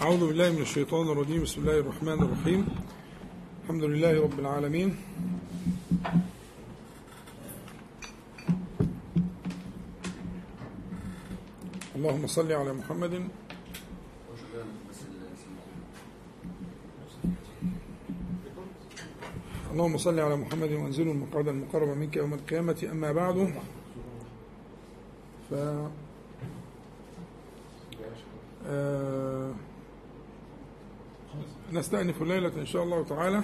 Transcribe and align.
أعوذ 0.00 0.28
بالله 0.28 0.50
من 0.50 0.62
الشيطان 0.62 1.08
الرجيم. 1.12 1.42
بسم 1.42 1.60
الله 1.60 1.78
الرحمن 1.78 2.18
الرحيم. 2.24 2.68
الحمد 3.62 3.84
لله 3.84 4.22
رب 4.22 4.38
العالمين. 4.40 4.96
اللهم 11.96 12.26
صل 12.26 12.52
على 12.52 12.72
محمد. 12.72 13.28
اللهم 19.72 19.96
صل 19.98 20.20
على 20.20 20.36
محمد 20.36 20.72
وانزله 20.72 21.12
المقعد 21.12 21.48
المقرب 21.48 21.88
منك 21.88 22.16
يوم 22.16 22.34
القيامة. 22.34 22.88
أما 22.92 23.12
بعد 23.12 23.54
ف 25.50 25.54
آه، 28.66 29.52
نستأنف 31.72 32.22
الليلة 32.22 32.52
إن 32.60 32.66
شاء 32.66 32.82
الله 32.82 33.04
تعالى 33.04 33.42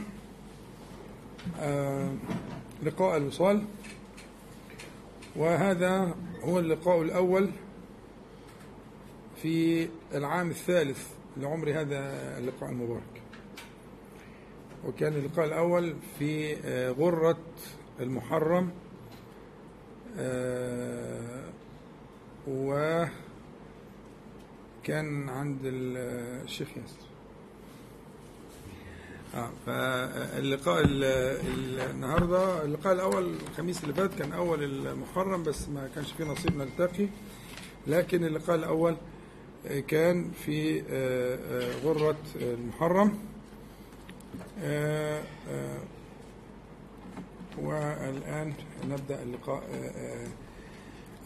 آه، 1.61 2.15
لقاء 2.83 3.17
الوصال. 3.17 3.65
وهذا 5.37 6.15
هو 6.43 6.59
اللقاء 6.59 7.03
الأول 7.03 7.51
في 9.43 9.89
العام 10.15 10.51
الثالث 10.51 11.09
لعمر 11.37 11.71
هذا 11.71 11.99
اللقاء 12.39 12.71
المبارك. 12.71 13.23
وكان 14.87 15.13
اللقاء 15.13 15.47
الأول 15.47 15.95
في 16.19 16.57
آه، 16.65 16.91
غرة 16.91 17.39
المحرم 18.01 18.71
آه، 20.19 21.45
وكان 22.49 23.09
عند 25.29 25.59
الشيخ 25.65 26.69
ياسر. 26.69 27.06
فاللقاء 29.67 30.81
ال- 30.85 31.05
ال- 31.05 31.81
النهارده 31.91 32.65
اللقاء 32.65 32.93
الأول 32.93 33.35
الخميس 33.51 33.83
اللي 33.83 33.95
فات 33.95 34.15
كان 34.15 34.33
أول 34.33 34.63
المحرم 34.65 35.43
بس 35.43 35.69
ما 35.69 35.89
كانش 35.95 36.13
فيه 36.13 36.25
نصيب 36.25 36.57
نلتقي. 36.57 37.09
لكن 37.87 38.25
اللقاء 38.25 38.57
الأول 38.57 38.97
كان 39.89 40.31
في 40.31 40.81
آه، 40.81 40.85
آه، 40.91 41.81
غرة 41.85 42.17
المحرم. 42.37 43.19
آه، 44.63 45.23
والآن 47.63 48.53
نبدأ 48.89 49.23
اللقاء 49.23 49.63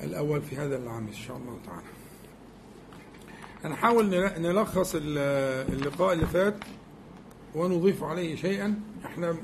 الأول 0.03 0.43
في 0.43 0.57
هذا 0.57 0.77
العام 0.77 1.07
إن 1.07 1.13
شاء 1.15 1.37
الله 1.37 1.59
تعالى. 1.67 1.87
هنحاول 3.65 4.11
نل- 4.11 4.43
نلخص 4.43 4.95
ال- 4.95 5.19
اللقاء 5.75 6.13
اللي 6.13 6.27
فات 6.27 6.55
ونضيف 7.55 8.05
عليه 8.05 8.37
شيئا. 8.37 8.81
إحنا 9.05 9.37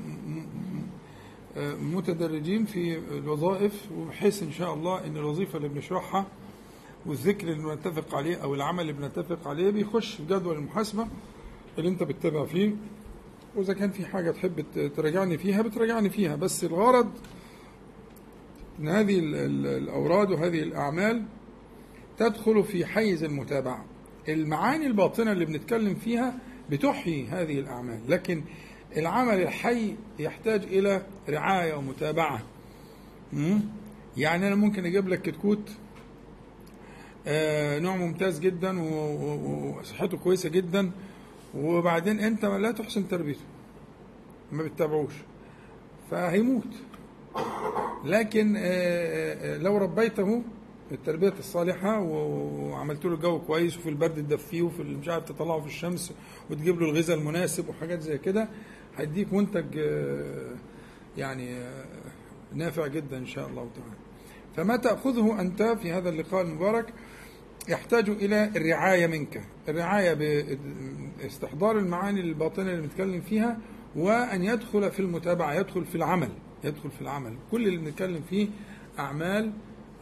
متدرجين 1.81 2.65
في 2.65 2.97
الوظائف 3.17 3.91
وبحيث 3.97 4.43
إن 4.43 4.51
شاء 4.51 4.73
الله 4.73 5.05
إن 5.07 5.17
الوظيفة 5.17 5.57
اللي 5.57 5.69
بنشرحها 5.69 6.25
والذكر 7.05 7.47
اللي 7.47 7.63
بنتفق 7.75 8.15
عليه 8.15 8.35
أو 8.35 8.55
العمل 8.55 8.81
اللي 8.81 8.93
بنتفق 8.93 9.47
عليه 9.47 9.69
بيخش 9.69 10.15
في 10.15 10.23
جدول 10.25 10.55
المحاسبة 10.55 11.07
اللي 11.77 11.89
أنت 11.89 12.03
بتتابع 12.03 12.45
فيه. 12.45 12.75
وإذا 13.55 13.73
كان 13.73 13.91
في 13.91 14.05
حاجة 14.05 14.31
تحب 14.31 14.65
تراجعني 14.95 15.37
فيها 15.37 15.61
بتراجعني 15.61 16.09
فيها. 16.09 16.35
بس 16.35 16.63
الغرض 16.63 17.09
إن 18.79 18.87
هذه 18.87 19.19
ال- 19.19 19.35
ال- 19.35 19.67
الأوراد 19.83 20.31
وهذه 20.31 20.59
الأعمال 20.63 21.23
تدخل 22.17 22.63
في 22.63 22.85
حيز 22.85 23.23
المتابعة. 23.23 23.85
المعاني 24.29 24.87
الباطنة 24.87 25.31
اللي 25.31 25.45
بنتكلم 25.45 25.95
فيها 25.95 26.39
بتحيي 26.71 27.27
هذه 27.27 27.59
الأعمال. 27.59 27.99
لكن 28.07 28.43
العمل 28.97 29.41
الحي 29.41 29.95
يحتاج 30.19 30.63
إلى 30.63 31.01
رعاية 31.29 31.73
ومتابعة. 31.73 32.41
مم؟ 33.33 33.61
يعني 34.17 34.47
أنا 34.47 34.55
ممكن 34.55 34.85
أجيب 34.85 35.07
لك 35.07 35.21
كتكوت 35.21 35.69
آه، 37.27 37.79
نوع 37.79 37.95
ممتاز 37.95 38.39
جدا 38.39 38.81
وصحته 38.81 40.17
كويسة 40.17 40.49
جدا 40.49 40.91
وبعدين 41.55 42.19
أنت 42.19 42.45
لا 42.45 42.71
تحسن 42.71 43.07
تربيته. 43.07 43.43
ما 44.51 44.63
بتتابعوش. 44.63 45.13
فهيموت. 46.11 46.67
لكن 48.05 48.55
آه، 48.57 48.61
آه، 48.63 49.57
لو 49.57 49.77
ربيته 49.77 50.43
التربية 50.91 51.33
الصالحة 51.39 51.99
و- 52.01 52.69
وعملت 52.69 53.05
له 53.05 53.15
جو 53.15 53.39
كويس 53.39 53.77
وفي 53.77 53.89
البرد 53.89 54.15
تدفيه 54.15 54.61
وفي 54.61 54.83
مش 54.83 55.07
عارف 55.09 55.23
تطلعه 55.25 55.59
في 55.61 55.67
الشمس 55.67 56.13
وتجيب 56.49 56.81
له 56.81 56.89
الغذاء 56.89 57.17
المناسب 57.17 57.69
وحاجات 57.69 58.01
زي 58.01 58.17
كده. 58.17 58.49
هيديك 58.97 59.33
منتج 59.33 59.65
آه، 59.77 60.55
يعني 61.17 61.53
آه، 61.57 61.85
نافع 62.53 62.87
جدا 62.87 63.17
إن 63.17 63.25
شاء 63.25 63.47
الله 63.47 63.69
تعالى 63.75 63.97
فما 64.55 64.75
تأخذه 64.77 65.41
أنت 65.41 65.63
في 65.63 65.91
هذا 65.91 66.09
اللقاء 66.09 66.41
المبارك 66.41 66.93
يحتاج 67.69 68.09
إلى 68.09 68.51
الرعاية 68.55 69.07
منك. 69.07 69.41
الرعاية 69.69 70.13
باستحضار 70.13 71.77
المعاني 71.79 72.21
الباطنة 72.21 72.71
اللي 72.71 72.81
بنتكلم 72.81 73.21
فيها 73.21 73.57
وأن 73.95 74.43
يدخل 74.43 74.91
في 74.91 74.99
المتابعة 74.99 75.53
يدخل 75.53 75.85
في 75.85 75.95
العمل 75.95 76.29
يدخل 76.63 76.91
في 76.91 77.01
العمل. 77.01 77.33
كل 77.51 77.67
اللي 77.67 77.77
بنتكلم 77.77 78.21
فيه 78.29 78.47
أعمال 78.99 79.51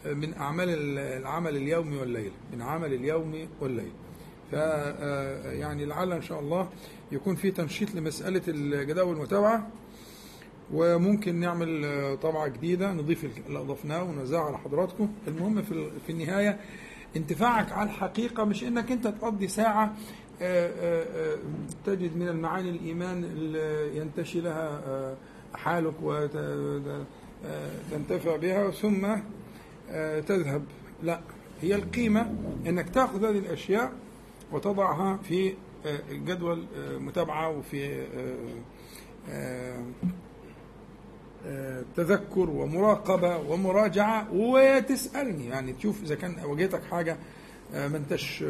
من 0.06 0.34
أعمال 0.34 0.70
العمل 1.00 1.56
اليومي 1.58 1.98
والليل 1.98 2.32
من 2.54 2.62
عمل 2.62 2.94
اليوم 2.94 3.48
والليل. 3.62 3.92
ف 4.52 4.54
يعني 5.46 5.86
لعل 5.86 6.12
إن 6.14 6.22
شاء 6.22 6.40
الله 6.40 6.70
يكون 7.12 7.36
في 7.36 7.52
تنشيط 7.52 7.96
لمسألة 7.96 8.42
الجداول 8.48 9.16
المتابعة 9.16 9.68
وممكن 10.74 11.36
نعمل 11.36 11.86
آه، 11.86 12.16
طبعة 12.16 12.48
جديدة 12.48 12.94
نضيف 12.94 13.26
اللي 13.48 13.60
أضفناه 13.60 14.04
ونوزعه 14.04 14.44
على 14.48 14.58
حضراتكم. 14.58 15.10
المهم 15.28 15.62
في 15.62 15.90
في 16.08 16.12
النهاية 16.12 16.60
انتفاعك 17.16 17.72
على 17.72 17.90
الحقيقة 17.90 18.44
مش 18.44 18.64
إنك 18.64 18.92
أنت 18.92 19.08
تقضي 19.08 19.48
ساعة 19.48 19.94
آه، 20.42 20.68
آه، 20.70 21.34
آه، 21.34 21.38
تجد 21.86 22.16
من 22.18 22.28
المعاني 22.28 22.70
الإيمان 22.70 23.24
اللي 23.24 23.98
ينتشي 23.98 24.42
لها 24.42 24.82
آه، 24.88 25.16
حالك 25.54 25.94
وتنتفع 27.92 28.36
بها 28.36 28.72
ثم 28.72 29.06
آه، 29.06 29.22
تذهب. 30.20 30.64
لا 31.04 31.20
هي 31.62 31.76
القيمة 31.76 32.36
إنك 32.68 32.90
تأخذ 32.90 33.26
هذه 33.26 33.38
الأشياء 33.38 33.92
وتضعها 34.52 35.18
في 35.18 35.54
آه، 35.86 36.00
جدول 36.12 36.66
آه، 36.78 36.98
متابعة 36.98 37.50
وفي 37.50 38.02
آه، 38.02 38.36
آه، 39.30 39.84
آه، 41.46 41.84
تذكر 41.96 42.50
ومراقبة 42.50 43.38
ومراجعة 43.38 44.34
وتسألني. 44.34 45.46
يعني 45.48 45.74
تشوف 45.74 46.04
إذا 46.04 46.16
كان 46.16 46.36
واجهتك 46.46 46.84
حاجة 46.84 47.18
آه، 47.74 47.88
ما 47.88 47.98
أنتش 47.98 48.46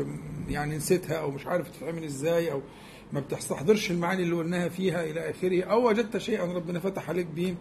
يعني 0.50 0.78
نسيتها 0.78 1.16
أو 1.18 1.32
مش 1.32 1.48
عارف 1.48 1.70
تتعمل 1.78 2.04
إزاي 2.04 2.52
أو 2.52 2.62
ما 3.14 3.20
بتستحضرش 3.20 3.92
المعاني 3.92 4.24
اللي 4.24 4.36
قلناها 4.36 4.70
فيها 4.70 5.04
إلى 5.04 5.30
آخره 5.30 5.64
أو 5.64 5.90
وجدت 5.90 6.18
شيئا 6.18 6.46
ربنا 6.46 6.80
فتح 6.80 7.10
عليك 7.10 7.28
به 7.28 7.56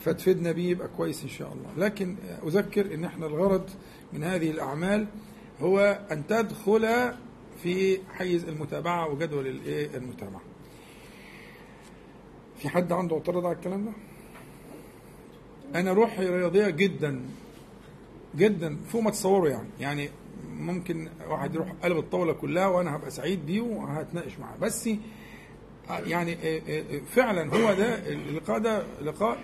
فتفيدنا 0.00 0.52
به 0.52 0.62
يبقى 0.62 0.88
كويس 0.96 1.22
إن 1.22 1.28
شاء 1.28 1.52
الله. 1.52 1.86
لكن 1.86 2.16
أذكر 2.46 2.94
إن 2.94 3.04
إحنا 3.04 3.26
الغرض 3.26 3.70
من 4.12 4.24
هذه 4.24 4.50
الأعمال 4.50 5.06
هو 5.60 6.00
أن 6.10 6.26
تدخل 6.26 7.12
في 7.62 7.98
حيز 8.12 8.44
المتابعة 8.44 9.08
وجدول 9.08 9.46
الإيه؟ 9.46 9.96
المتابعة. 9.96 10.40
في 12.58 12.68
حد 12.68 12.92
عنده 12.92 13.16
اعتراض 13.16 13.46
على 13.46 13.56
الكلام 13.56 13.84
ده؟ 13.84 13.92
أنا 15.80 15.92
روحي 15.92 16.26
رياضية 16.26 16.68
جدا 16.68 17.20
جدا 18.36 18.76
فوق 18.88 19.02
ما 19.02 19.10
تصوروا 19.10 19.48
يعني. 19.48 19.68
يعني 19.80 20.10
ممكن 20.50 21.08
واحد 21.28 21.54
يروح 21.54 21.72
قلب 21.82 21.98
الطاولة 21.98 22.32
كلها 22.32 22.66
وأنا 22.66 22.96
هبقى 22.96 23.10
سعيد 23.10 23.46
بيه 23.46 23.60
وهتناقش 23.60 24.38
معاه. 24.38 24.56
بس 24.56 24.90
يعني 25.90 26.32
آه، 26.32 26.60
آه، 26.68 26.96
آه، 26.96 27.00
فعلا 27.14 27.56
هو 27.56 27.74
ده 27.74 28.08
اللقاء 28.08 28.58
ده 28.58 28.82
لقاء 29.02 29.38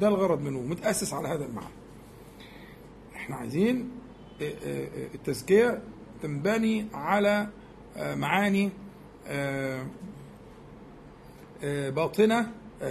ده 0.00 0.08
الغرض 0.08 0.40
منه 0.40 0.60
متأسس 0.60 1.12
على 1.14 1.28
هذا 1.28 1.44
المعنى. 1.44 1.74
إحنا 3.16 3.36
عايزين 3.36 3.90
آه، 4.42 4.44
آه، 4.64 4.88
التزكية 5.14 5.82
تنبني 6.22 6.86
على 6.94 7.48
آه، 7.96 8.14
معاني 8.14 8.70
آه، 9.26 9.86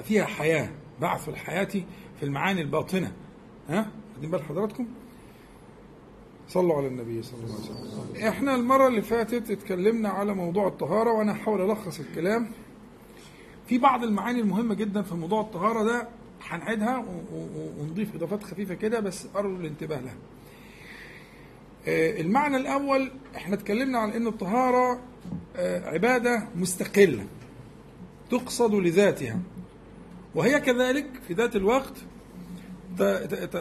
فيها 0.03 0.25
حياة 0.25 0.69
بعث 1.01 1.29
الحياة 1.29 1.63
في 2.19 2.23
المعاني 2.23 2.61
الباطنة. 2.61 3.11
ها؟ 3.69 3.91
واخدين 4.11 4.31
بال 4.31 4.43
حضراتكم؟ 4.43 4.87
صلوا 6.49 6.75
على 6.75 6.87
النبي 6.87 7.23
صلى 7.23 7.39
الله 7.43 7.55
عليه 7.55 7.63
وسلم. 7.63 8.27
إحنا 8.27 8.55
المرة 8.55 8.87
اللي 8.87 9.01
فاتت 9.01 9.51
اتكلمنا 9.51 10.09
على 10.09 10.33
موضوع 10.33 10.67
الطهارة 10.67 11.11
وأنا 11.11 11.31
هحاول 11.31 11.71
ألخص 11.71 11.99
الكلام. 11.99 12.51
في 13.67 13.77
بعض 13.77 14.03
المعاني 14.03 14.39
المهمة 14.39 14.73
جدا 14.73 15.01
في 15.01 15.15
موضوع 15.15 15.41
الطهارة 15.41 15.83
ده 15.83 16.07
هنعيدها 16.43 17.05
ونضيف 17.79 18.15
إضافات 18.15 18.43
خفيفة 18.43 18.73
كده 18.73 18.99
بس 18.99 19.27
أرجو 19.35 19.55
الانتباه 19.55 19.99
لها. 19.99 20.15
آه، 21.87 22.21
المعنى 22.21 22.57
الأول 22.57 23.11
إحنا 23.35 23.55
اتكلمنا 23.55 23.99
عن 23.99 24.09
أن 24.11 24.27
الطهارة 24.27 24.99
آه، 25.55 25.89
عبادة 25.89 26.47
مستقلة 26.55 27.25
تقصد 28.31 28.73
لذاتها. 28.73 29.39
وهي 30.35 30.59
كذلك 30.59 31.07
في 31.27 31.33
ذات 31.33 31.55
الوقت 31.55 31.93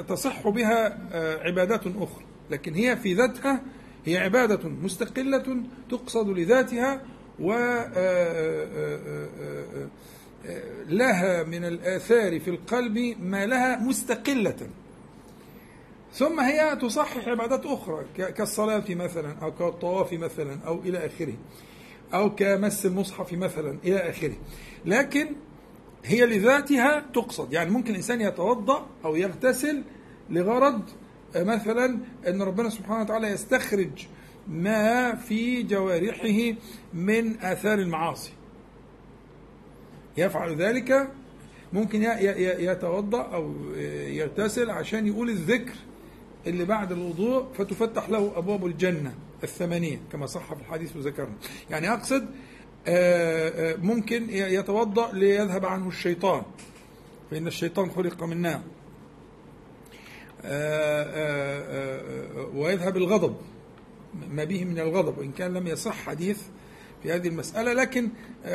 تصح 0.08 0.48
بها 0.48 0.98
آه، 1.12 1.38
عبادات 1.42 1.86
أخرى. 1.86 2.24
لكن 2.50 2.74
هي 2.74 2.96
في 2.96 3.14
ذاتها 3.14 3.62
هي 4.04 4.16
عبادة 4.18 4.68
مستقلة 4.68 5.62
تقصد 5.90 6.28
لذاتها 6.28 7.02
و 7.40 7.52
لها 10.88 11.42
من 11.42 11.64
الآثار 11.64 12.40
في 12.40 12.50
القلب 12.50 13.16
ما 13.20 13.46
لها 13.46 13.80
مستقلة. 13.80 14.56
ثم 16.12 16.40
هي 16.40 16.76
تصحح 16.76 17.28
عبادات 17.28 17.66
أخرى 17.66 18.04
كالصلاة 18.16 18.84
مثلا 18.90 19.36
أو 19.42 19.54
كالطواف 19.54 20.12
مثلا 20.12 20.58
أو 20.66 20.80
إلى 20.80 21.06
آخره 21.06 21.34
أو 22.14 22.34
كمس 22.34 22.86
المصحف 22.86 23.32
مثلا 23.32 23.78
إلى 23.84 23.96
آخره. 23.96 24.36
لكن 24.84 25.26
هي 26.04 26.26
لذاتها 26.26 27.06
تقصد. 27.14 27.52
يعني 27.52 27.70
ممكن 27.70 27.90
الإنسان 27.90 28.20
يتوضأ 28.20 28.86
أو 29.04 29.16
يغتسل 29.16 29.82
لغرض 30.30 30.82
مثلا 31.36 31.98
أن 32.28 32.42
ربنا 32.42 32.70
سبحانه 32.70 33.00
وتعالى 33.00 33.28
يستخرج 33.28 34.06
ما 34.48 35.14
في 35.14 35.62
جوارحه 35.62 36.56
من 36.94 37.40
آثار 37.40 37.78
المعاصي. 37.78 38.32
يفعل 40.18 40.56
ذلك 40.56 41.08
ممكن 41.72 42.02
يتوضأ 42.58 43.22
أو 43.22 43.54
يغتسل 44.06 44.70
عشان 44.70 45.06
يقول 45.06 45.30
الذكر 45.30 45.74
اللي 46.46 46.64
بعد 46.64 46.92
الوضوء 46.92 47.46
فتفتح 47.54 48.10
له 48.10 48.32
أبواب 48.36 48.66
الجنة 48.66 49.14
الثمانية 49.42 50.00
كما 50.12 50.26
صح 50.26 50.54
في 50.54 50.60
الحديث 50.60 50.96
وذكرنا. 50.96 51.34
يعني 51.70 51.92
أقصد 51.92 52.26
آه، 52.88 53.72
آه، 53.72 53.76
ممكن 53.76 54.30
يتوضأ 54.30 55.12
ليذهب 55.12 55.66
عنه 55.66 55.88
الشيطان 55.88 56.42
فإن 57.30 57.46
الشيطان 57.46 57.90
خلق 57.90 58.22
من 58.22 58.42
نار 58.42 58.60
آه، 60.44 62.02
ويذهب 62.54 62.96
الغضب 62.96 63.36
ما 64.30 64.44
به 64.44 64.64
من 64.64 64.78
الغضب. 64.78 65.18
وإن 65.18 65.32
كان 65.32 65.54
لم 65.54 65.66
يصح 65.66 65.94
حديث 65.94 66.40
في 67.06 67.12
هذه 67.12 67.28
المسألة 67.28 67.72
لكن 67.72 68.08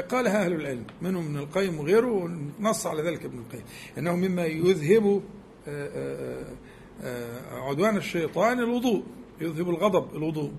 قالها 0.10 0.46
أهل 0.46 0.54
العلم 0.54 0.84
منهم 1.02 1.26
ابن 1.26 1.38
القيم 1.38 1.80
وغيره 1.80 2.12
ونص 2.60 2.88
على 2.88 3.02
ذلك 3.02 3.26
ابن 3.26 3.40
القيم. 3.40 3.64
أنه 3.98 4.16
مما 4.16 4.46
يذهب 4.46 5.22
عدوان 7.52 7.98
الشيطان 7.98 8.60
الوضوء 8.60 9.04
يذهب 9.42 9.70
الغضب 9.70 10.16
الوضوء. 10.16 10.52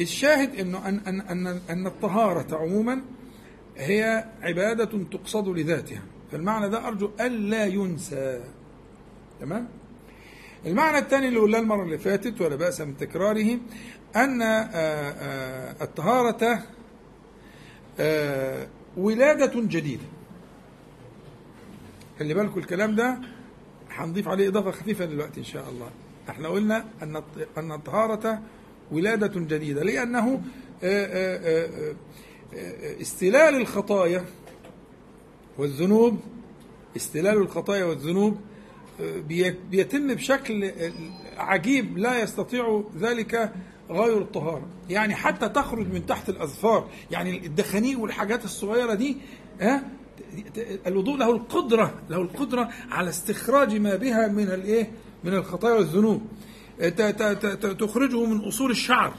الشاهد 0.00 0.60
إنه 0.60 0.88
ان 0.88 0.98
ان 0.98 1.20
ان 1.20 1.60
أن 1.70 1.86
الطهارة 1.86 2.56
عموما 2.56 3.02
هي 3.76 4.24
عبادة 4.42 5.04
تقصد 5.10 5.48
لذاتها. 5.48 6.02
فالمعنى 6.32 6.68
ده 6.68 6.88
أرجو 6.88 7.10
الا 7.20 7.66
ينسى. 7.66 8.44
تمام؟ 9.40 9.68
المعنى 10.66 10.98
الثاني 10.98 11.28
اللي 11.28 11.40
قلناه 11.40 11.58
المرة 11.58 11.82
اللي 11.84 11.98
فاتت 11.98 12.40
ولا 12.40 12.56
بأس 12.56 12.80
من 12.80 12.96
تكراره 12.96 13.58
أن 14.16 14.42
آه، 14.42 14.46
آه، 14.46 15.84
الطهارة 15.84 16.62
آه، 18.00 18.68
ولادة 18.96 19.52
جديدة. 19.60 20.04
خلي 22.18 22.34
بالكم 22.34 22.58
الكلام 22.60 22.96
ده 22.96 23.18
هنضيف 23.90 24.28
عليه 24.28 24.48
إضافة 24.48 24.70
خفيفة 24.70 25.04
دلوقتي 25.04 25.40
إن 25.40 25.44
شاء 25.44 25.68
الله. 25.70 25.90
إحنا 26.28 26.48
قلنا 26.48 26.84
أن 27.58 27.72
الطهارة 27.72 28.42
ولادة 28.92 29.40
جديدة 29.40 29.82
لأنه 29.82 30.42
آه، 30.84 31.06
آه، 31.06 31.94
آه، 32.54 33.00
استلال 33.00 33.54
الخطايا 33.56 34.24
والذنوب 35.58 36.20
استلال 36.96 37.36
الخطايا 37.36 37.84
والذنوب 37.84 38.40
بيتم 39.70 40.14
بشكل 40.14 40.72
عجيب 41.36 41.98
لا 41.98 42.22
يستطيع 42.22 42.84
ذلك 42.98 43.52
غير 43.90 44.18
الطهارة 44.18 44.66
يعني 44.90 45.14
حتى 45.14 45.48
تخرج 45.48 45.92
من 45.92 46.06
تحت 46.06 46.28
الأظفار 46.28 46.88
يعني 47.10 47.46
الدخانيق 47.46 48.00
والحاجات 48.00 48.44
الصغيرة 48.44 48.94
دي 48.94 49.16
ها 49.60 49.82
الوضوء 50.86 51.16
له 51.16 51.30
القدرة 51.30 51.94
له 52.10 52.22
القدرة 52.22 52.68
على 52.90 53.08
استخراج 53.08 53.76
ما 53.76 53.96
بها 53.96 54.28
من 54.28 54.50
الإيه؟ 54.50 54.90
من 55.24 55.34
الخطايا 55.34 55.74
والذنوب. 55.74 56.22
تخرجه 57.78 58.24
من 58.24 58.44
أصول 58.44 58.70
الشعر. 58.70 59.14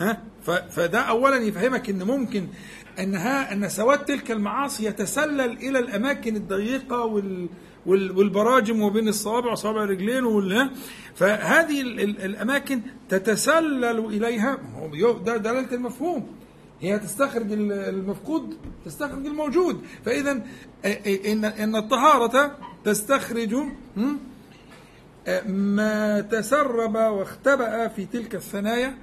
ها؟ 0.00 0.22
فده 0.70 1.00
اولا 1.00 1.36
يفهمك 1.36 1.90
إن 1.90 2.02
ممكن 2.02 2.46
أنها 2.98 3.52
أن 3.52 3.68
سواد 3.68 4.04
تلك 4.04 4.30
المعاصي 4.30 4.84
يتسلل 4.86 5.40
إلى 5.40 5.78
الأماكن 5.78 6.36
الضيقة 6.36 7.04
وال 7.04 7.48
والبراجم 7.86 8.82
وبين 8.82 9.08
الصوابع 9.08 9.52
وصوابع 9.52 9.84
الرجلين 9.84 10.24
وال 10.24 10.70
فهذه 11.14 11.80
الأماكن 12.00 12.80
تتسلل 13.08 13.98
إليها. 13.98 14.58
ده 15.24 15.36
دلالة 15.36 15.72
المفهوم. 15.74 16.26
هي 16.80 16.98
تستخرج 16.98 17.52
المفقود 17.52 18.56
تستخرج 18.84 19.26
الموجود. 19.26 19.80
فاذا 20.04 20.42
ان 21.26 21.44
إن 21.44 21.76
الطهارة 21.76 22.58
تستخرج 22.84 23.54
ما 25.46 26.20
تسرب 26.20 26.94
واختبأ 26.94 27.88
في 27.88 28.06
تلك 28.06 28.34
الثنايا 28.34 28.98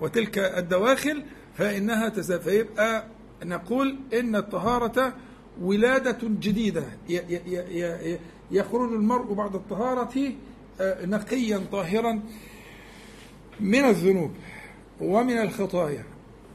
وتلك 0.00 0.38
الدواخل 0.38 1.22
فإنها 1.54 2.08
فيبقى 2.08 3.04
نقول 3.44 3.98
إن 4.12 4.36
الطهارة 4.36 5.14
ولادة 5.60 6.18
جديدة. 6.22 6.84
يخرج 8.50 8.92
المرء 8.92 9.32
بعد 9.32 9.54
الطهارة 9.54 10.32
آه، 10.80 11.06
نقيا 11.06 11.60
طاهرا 11.72 12.22
من 13.60 13.84
الذنوب 13.84 14.30
ومن 15.00 15.38
الخطايا. 15.38 16.04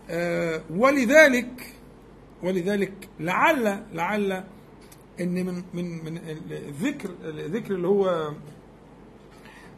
آه، 0.09 0.61
ولذلك 0.69 1.75
ولذلك 2.43 2.93
لعل 3.19 3.83
لعل 3.93 4.43
إن 5.19 5.45
من 5.45 5.63
من 5.73 6.05
من 6.05 6.17
الذكر 6.51 7.09
الذكر 7.23 7.75
اللي 7.75 7.87
هو 7.87 8.31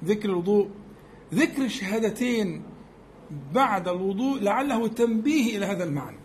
ذكر 0.06 0.30
الوضوء 0.30 0.70
ذكر 1.34 1.62
الشهادتين 1.62 2.64
بعد 3.54 3.88
الوضوء 3.88 4.42
لعله 4.42 4.88
تنبيه 4.88 5.58
إلى 5.58 5.66
هذا 5.66 5.84
المعنى. 5.84 6.18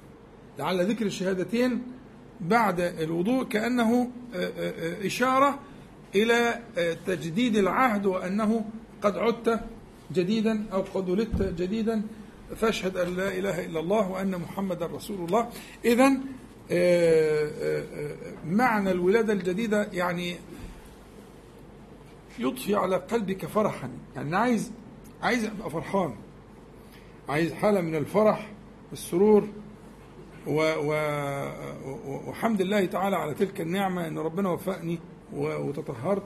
لعل 0.58 0.87
ذكر 0.87 1.06
الشهادتين 1.06 1.82
بعد 2.40 2.80
الوضوء 2.80 3.44
كأنه 3.44 4.11
آه، 4.35 4.52
آه، 4.59 5.06
إشارة 5.06 5.59
إلى 6.14 6.61
تجديد 7.06 7.56
العهد 7.56 8.06
وأنه 8.06 8.64
قد 9.02 9.16
عدت 9.18 9.61
جديدا 10.12 10.64
أو 10.73 10.80
قد 10.94 11.11
ولدت 11.11 11.42
جديدا. 11.61 12.02
فاشهد 12.56 12.97
أن 12.97 13.16
لا 13.16 13.38
إله 13.38 13.64
إلا 13.64 13.80
الله 13.80 14.11
وأن 14.11 14.30
محمدا 14.30 14.87
رسول 14.87 15.26
الله. 15.26 15.49
إذا 15.85 16.06
آه، 16.71 17.50
آه، 17.61 17.85
آه، 17.92 18.16
معنى 18.47 18.90
الولادة 18.90 19.32
الجديدة 19.32 19.88
يعني 19.92 20.37
يضفي 22.38 22.75
على 22.75 22.97
قلبك 22.97 23.47
فرحا. 23.47 23.90
يعني 24.16 24.37
عايز 24.37 24.73
عايز 25.23 25.44
أبقى 25.44 25.71
فرحان. 25.71 26.14
عايز 27.33 27.53
حالة 27.53 27.81
من 27.81 27.95
الفرح 27.95 28.51
والسرور 28.91 29.49
و 30.47 30.61
و 30.61 30.95
وحمد 32.29 32.61
الله 32.61 32.87
تعالى 32.87 33.17
على 33.17 33.35
تلك 33.35 33.61
النعمة 33.61 34.09
إن 34.09 34.19
ربنا 34.19 34.51
وفقني 34.51 34.99
وتطهرت 35.37 36.23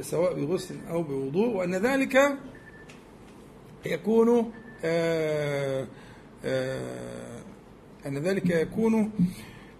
سواء 0.00 0.34
بغسل 0.34 0.74
أو 0.90 1.02
بوضوء 1.02 1.56
وأن 1.56 1.74
ذلك 1.74 2.18
يكون 3.86 4.52
آه، 4.84 5.86
آه، 6.44 7.40
أن 8.06 8.18
ذلك 8.18 8.50
يكون 8.50 9.10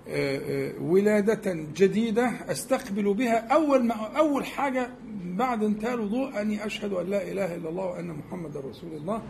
آه، 0.08 0.72
ولادة 0.80 1.52
جديدة 1.76 2.32
أستقبل 2.48 3.14
بها 3.14 3.38
أول 3.38 3.84
ما 3.84 3.94
أول 3.94 4.46
حاجة 4.46 4.90
بعد 5.24 5.64
انتهاء 5.64 5.94
الوضوء 5.94 6.40
أني 6.40 6.66
أشهد 6.66 6.92
أن 6.92 7.06
لا 7.06 7.22
إله 7.22 7.54
إلا 7.54 7.68
الله 7.68 7.84
وأن 7.84 8.08
محمد 8.08 8.56
رسول 8.56 8.92
الله. 8.92 9.22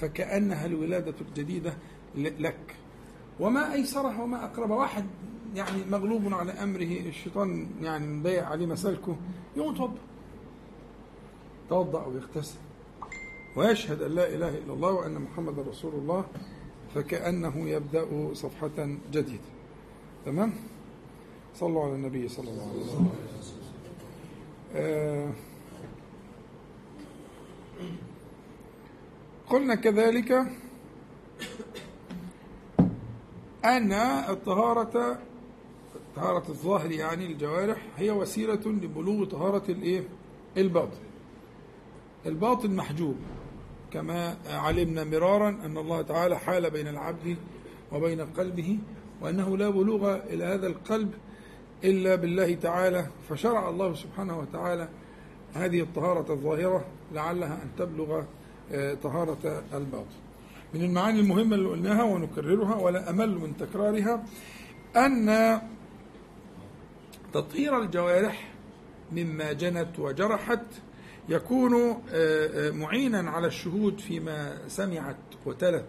فكأنها 0.00 0.66
الولادة 0.66 1.14
الجديدة 1.28 1.74
لك. 2.16 2.76
وما 3.40 3.72
أيسرها 3.72 4.22
وما 4.22 4.44
أقرب 4.44 4.70
واحد 4.70 5.04
يعني 5.54 5.84
مغلوب 5.90 6.34
على 6.34 6.52
أمره 6.52 7.08
الشيطان 7.08 7.66
يعني 7.82 8.06
مبيع 8.06 8.48
عليه 8.48 8.66
مسالكه 8.66 9.16
يقوم 9.56 9.74
يتوضأ 9.74 9.98
توضأ 11.68 12.04
أو 12.04 12.16
يغتسل 12.16 12.56
ويشهد 13.56 14.02
أن 14.02 14.10
لا 14.10 14.34
إله 14.34 14.48
إلا 14.48 14.72
الله 14.72 14.92
وأن 14.92 15.14
محمد 15.14 15.58
رسول 15.58 15.94
الله 15.94 16.24
فكأنه 16.94 17.68
يبدأ 17.68 18.34
صفحة 18.34 18.96
جديدة. 19.12 19.42
تمام؟ 20.26 20.52
صلوا 21.54 21.84
على 21.84 21.94
النبي 21.94 22.28
صلى 22.28 22.50
الله 22.50 22.70
عليه 22.70 22.80
وسلم. 22.80 23.10
آه. 24.76 25.30
قلنا 29.50 29.74
كذلك 29.74 30.32
أن 33.64 33.92
الطهارة 34.28 35.18
طهارة 36.16 36.48
الظاهر 36.48 36.90
يعني 36.90 37.26
الجوارح 37.26 37.86
هي 37.96 38.10
وسيلة 38.10 38.60
لبلوغ 38.66 39.24
طهارة 39.24 39.62
الإيه؟ 39.68 40.02
الباطن. 40.56 40.98
الباطن 42.26 42.76
محجوب 42.76 43.16
كما 43.90 44.36
علمنا 44.50 45.04
مرارا 45.04 45.48
أن 45.48 45.78
الله 45.78 46.02
تعالى 46.02 46.38
حال 46.38 46.70
بين 46.70 46.88
العبد 46.88 47.36
وبين 47.92 48.20
قلبه 48.20 48.78
وأنه 49.20 49.56
لا 49.56 49.70
بلوغ 49.70 50.16
إلى 50.16 50.44
هذا 50.44 50.66
القلب 50.66 51.14
إلا 51.84 52.14
بالله 52.14 52.54
تعالى 52.54 53.06
فشرع 53.28 53.68
الله 53.68 53.94
سبحانه 53.94 54.38
وتعالى 54.38 54.88
هذه 55.54 55.80
الطهارة 55.80 56.32
الظاهرة 56.32 56.84
لعلها 57.12 57.62
أن 57.62 57.68
تبلغ 57.78 58.22
طهارة 59.02 59.64
الباطن. 59.74 60.24
من 60.74 60.82
المعاني 60.82 61.20
المهمة 61.20 61.56
اللي 61.56 61.68
قلناها 61.68 62.02
ونكررها 62.02 62.74
ولا 62.74 63.10
أمل 63.10 63.38
من 63.38 63.56
تكرارها 63.56 64.24
أن 64.96 65.60
تطهير 67.32 67.82
الجوارح 67.82 68.52
مما 69.12 69.52
جنت 69.52 69.98
وجرحت 69.98 70.64
يكون 71.28 71.74
آه، 71.74 71.98
آه، 72.12 72.70
معينا 72.70 73.30
على 73.30 73.46
الشهود 73.46 74.00
فيما 74.00 74.68
سمعت 74.68 75.16
وتلت. 75.46 75.88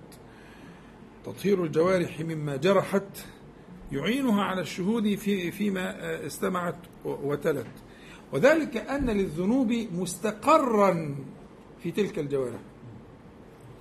تطهير 1.26 1.64
الجوارح 1.64 2.20
مما 2.20 2.56
جرحت 2.56 3.26
يعينها 3.92 4.44
على 4.44 4.62
الشهود 4.62 5.16
في 5.16 5.52
فيما 5.52 5.90
آه، 5.90 6.26
استمعت 6.26 6.76
وتلت. 7.06 7.68
وذلك 8.34 8.78
أن 8.78 9.10
للذنوب 9.10 9.72
مستقرا 9.92 11.16
في 11.86 11.92
تلك 11.92 12.20
الجوارح 12.20 12.60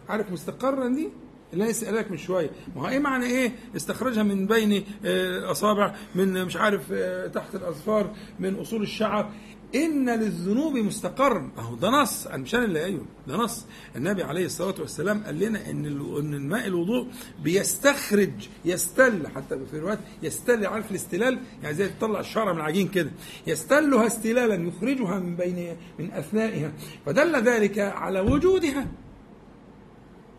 عارف 0.09 0.33
مستقرا 0.33 0.89
دي؟ 0.89 1.09
اللي 1.53 1.65
أنا 1.65 1.73
سالك 1.73 2.11
من 2.11 2.17
شوية. 2.17 2.51
ما 2.77 2.83
هو 2.83 2.89
إيه 2.89 2.99
معنى 2.99 3.27
إيه؟ 3.27 3.53
استخرجها 3.77 4.23
من 4.23 4.47
بين 4.47 4.85
الاصابع 5.05 5.95
من 6.15 6.45
مش 6.45 6.57
عارف 6.57 6.93
تحت 7.35 7.55
الأظفار 7.55 8.15
من 8.39 8.55
أصول 8.55 8.83
الشعر. 8.83 9.33
إن 9.75 10.11
للذنوب 10.11 10.77
مستقرا 10.77 11.51
اهو 11.59 11.75
ده 11.75 11.91
نص. 11.91 12.27
أنا 12.27 12.37
مش 12.37 12.55
أنا 12.55 12.65
اللي 12.65 12.81
قايله 12.81 13.05
ده 13.29 13.37
نص. 13.37 13.67
النبي 13.97 14.23
عليه 14.23 14.47
الصلاة 14.47 14.75
والسلام 14.81 15.25
قال 15.25 15.39
لنا 15.39 15.71
إن 15.71 15.87
إن 16.19 16.35
الماء 16.35 16.67
الوضوء 16.67 17.07
بيستخرج 17.43 18.31
يستل 18.65 19.27
حتى 19.29 19.59
في 19.71 19.77
الروايات 19.77 19.99
يستل 20.23 20.67
عارف 20.67 20.91
الاستلال؟ 20.91 21.39
يعني 21.63 21.75
زي 21.75 21.89
تطلع 21.89 22.21
الشعرة 22.21 22.53
من 22.53 22.59
العجين 22.59 22.89
كده. 22.89 23.11
يستلها 23.47 24.07
استلالا 24.07 24.69
يخرجها 24.69 25.19
من 25.19 25.37
بين 25.37 25.77
من 25.99 26.13
أثنائها. 26.13 26.73
فدل 27.07 27.37
ذلك 27.37 27.79
على 27.79 28.21
وجودها 28.21 28.87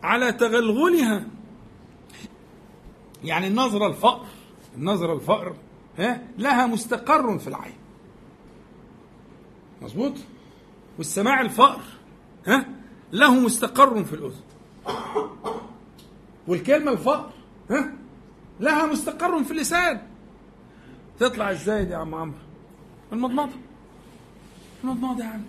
على 0.02 0.32
تغلغلها. 0.32 1.26
يعني 3.24 3.46
النظرة 3.46 3.86
الفأر 3.86 4.26
النظرة 4.76 5.14
الفأر 5.14 5.56
ها 5.98 6.22
لها 6.38 6.66
مستقر 6.66 7.38
في 7.38 7.48
العين. 7.48 7.74
مظبوط؟ 9.82 10.12
والسماع 10.98 11.40
الفأر 11.40 11.80
ها؟ 12.46 12.66
له 13.12 13.34
مستقر 13.34 14.04
في 14.04 14.12
الأذن. 14.12 14.40
والكلمة 16.48 16.92
الفأر 16.92 17.30
ها؟ 17.70 17.92
لها 18.60 18.86
مستقر 18.86 19.44
في 19.44 19.50
اللسان. 19.50 20.02
تطلع 21.18 21.50
إزاي 21.50 21.84
دي 21.84 21.92
يا 21.92 21.96
عم 21.96 22.14
عمرو. 22.14 22.38
المضمضة 23.12 23.52
المضمضة 24.84 25.24
يا 25.24 25.28
عم. 25.28 25.42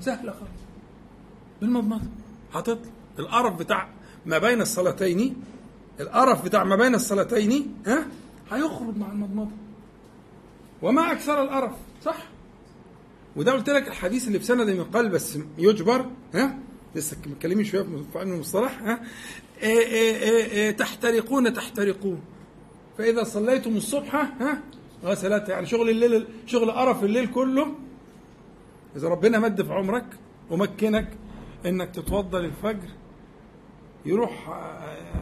سهلة 0.00 0.32
خالص. 0.32 0.60
بالمضمضة. 1.60 2.08
هتطلع 2.54 2.90
القرف 3.18 3.54
بتاع 3.54 3.88
ما 4.26 4.38
بين 4.38 4.60
الصلاتين 4.60 5.42
القرف 6.00 6.44
بتاع 6.44 6.64
ما 6.64 6.76
بين 6.76 6.94
الصلاتين 6.94 7.74
ها؟ 7.86 8.06
هيخرج 8.52 8.96
مع 8.96 9.06
المضمضة. 9.06 9.50
وما 10.82 11.12
أكثر 11.12 11.42
القرف. 11.42 11.72
وده 13.36 13.52
قلت 13.52 13.70
لك 13.70 13.88
الحديث 13.88 14.26
اللي 14.26 14.38
بسند 14.38 14.68
يقال 14.68 15.08
بس 15.08 15.38
يجبر 15.58 16.06
ها؟ 16.34 16.58
لسه 16.94 17.16
متكلمين 17.26 17.64
شوية 17.64 17.82
في 17.82 18.18
علم 18.18 18.32
المصطلح 18.32 18.82
ها؟ 18.82 19.00
إيه 19.62 19.86
إيه 19.86 20.44
إيه 20.44 20.70
تحترقون 20.70 21.52
تحترقون. 21.54 22.20
فإذا 22.98 23.22
صليتم 23.24 23.76
الصبح 23.76 24.14
ها؟ 24.14 24.62
غسلت 25.04 25.48
يعني 25.48 25.66
شغل 25.66 25.90
الليل 25.90 26.26
شغل 26.46 26.70
قرف 26.70 27.04
الليل 27.04 27.26
كله. 27.26 27.74
إذا 28.96 29.08
ربنا 29.08 29.38
مد 29.38 29.62
في 29.62 29.72
عمرك 29.72 30.06
ومكنك 30.50 31.08
إنك 31.66 31.90
تتوضأ 31.90 32.38
للفجر 32.40 32.88
يروح 34.06 34.48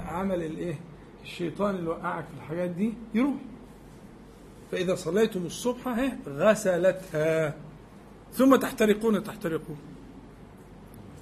عمل 0.08 0.42
الإيه؟ 0.42 0.80
الشيطان 1.22 1.74
اللي 1.74 1.90
وقعك 1.90 2.24
في 2.24 2.34
الحاجات 2.36 2.70
دي 2.70 2.92
يروح. 3.14 3.34
فإذا 4.72 4.94
صليتم 4.94 5.46
الصبح 5.46 5.88
ها؟ 5.88 6.18
غسلتها. 6.28 7.54
ثم 8.32 8.56
تحترقون 8.56 9.24
تحترقون. 9.24 9.78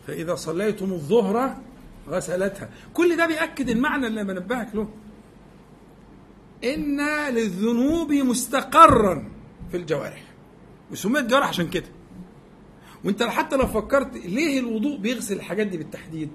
فإذا 0.06 0.34
صليتم 0.34 0.92
الظهر 0.92 1.56
غسلتها. 2.08 2.70
كل 2.94 3.16
ده 3.16 3.26
بيأكد 3.26 3.68
المعنى 3.68 4.06
اللي 4.06 4.24
بنبهك 4.24 4.74
له. 4.74 4.88
إن 6.64 7.00
للذنوب 7.34 8.12
مستقرا 8.12 9.28
في 9.70 9.76
الجوارح. 9.76 10.24
وسميت 10.90 11.24
جوارح 11.24 11.48
عشان 11.48 11.70
كده. 11.70 11.86
وأنت 13.04 13.22
حتى 13.22 13.56
لو 13.56 13.66
فكرت 13.66 14.16
ليه 14.16 14.60
الوضوء 14.60 14.98
بيغسل 14.98 15.36
الحاجات 15.36 15.66
دي 15.66 15.76
بالتحديد؟ 15.76 16.30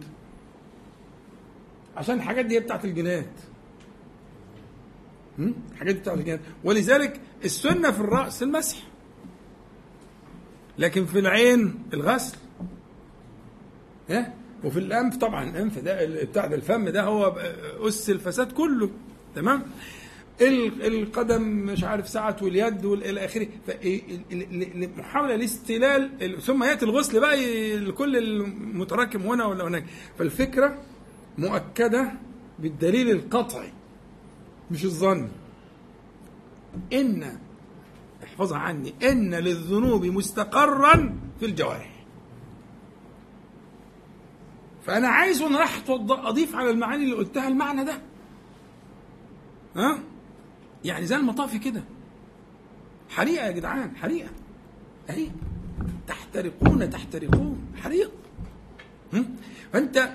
عشان 1.97 2.15
الحاجات 2.15 2.45
دي 2.45 2.55
هي 2.55 2.59
بتاعت 2.59 2.85
الجنات. 2.85 3.31
الحاجات 5.39 5.95
دي 5.95 6.01
بتاعت 6.01 6.17
الجنات. 6.17 6.39
ولذلك 6.63 7.21
السنة 7.45 7.91
في 7.91 7.99
الرأس 7.99 8.43
المسح. 8.43 8.77
لكن 10.77 11.05
في 11.05 11.19
العين 11.19 11.75
الغسل. 11.93 12.37
ها؟ 14.09 14.33
وفي 14.63 14.79
الأنف 14.79 15.17
طبعا 15.17 15.49
الأنف 15.49 15.79
ده 15.79 16.05
بتاع 16.23 16.45
ده 16.45 16.55
الفم 16.55 16.89
ده 16.89 17.03
هو 17.03 17.27
أس 17.87 18.09
الفساد 18.09 18.51
كله. 18.51 18.89
تمام؟ 19.35 19.63
القدم 20.41 21.41
مش 21.41 21.83
عارف 21.83 22.09
ساعة 22.09 22.35
واليد 22.41 22.85
والى 22.85 23.25
آخره. 23.25 23.47
محاولة 24.97 25.35
لاستلال 25.35 26.41
ثم 26.41 26.63
يأتي 26.63 26.85
الغسل 26.85 27.19
بقى 27.19 27.75
لكل 27.79 28.17
المتراكم 28.17 29.21
هنا 29.21 29.45
ولا 29.45 29.63
هناك. 29.67 29.85
فالفكرة 30.19 30.77
مؤكدة 31.37 32.11
بالدليل 32.59 33.11
القطعي 33.11 33.71
مش 34.71 34.85
الظن. 34.85 35.29
إن 36.93 37.37
احفظها 38.41 38.57
عني. 38.57 38.93
إن 39.03 39.35
للذنوب 39.35 40.05
مستقرا 40.05 41.19
في 41.39 41.45
الجوارح. 41.45 42.05
فأنا 44.85 45.07
عايز 45.07 45.41
وأنا 45.41 45.59
راح 45.59 45.83
أضيف 46.09 46.55
على 46.55 46.69
المعاني 46.69 47.03
اللي 47.03 47.15
قلتها 47.15 47.47
المعنى 47.47 47.83
ده. 47.83 48.01
ها؟ 49.75 49.99
يعني 50.83 51.05
زي 51.05 51.15
المطافي 51.15 51.59
كده. 51.59 51.83
حريقة 53.09 53.45
يا 53.45 53.51
جدعان 53.51 53.95
حريقة. 53.95 54.29
أهي. 55.09 55.27
تحترقون 56.07 56.89
تحترقون. 56.89 57.73
حريق. 57.83 58.11
فأنت 59.73 60.11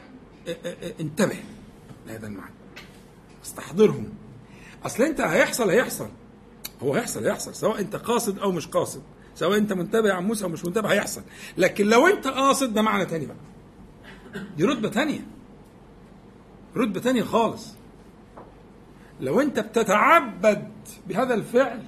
انتبه 1.01 1.37
لهذا 2.07 2.27
المعنى. 2.27 2.55
استحضرهم. 3.45 4.09
أصل 4.87 5.03
أنت 5.03 5.21
هيحصل 5.21 5.71
هيحصل. 5.71 6.09
هو 6.83 6.95
هيحصل 6.95 7.25
هيحصل. 7.27 7.55
سواء 7.55 7.81
انت 7.81 7.97
قاصد 7.97 8.39
أو 8.39 8.53
مش 8.53 8.67
قاصد. 8.67 9.03
سواء 9.35 9.59
انت 9.59 9.73
منتبه 9.73 10.09
يا 10.09 10.15
عم 10.15 10.27
موسى 10.27 10.45
أو 10.45 10.49
مش 10.49 10.65
منتبه 10.65 10.93
هيحصل. 10.93 11.23
لكن 11.59 11.87
لو 11.87 12.07
انت 12.07 12.27
قاصد 12.27 12.75
ده 12.75 12.83
معنى 12.83 13.07
تاني 13.07 13.27
بقى. 13.27 13.37
دي 14.57 14.65
رتبة 14.65 14.89
تانية. 14.89 15.27
رتبة 16.77 17.01
تانية 17.01 17.23
خالص. 17.23 17.75
لو 19.21 19.41
انت 19.41 19.61
بتتعبد 19.61 20.69
بهذا 21.09 21.35
الفعل 21.35 21.83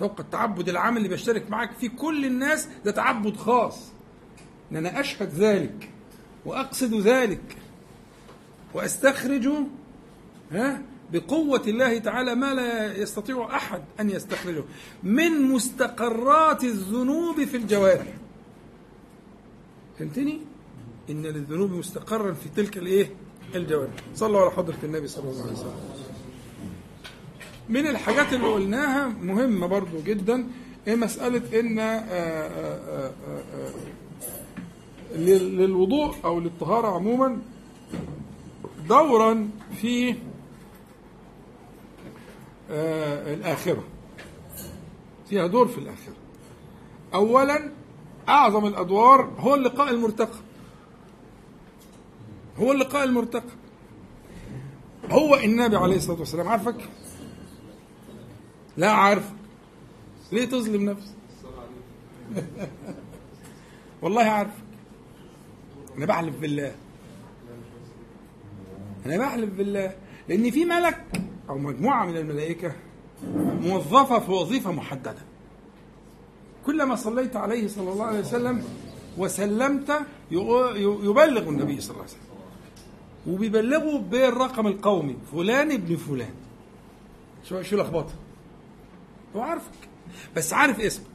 فوق 0.00 0.20
التعبد 0.20 0.68
العام 0.68 0.96
اللي 0.96 1.08
بيشترك 1.08 1.50
معاك 1.50 1.72
فيه 1.72 1.88
كل 1.88 2.24
الناس 2.24 2.68
ده 2.84 2.90
تعبد 2.90 3.36
خاص. 3.36 3.92
إن 4.72 4.76
أنا 4.76 5.00
أشهد 5.00 5.28
ذلك 5.28 5.90
وأقصد 6.44 6.94
ذلك 6.94 7.56
وأستخرج 8.74 9.48
ها؟ 10.52 10.82
بقوة 11.12 11.62
الله 11.66 11.98
تعالى 11.98 12.34
ما 12.34 12.54
لا 12.54 12.96
يستطيع 12.96 13.56
أحد 13.56 13.82
أن 14.00 14.10
يستخرجه 14.10 14.64
من 15.02 15.42
مستقرات 15.42 16.64
الذنوب 16.64 17.44
في 17.44 17.56
الجوارح 17.56 18.06
فهمتني؟ 19.98 20.40
إن 21.10 21.22
للذنوب 21.22 21.70
مستقرا 21.72 22.32
في 22.32 22.48
تلك 22.56 22.76
الإيه؟ 22.76 23.10
الجوارح 23.54 23.92
صلوا 24.14 24.40
على 24.40 24.50
حضرة 24.50 24.76
النبي 24.84 25.08
صلى 25.08 25.30
الله 25.30 25.42
عليه 25.42 25.52
وسلم 25.52 25.72
من 27.68 27.86
الحاجات 27.86 28.32
اللي 28.32 28.46
قلناها 28.46 29.08
مهمة 29.08 29.66
برضو 29.66 30.00
جدا 30.06 30.46
هي 30.86 30.96
مسألة 30.96 31.60
إن 31.60 31.78
آآ 31.78 32.00
آآ 32.00 33.12
آآ 33.28 33.70
للوضوء 35.16 36.14
أو 36.24 36.40
للطهارة 36.40 36.88
عموما 36.88 37.38
دورا 38.88 39.48
في 39.80 40.14
آه 42.70 43.34
الآخرة. 43.34 43.84
فيها 45.28 45.46
دور 45.46 45.68
في 45.68 45.78
الآخرة. 45.78 46.14
اولا 47.14 47.70
أعظم 48.28 48.66
الأدوار 48.66 49.20
هو 49.38 49.54
اللقاء 49.54 49.90
المرتقب 49.90 50.40
هو 52.58 52.72
اللقاء 52.72 53.04
المرتقب 53.04 53.50
هو 55.10 55.34
النبي 55.36 55.76
عليه 55.76 55.96
الصلاة 55.96 56.18
والسلام. 56.18 56.48
عارفك؟ 56.48 56.88
لا 58.76 58.90
عارفك 58.90 59.34
ليه 60.32 60.44
تظلم 60.44 60.90
نفسك؟ 60.90 61.14
والله 64.02 64.22
عارفك 64.22 64.64
أنا 65.96 66.06
بحلف 66.06 66.36
بالله. 66.36 66.74
أنا 69.06 69.18
بحلف 69.18 69.50
بالله. 69.50 69.96
لأن 70.28 70.50
في 70.50 70.64
ملك 70.64 71.04
أو 71.48 71.58
مجموعة 71.58 72.06
من 72.06 72.16
الملائكة 72.16 72.72
موظفة 73.60 74.18
في 74.18 74.30
وظيفة 74.30 74.72
محددة. 74.72 75.22
كلما 76.66 76.96
صليت 76.96 77.36
عليه 77.36 77.68
صلى 77.68 77.92
الله 77.92 78.04
عليه 78.04 78.20
وسلم 78.20 78.64
وسلمت 79.18 80.00
يبلغ 80.30 81.48
النبي 81.48 81.80
صلى 81.80 81.90
الله 81.90 82.02
عليه 82.02 82.12
وسلم. 82.12 82.26
وبيبلغه 83.26 83.98
بالرقم 83.98 84.66
القومي 84.66 85.16
فلان 85.32 85.72
ابن 85.72 85.96
فلان. 85.96 86.34
شو 87.44 87.62
شو 87.62 87.76
لخبطه 87.76 88.14
هو 89.36 89.40
عارفك 89.40 89.88
بس 90.36 90.52
عارف 90.52 90.80
اسمك. 90.80 91.06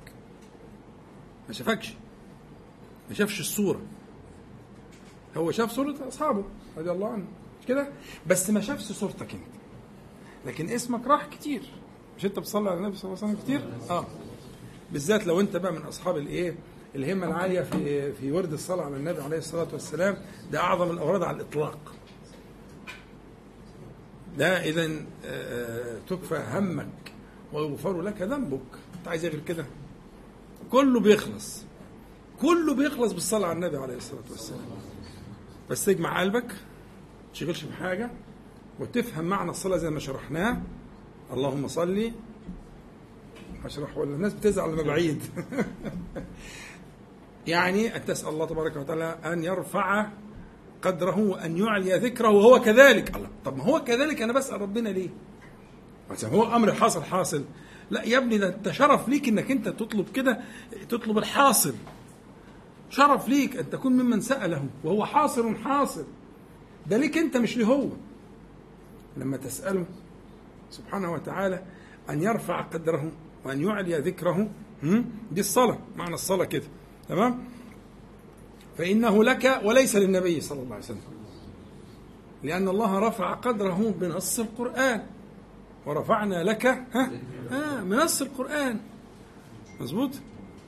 ما 1.48 1.54
شافكش 1.54 1.94
ما 3.10 3.16
شافش 3.16 3.40
الصورة. 3.40 3.82
هو 5.38 5.52
شاف 5.52 5.72
صورة 5.72 5.96
أصحابه 6.08 6.44
رضي 6.78 6.92
الله 6.92 7.08
عنه. 7.08 7.26
مش 7.62 7.68
كده؟ 7.68 7.88
بس 8.28 8.50
ما 8.50 8.62
شافش 8.62 8.84
صورتك 8.84 9.34
أنت. 9.34 9.61
لكن 10.46 10.70
اسمك 10.70 11.08
راح 11.08 11.26
كتير. 11.26 11.62
مش 12.18 12.26
أنت 12.26 12.40
بتصلي 12.40 12.70
على 12.70 12.78
النبي 12.80 12.98
صلى 12.98 13.14
الله 13.14 13.24
عليه 13.24 13.34
وسلم 13.34 13.44
كتير؟ 13.44 13.62
آه. 13.90 14.06
بالذات 14.92 15.28
لو 15.28 15.40
أنت 15.40 15.58
بقى 15.58 15.72
من 15.74 15.82
أصحاب 15.82 16.18
الإيه 16.18 16.56
الهمة 16.96 17.28
العالية 17.28 17.62
في 17.62 18.12
في 18.14 18.32
ورد 18.32 18.54
الصلاة 18.54 18.84
على 18.86 18.96
النبي 18.96 19.22
عليه 19.22 19.38
الصلاة 19.38 19.68
والسلام 19.74 20.18
ده 20.52 20.60
أعظم 20.60 20.92
الأوراد 20.92 21.24
على 21.24 21.38
الإطلاق. 21.38 21.94
ده 24.38 24.58
آه، 24.58 25.06
آه، 25.26 26.00
تكفى 26.10 26.44
همك 26.54 27.14
ويغفر 27.54 28.02
لك 28.02 28.22
ذنبك. 28.22 28.60
أنت 28.98 29.08
عايز 29.08 29.26
غير 29.26 29.40
كده؟ 29.40 29.66
كله 30.72 31.00
بيخلص. 31.00 31.64
كله 32.42 32.74
بيخلص 32.76 33.12
بالصلاة 33.12 33.48
على 33.48 33.56
النبي 33.56 33.78
عليه 33.78 33.96
الصلاة 33.98 34.24
والسلام. 34.32 34.62
بس 35.70 35.86
تجمع 35.86 36.22
قلبك 36.22 36.46
ما 36.46 37.34
تشغلش 37.34 37.64
بحاجة 37.64 38.12
وتفهم 38.80 39.25
معنى 39.25 39.51
الصلاة 39.51 39.78
زي 39.78 39.90
ما 39.90 40.00
شرحناه. 40.00 40.62
اللهم 41.34 41.68
صلي 41.68 42.12
أشرح 43.66 43.98
ولا 43.98 44.16
الناس 44.16 44.34
بتزعل 44.34 44.72
لما 44.72 44.84
بعيد. 44.84 45.24
يعني 47.48 47.96
أن 47.96 48.06
تسأل 48.06 48.30
الله 48.30 48.46
تبارك 48.46 48.75
وتعالى 48.75 49.18
أن 49.25 49.44
يرفع 49.44 50.08
قدره 50.82 51.20
وأن 51.20 51.58
يعلي 51.58 51.98
ذكره 51.98 52.30
وهو 52.30 52.62
كذلك. 52.62 53.16
الله 53.16 53.30
طب 53.46 53.58
ما 53.58 53.63
هو 53.63 53.84
كذلك 53.84 54.22
أنا 54.22 54.34
بسأل 54.34 54.62
ربنا 54.62 54.90
ليه؟ 54.90 55.10
هو 56.24 56.56
أمر 56.56 56.74
حاصل 56.74 57.04
حاصل. 57.04 57.44
لا 57.92 58.04
يا 58.04 58.18
ابني 58.18 58.38
ده 58.38 58.56
أنت 58.56 58.72
شرف 58.72 59.10
ليك 59.10 59.28
إنك 59.28 59.51
أنت 59.51 59.68
تطلب 59.68 60.10
كده 60.10 60.42
تطلب 60.90 61.18
الحاصل. 61.18 61.74
شرف 62.90 63.30
ليك 63.30 63.58
أن 63.58 63.70
تكون 63.70 63.94
ممن 63.94 64.22
سأله 64.22 64.66
وهو 64.84 65.06
حاصل 65.06 65.56
حاصل. 65.56 66.06
ده 66.88 66.98
ليك 66.98 67.18
أنت 67.18 67.38
مش 67.38 67.58
لهو. 67.58 67.90
لما 69.18 69.38
تساله 69.38 69.86
سبحانه 70.70 71.13
وتعالى 71.13 71.63
أن 72.10 72.22
يرفع 72.22 72.62
قدره 72.62 73.12
وأن 73.46 73.62
يعلي 73.62 74.00
ذكره 74.00 74.50
دي 75.31 75.40
الصلاه 75.42 75.77
معنى 75.96 76.14
الصلاة 76.14 76.46
كده 76.46 76.66
تمام؟ 77.09 77.44
فإنه 78.77 79.24
لك 79.24 79.62
وليس 79.64 79.96
للنبي 79.96 80.42
صلى 80.42 80.62
الله 80.62 80.75
عليه 80.75 80.86
وسلم. 80.86 81.01
لأن 82.44 82.68
الله 82.68 83.00
رفع 83.00 83.33
قدره 83.33 83.94
بنص 84.00 84.40
القرآن. 84.40 85.03
ورفعنا 85.86 86.44
لك 86.44 86.66
ها؟ 86.66 87.12
آه 87.51 87.81
بنص 87.83 88.22
القرآن. 88.22 88.79
مظبوط؟ 89.79 90.12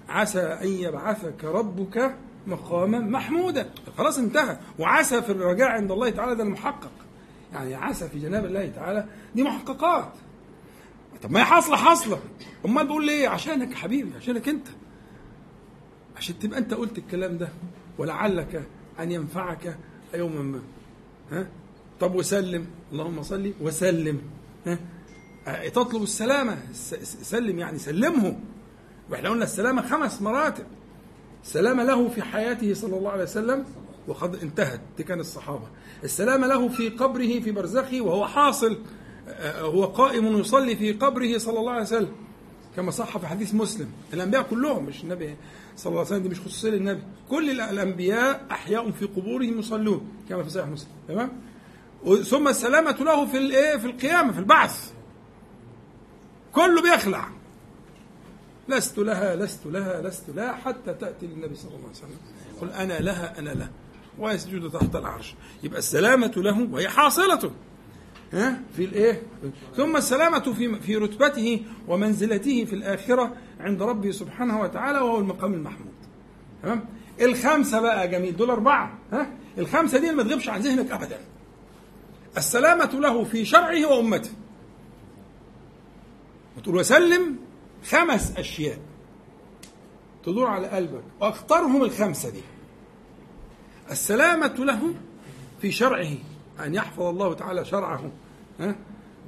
عسى 0.10 0.42
أن 0.42 0.68
يبعثك 0.68 1.44
ربك 1.44 2.16
مقاما 2.48 3.00
محمودا. 3.00 3.70
خلاص 3.98 4.18
انتهى. 4.18 4.58
وعسى 4.80 5.22
في 5.22 5.32
الرجاء 5.32 5.68
عند 5.68 5.92
الله 5.92 6.10
تعالى 6.10 6.36
ده 6.36 6.44
المحقق. 6.44 6.92
يعني 7.54 7.76
عسى 7.76 8.10
في 8.10 8.20
جناب 8.20 8.46
الله 8.46 8.68
تعالى. 8.68 9.06
دي 9.36 9.44
محققات. 9.44 10.14
طب 11.24 11.32
ما 11.32 11.40
هي 11.40 11.44
حاصلة 11.46 11.76
حاصلة. 11.76 12.20
أمال 12.66 12.88
بقول 12.88 13.06
ليه؟ 13.06 13.28
عشانك 13.28 13.72
يا 13.72 13.76
حبيبي 13.76 14.12
عشانك 14.18 14.50
أنت. 14.50 14.68
عشان 16.18 16.40
تبقى 16.40 16.60
أنت 16.60 16.74
قلت 16.74 16.98
الكلام 16.98 17.38
ده 17.38 17.50
ولعلك 17.98 18.68
أن 19.00 19.12
ينفعك 19.12 19.78
يوما 20.14 20.42
ما. 20.42 20.62
ها؟ 21.32 21.48
طب 22.00 22.16
وسلم. 22.16 22.68
اللهم 22.92 23.24
صل 23.24 23.54
وسلم. 23.62 24.22
ها؟ 24.68 24.80
آه، 25.48 25.70
تطلب 25.70 26.04
السلامة. 26.04 26.58
سلم 27.04 27.60
يعني 27.60 27.78
سلمه. 27.78 28.40
وإحنا 29.10 29.30
قلنا 29.30 29.44
السلامة 29.44 29.82
خمس 29.82 30.22
مراتب. 30.22 30.66
السلامة 31.44 31.84
له 31.84 32.10
في 32.10 32.22
حياته 32.22 32.74
صلى 32.74 32.98
الله 32.98 33.12
عليه 33.12 33.24
وسلم. 33.24 33.66
وقد 34.08 34.36
انتهت 34.36 34.82
دي 34.98 35.04
كان 35.04 35.20
الصحابة. 35.20 35.68
السلامة 36.04 36.48
له 36.48 36.68
في 36.68 36.90
قبره 36.90 37.40
في 37.40 37.52
برزخه 37.52 38.02
وهو 38.02 38.28
حاصل 38.28 38.78
آه، 39.28 39.62
هو 39.62 39.86
قائم 39.86 40.38
يصلي 40.38 40.76
في 40.76 40.92
قبره 40.92 41.38
صلى 41.38 41.60
الله 41.60 41.72
عليه 41.72 41.82
وسلم. 41.82 42.12
كما 42.76 42.92
صح 42.92 43.18
في 43.18 43.28
حديث 43.28 43.54
مسلم. 43.56 43.92
الأنبياء 44.14 44.44
كلهم 44.44 44.86
مش 44.86 45.04
النبي 45.04 45.36
صلى 45.78 45.90
الله 45.92 46.00
عليه 46.00 46.10
وسلم 46.10 46.24
دي 46.24 46.30
مش 46.30 46.40
خصوصية 46.40 46.70
للنبي. 46.70 47.02
كل 47.30 47.62
الأنبياء 47.62 48.46
أحياء 48.52 48.92
في 48.92 49.06
قبورهم 49.06 49.60
يصلون 49.60 50.12
كما 50.30 50.44
في 50.44 50.50
صحيح 50.50 50.68
مسلم. 50.68 50.90
تمام؟ 51.08 51.32
ثم 52.24 52.48
السلامة 52.48 52.92
له 53.00 53.26
في 53.26 53.38
الايه 53.38 53.78
في 53.78 53.88
القيامة 53.88 54.32
في 54.32 54.40
البعث. 54.40 54.92
كله 56.54 56.82
بيخلع. 56.82 57.30
لست 58.70 58.98
لها 58.98 59.36
لست 59.36 59.66
لها 59.66 60.02
لست 60.02 60.30
لها 60.30 60.52
حتى 60.54 60.94
تأتي 60.94 61.28
للنبي 61.28 61.56
صلى 61.56 61.72
الله 61.72 61.80
عليه 61.80 61.90
وسلم. 61.90 62.18
قل 62.62 62.70
أنا 62.70 63.00
لها 63.00 63.40
أنا 63.40 63.50
له. 63.50 63.70
ويسجد 64.20 64.70
تحت 64.70 64.96
العرش. 64.96 65.36
يبقى 65.64 65.80
السلامة 65.80 66.34
له 66.38 66.68
وهي 66.72 66.90
حاصلة. 66.90 67.52
ها؟ 68.34 68.62
في 68.76 68.86
الإيه؟ 68.86 69.22
ثم 69.76 69.98
السلامة 69.98 70.54
في 70.54 70.80
في 70.80 70.96
رتبته 70.96 71.66
ومنزلته 71.88 72.66
في 72.66 72.74
الآخرة 72.74 73.36
عند 73.60 73.82
ربه 73.82 74.12
سبحانه 74.12 74.62
وتعالى 74.62 75.00
وهو 75.00 75.20
المقام 75.20 75.54
المحمود. 75.54 75.94
تمام؟ 76.64 76.86
الخمسة 77.22 77.82
بقى 77.82 78.08
جميل 78.08 78.36
دول 78.36 78.50
أربعة. 78.50 78.98
ها؟ 79.12 79.28
الخمسة 79.58 79.98
دي 80.00 80.12
ما 80.12 80.24
تغيبش 80.24 80.50
عن 80.50 80.62
ذهنك 80.62 80.92
أبدا. 80.92 81.20
السلامة 82.38 82.92
له 82.94 83.24
في 83.24 83.46
شرعه 83.46 83.86
وأمته. 83.86 84.32
وتقول 86.58 86.76
وسلم 86.76 87.36
خمس 87.86 88.38
أشياء. 88.38 88.80
تدور 90.26 90.48
على 90.48 90.68
قلبك. 90.68 91.04
واختارهم 91.22 91.84
الخمسة 91.84 92.30
دي. 92.30 92.42
السلامة 93.92 94.56
له 94.60 94.94
في 95.62 95.72
شرعه 95.72 96.14
أن 96.66 96.76
يحفظ 96.76 97.02
الله 97.04 97.34
تعالى 97.34 97.66
شرعه؟ 97.66 98.12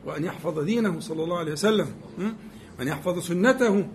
وأن 0.05 0.23
يحفظ 0.23 0.59
دينه 0.59 0.99
صلى 0.99 1.23
الله 1.23 1.37
عليه 1.37 1.51
وسلم 1.51 1.93
وأن 2.79 2.87
يحفظ 2.87 3.19
سنته 3.19 3.87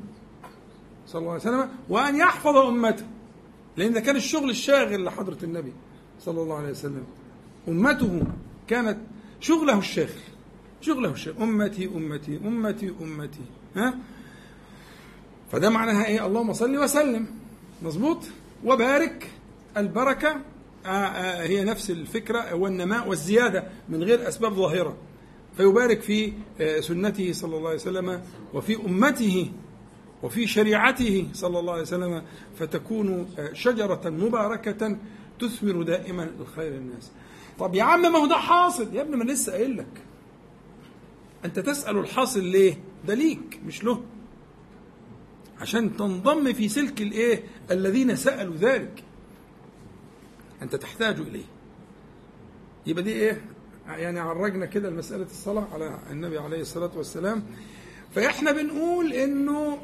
صلى 1.07 1.21
الله 1.21 1.33
عليه 1.33 1.43
وسلم 1.43 1.69
وأن 1.89 2.17
يحفظ 2.17 2.57
أمته. 2.57 3.07
لأن 3.77 3.93
ده 3.93 4.01
كان 4.01 4.17
الشغل 4.17 4.51
الشاغل 4.51 5.05
لحضرة 5.05 5.39
النبي 5.43 5.73
صلى 6.21 6.43
الله 6.43 6.57
عليه 6.57 6.71
وسلم 6.71 7.05
أمته 7.69 8.23
كانت 8.69 8.99
شغله 9.41 9.79
الشاغل 9.79 10.21
شغله 10.81 11.11
الشيء 11.11 11.43
أمتي 11.43 11.87
أمتي 11.87 12.41
أمتي 12.45 12.95
أمتي 13.01 13.41
ها؟ 13.77 13.95
فده 15.53 15.71
معناها 15.71 16.07
إيه؟ 16.07 16.27
اللهم 16.27 16.53
صل 16.53 16.77
وسلم 16.79 17.27
مظبوط؟ 17.83 18.19
وبارك. 18.65 19.31
البركة 19.77 20.37
آه، 20.87 20.89
آه، 20.89 21.43
هي 21.43 21.65
نفس 21.65 21.91
الفكرة 21.91 22.55
والنماء 22.55 23.09
والزيادة 23.09 23.65
من 23.89 24.03
غير 24.03 24.29
أسباب 24.29 24.55
ظاهرة. 24.55 24.97
فيبارك 25.57 26.01
في 26.01 26.33
آه، 26.61 26.81
سنته 26.81 27.33
صلى 27.33 27.57
الله 27.57 27.69
عليه 27.69 27.79
وسلم 27.79 28.23
وفي 28.55 28.77
أمته 28.77 29.51
وفي 30.23 30.47
شريعته 30.47 31.29
صلى 31.33 31.59
الله 31.59 31.73
عليه 31.73 31.83
وسلم 31.83 32.23
فتكون 32.59 33.29
شجرة 33.53 34.01
مباركة 34.05 34.97
تثمر 35.41 35.83
دائما 35.83 36.31
الخير 36.41 36.75
الناس 36.75 37.11
طب 37.59 37.75
يا 37.75 37.83
عم 37.83 38.03
ما 38.03 38.19
هو 38.19 38.27
ده 38.27 38.37
حاصل. 38.37 38.95
يا 38.95 39.03
ابني 39.03 39.17
ما 39.17 39.25
لسه 39.25 39.53
قايل 39.53 39.77
لك. 39.77 40.03
أنت 41.45 41.59
تسأل 41.59 41.99
الحاصل 41.99 42.45
ليه؟ 42.45 42.79
ده 43.07 43.15
ليك 43.15 43.61
مش 43.67 43.85
له. 43.85 44.03
عشان 45.61 45.97
تنضم 45.97 46.53
في 46.53 46.69
سلك 46.69 47.03
الإيه؟ 47.03 47.43
الذين 47.71 48.17
سألوا 48.17 48.57
ذلك. 48.57 49.05
أنت 50.63 50.77
تحتاج 50.77 51.19
إليه. 51.21 51.45
يبقى 52.87 53.03
دي 53.03 53.13
إيه؟ 53.13 53.41
يعني 53.89 54.21
عرجنا 54.21 54.67
كده 54.67 54.91
مسألة 54.91 55.25
الصلاة 55.25 55.69
على 55.73 55.99
النبي 56.11 56.39
عليه 56.39 56.61
الصلاة 56.61 56.91
والسلام. 56.97 57.43
فإحنا 58.15 58.53
بنقول 58.53 59.13
إنه 59.13 59.79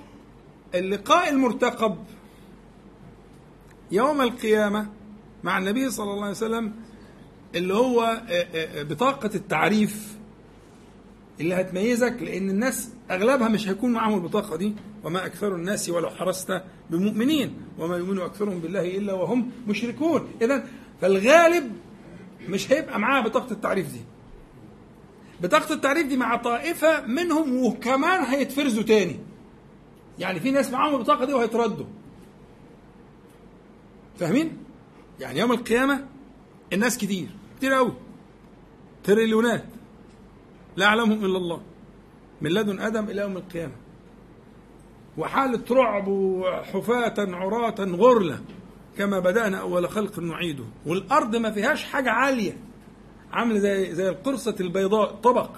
اللقاء 0.75 1.29
المرتقب 1.29 1.97
يوم 3.93 4.21
القيامة 4.21 4.87
مع 5.45 5.59
النبي 5.59 5.91
صلى 5.91 6.11
الله 6.11 6.23
عليه 6.23 6.31
وسلم 6.31 6.73
اللي 7.55 7.75
هو 7.75 8.03
آه، 8.03 8.07
آه، 8.31 8.81
آه، 8.81 8.83
بطاقة 8.83 9.31
التعريف 9.35 10.17
اللي 11.41 11.55
هتميزك 11.55 12.17
لأن 12.21 12.51
الناس 12.51 12.91
أغلبها 13.11 13.49
مش 13.49 13.69
هيكون 13.69 13.93
معاهم 13.93 14.15
البطاقة 14.15 14.57
دي. 14.57 14.75
وما 15.07 15.27
أكثر 15.27 15.55
الناس 15.55 15.91
ولو 15.91 16.11
حرصت 16.11 16.63
بمؤمنين 16.91 17.55
وما 17.79 17.97
يؤمن 17.97 18.19
أكثرهم 18.21 18.59
بالله 18.59 18.97
إلا 18.97 19.13
وهم 19.13 19.51
مشركون. 19.69 20.29
إذا 20.43 20.67
فالغالب 21.01 21.73
مش 22.49 22.73
هيبقى 22.73 23.01
معاه 23.01 23.21
بطاقة 23.23 23.53
التعريف 23.53 23.93
دي. 23.93 24.01
بطاقة 25.41 25.75
التعريف 25.75 26.07
دي 26.07 26.17
مع 26.17 26.37
طائفة 26.37 27.07
منهم 27.07 27.65
وكمان 27.65 28.25
هيتفرزوا 28.25 28.83
تاني. 28.83 29.21
يعني 30.19 30.41
في 30.41 30.51
ناس 30.51 30.71
معاهم 30.71 30.95
البطاقة 30.95 31.25
دي 31.25 31.35
وهيتردوا. 31.35 31.87
فاهمين؟ 34.19 34.59
يعني 35.21 35.41
يوم 35.41 35.53
القيامة 35.53 36.07
الناس 36.73 36.99
كتير 36.99 37.29
كتير 37.59 37.73
قوي 37.73 37.93
تريليونات. 39.05 39.65
لا 40.77 40.87
يعلمهم 40.87 41.25
إلا 41.25 41.39
الله. 41.39 41.63
من 42.41 42.51
لدن 42.51 42.81
آدم 42.81 43.05
إلى 43.05 43.23
يوم 43.23 43.37
القيامة. 43.37 43.86
وحالة 45.19 45.65
رعب 45.71 46.09
وحفاة 46.09 47.15
عراة 47.19 47.75
غرلة 47.81 48.41
كما 48.99 49.19
بدأنا 49.19 49.61
أول 49.61 49.89
خلق 49.89 50.19
نعيده. 50.19 50.65
والأرض 50.87 51.37
ما 51.37 51.51
فيهاش 51.51 51.85
حاجة 51.85 52.11
عالية. 52.11 52.57
عاملة 53.33 53.59
زي 53.59 53.95
زي 53.95 54.09
القرصة 54.09 54.55
البيضاء 54.61 55.15
طبق. 55.15 55.51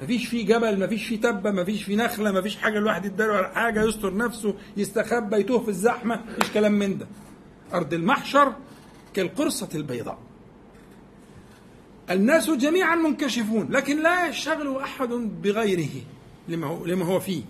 ما 0.00 0.06
فيش 0.06 0.26
فيه 0.26 0.46
جبل 0.46 0.78
ما 0.78 0.86
فيش 0.86 1.06
فيه 1.06 1.20
تبة 1.20 1.50
ما 1.50 1.64
فيش 1.64 1.82
فيه 1.82 1.96
نخلة 1.96 2.32
ما 2.32 2.42
فيش 2.42 2.56
حاجة 2.56 2.78
الواحد 2.78 3.04
يدار 3.04 3.30
ولا 3.30 3.48
حاجة 3.54 3.82
يستر 3.84 4.16
نفسه 4.16 4.54
يستخبى 4.76 5.36
يتوه 5.36 5.58
في 5.58 5.68
الزحمة. 5.68 6.20
مفيش 6.38 6.50
كلام 6.52 6.72
من 6.72 6.98
ده. 6.98 7.06
أرض 7.74 7.94
المحشر 7.94 8.52
كالقرصة 9.14 9.68
البيضاء. 9.74 10.18
الناس 12.10 12.50
جميعا 12.50 12.96
منكشفون 12.96 13.68
لكن 13.70 14.02
لا 14.02 14.28
يشتغل 14.28 14.76
أحد 14.76 15.08
بغيره 15.42 15.88
لما 16.48 16.66
هو, 16.66 16.84
لما 16.86 17.04
هو 17.04 17.20
فيه. 17.20 17.42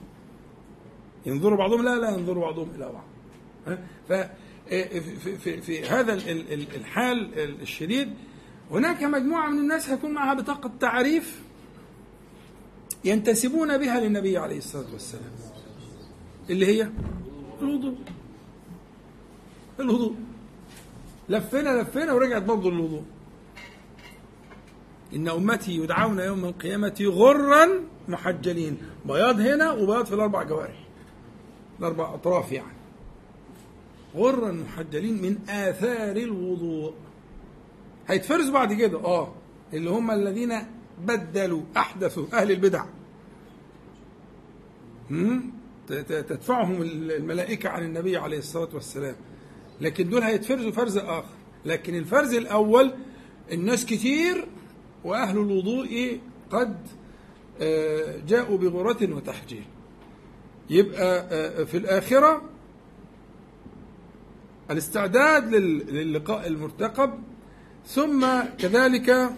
ينظر 1.27 1.55
بعضهم 1.55 1.85
لا 1.85 1.97
لا 1.97 2.11
ينظر 2.11 2.39
بعضهم 2.39 2.69
إلى 2.75 2.93
بعض. 2.93 3.05
ف 4.09 4.13
في, 4.69 5.37
في, 5.39 5.61
في 5.61 5.87
هذا 5.87 6.15
الحال 6.77 7.39
الشديد. 7.63 8.15
هناك 8.71 9.03
مجموعة 9.03 9.51
من 9.51 9.59
الناس 9.59 9.89
هيكون 9.91 10.11
معها 10.11 10.35
بطاقة 10.35 10.71
تعريف 10.81 11.43
ينتسبون 13.05 13.79
بها 13.79 14.01
للنبي 14.01 14.39
عليه 14.39 14.59
الصلاة 14.59 14.93
والسلام. 14.93 15.31
اللي 16.51 16.67
هي؟ 16.67 16.91
الوضوء. 17.63 17.97
الوضوء. 19.81 20.15
لفينا 21.29 21.83
لفينا 21.83 22.13
ورجعت 22.13 22.43
برضه 22.43 22.69
الوضوء 22.69 23.03
إن 25.15 25.29
أمتي 25.29 25.73
يدعون 25.73 26.19
يوم 26.19 26.45
القيامة 26.45 26.97
غرا 27.03 27.69
محجلين. 28.09 28.79
بياض 29.05 29.41
هنا 29.41 29.73
وبياض 29.73 30.07
في 30.07 30.15
الأربع 30.15 30.43
جوارح. 30.43 30.84
الأربع 31.79 32.15
أطراف 32.15 32.53
يعني. 32.53 32.77
غرا 34.17 34.53
محجلين 34.53 35.23
من 35.23 35.39
آثار 35.49 36.17
الوضوء. 36.17 36.95
هيتفرزوا 38.09 38.53
بعد 38.53 38.73
كده؟ 38.73 38.99
آه. 38.99 39.33
اللي 39.75 39.91
هم 39.91 40.11
الذين 40.11 40.55
بدلوا 41.07 41.63
أحدثوا 41.77 42.27
أهل 42.33 42.51
البدع. 42.51 42.85
تدفعهم 46.07 46.83
الملائكة 46.83 47.69
عن 47.69 47.83
النبي 47.85 48.17
عليه 48.17 48.39
الصلاة 48.39 48.69
والسلام. 48.75 49.17
لكن 49.81 50.09
دول 50.09 50.23
هيتفرزوا 50.23 50.71
فرز 50.71 50.99
آخر. 50.99 51.35
لكن 51.65 51.95
الفرز 51.95 52.35
الأول 52.35 52.93
الناس 53.53 53.87
كتير 53.87 54.47
وأهل 55.05 55.37
الوضوء 55.39 56.21
قد 56.51 56.77
آه، 57.61 58.17
جاءوا 58.29 58.59
بغرة 58.59 59.15
وتحجيل 59.15 59.65
يبقى 60.71 61.27
آه، 61.31 61.65
في 61.65 61.77
الآخرة 61.77 62.43
الاستعداد 64.71 65.55
للقاء 65.55 66.47
المرتقب. 66.47 67.11
ثم 67.87 68.27
كذلك 68.59 69.31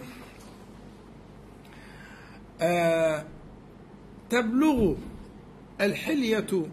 آه، 2.60 3.24
تبلغ 4.30 4.94
الحلية 5.80 6.66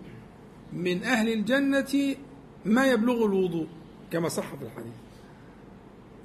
من 0.73 1.03
أهل 1.03 1.29
الجنة 1.33 2.15
ما 2.65 2.85
يبلغ 2.85 3.25
الوضوء 3.25 3.67
كما 4.11 4.29
صح 4.29 4.55
في 4.55 4.63
الحديث. 4.65 4.93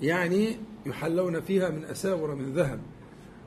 يعني 0.02 0.56
يحلون 0.86 1.40
فيها 1.40 1.70
من 1.70 1.84
أساور 1.84 2.34
من 2.34 2.52
ذهب 2.54 2.80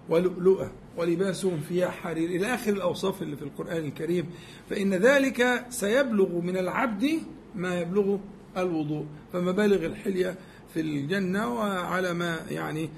ولؤلؤة. 0.10 0.72
ولباسهم 0.98 1.60
فيها 1.60 1.90
حرير. 1.90 2.30
إلى 2.30 2.54
آخر 2.54 2.74
الأوصاف 2.74 3.22
اللي 3.22 3.36
في 3.36 3.42
القرآن 3.42 3.86
الكريم 3.86 4.26
فإن 4.70 4.94
ذلك 4.94 5.66
سيبلغ 5.70 6.42
من 6.42 6.58
العبد 6.58 7.10
ما 7.56 7.80
يبلغ 7.80 8.18
الوضوء. 8.58 9.06
فمبالغ 9.34 9.86
الحلية 9.86 10.36
في 10.74 10.82
الجنة 10.82 11.54
وعلى 11.54 12.14
ما 12.14 12.40
يعني 12.50 12.90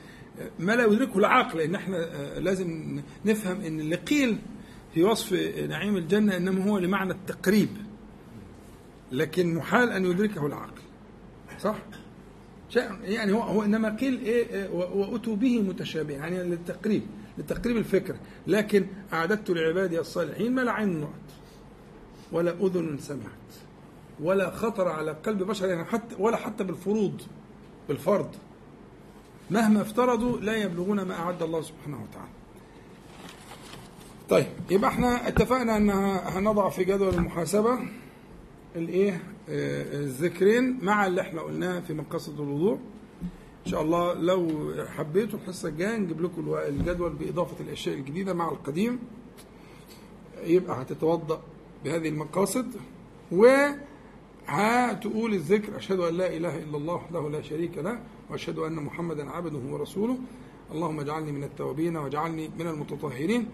ما 0.59 0.75
لا 0.75 0.85
يدركه 0.85 1.17
العقل. 1.17 1.57
لأن 1.57 1.75
إحنا 1.75 1.97
لازم 2.39 3.01
نفهم 3.25 3.61
أن 3.61 3.79
اللي 3.79 3.95
قيل 3.95 4.37
في 4.93 5.03
وصف 5.03 5.33
نعيم 5.69 5.97
الجنة 5.97 6.37
إنما 6.37 6.63
هو 6.63 6.77
لمعنى 6.77 7.11
التقريب. 7.11 7.69
لكن 9.11 9.55
محال 9.55 9.89
أن 9.89 10.05
يدركه 10.05 10.45
العقل. 10.45 10.81
صح؟ 11.59 11.75
يعني 13.03 13.33
هو 13.33 13.39
هو 13.39 13.63
إنما 13.63 13.95
قيل 13.95 14.21
إيه, 14.21 14.47
إيه، 14.47 14.69
وأتوا 14.69 15.35
به 15.35 15.61
متشابه 15.61 16.13
يعني 16.13 16.43
للتقريب. 16.43 17.01
لتقريب 17.37 17.77
الفكرة 17.77 18.15
لكن 18.47 18.85
أعددت 19.13 19.49
لعبادي 19.49 19.99
الصالحين 19.99 20.51
ما 20.55 20.61
لا 20.61 20.71
عين 20.71 21.01
رأت 21.01 21.09
ولا 22.31 22.51
أذن 22.51 22.97
سمعت 22.99 23.23
ولا 24.19 24.49
خطر 24.51 24.87
على 24.87 25.11
قلب 25.11 25.43
بشر 25.43 25.67
يعني 25.67 25.83
حتى 25.85 26.15
ولا 26.19 26.37
حتى 26.37 26.63
بالفروض 26.63 27.21
بالفرض. 27.89 28.29
مهما 29.51 29.81
افترضوا 29.81 30.37
لا 30.39 30.55
يبلغون 30.55 31.01
ما 31.01 31.13
أعد 31.19 31.43
الله 31.43 31.61
سبحانه 31.61 32.03
وتعالى. 32.03 32.29
طيب 34.29 34.47
يبقى 34.71 34.89
إحنا 34.89 35.27
اتفقنا 35.27 35.77
ان 35.77 35.89
هنضع 36.37 36.69
في 36.69 36.83
جدول 36.83 37.13
المحاسبة 37.13 37.79
الإيه؟ 38.75 39.23
آه، 39.49 39.99
الذكرين 39.99 40.79
مع 40.81 41.05
اللي 41.05 41.21
إحنا 41.21 41.41
قلناه 41.41 41.79
في 41.79 41.93
مقاصد 41.93 42.39
الوضوء. 42.39 42.79
إن 43.65 43.71
شاء 43.71 43.81
الله 43.81 44.13
لو 44.13 44.73
حبيتوا 44.87 45.39
الحصه 45.39 45.69
الجايه 45.69 45.97
نجيب 45.97 46.21
لكم 46.21 46.53
الجدول 46.53 47.13
بإضافة 47.13 47.63
الأشياء 47.63 47.95
الجديدة 47.95 48.33
مع 48.33 48.49
القديم. 48.49 48.99
يبقى 50.43 50.81
هتتوضأ 50.81 51.41
بهذه 51.83 52.09
المقاصد. 52.09 52.67
و 53.31 53.47
هتقول 54.45 55.33
الذكر. 55.33 55.77
أشهد 55.77 55.99
أن 55.99 56.17
لا 56.17 56.37
إله 56.37 56.63
إلا 56.63 56.77
الله 56.77 56.93
وحده 56.93 57.29
لا 57.29 57.41
شريك 57.41 57.77
له 57.77 57.99
وأشهد 58.29 58.59
أن 58.59 58.75
محمدا 58.75 59.29
عبده 59.29 59.59
ورسوله. 59.73 60.17
اللهم 60.71 60.99
اجعلني 60.99 61.31
من 61.31 61.43
التوابين 61.43 61.97
واجعلني 61.97 62.49
من 62.59 62.67
المتطهرين. 62.67 63.47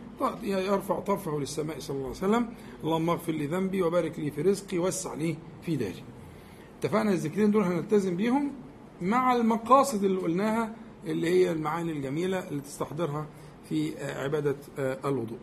يرفع 0.43 0.99
طرفه 0.99 1.39
للسماء 1.39 1.79
صلى 1.79 1.95
الله 1.95 2.07
عليه 2.07 2.17
وسلم. 2.17 2.49
اللهم 2.83 3.09
اغفر 3.09 3.31
لي 3.31 3.47
ذنبي 3.47 3.81
وبارك 3.81 4.19
لي 4.19 4.31
في 4.31 4.41
رزقي 4.41 4.77
وسع 4.77 5.13
لي 5.13 5.35
في 5.61 5.75
داري. 5.75 6.03
اتفقنا 6.79 7.11
الذكرين 7.11 7.51
دول 7.51 7.63
هنلتزم 7.63 8.15
بيهم. 8.15 8.51
مع 9.01 9.33
المقاصد 9.33 10.03
اللي 10.03 10.21
قلناها 10.21 10.75
اللي 11.05 11.29
هي 11.29 11.51
المعاني 11.51 11.91
الجميلة 11.91 12.47
اللي 12.47 12.61
تستحضرها 12.61 13.27
في 13.69 14.03
عبادة 14.03 14.55
الوضوء. 14.79 15.37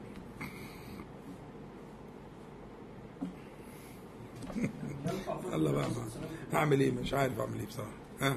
الله 5.55 5.73
بقى 5.73 5.87
هعمل 6.53 6.81
إيه؟ 6.81 6.91
مش 6.93 7.15
عارف 7.15 7.41
أعمل 7.41 7.59
إيه 7.59 7.67
بصراحة. 7.67 7.91
ها؟ 8.21 8.37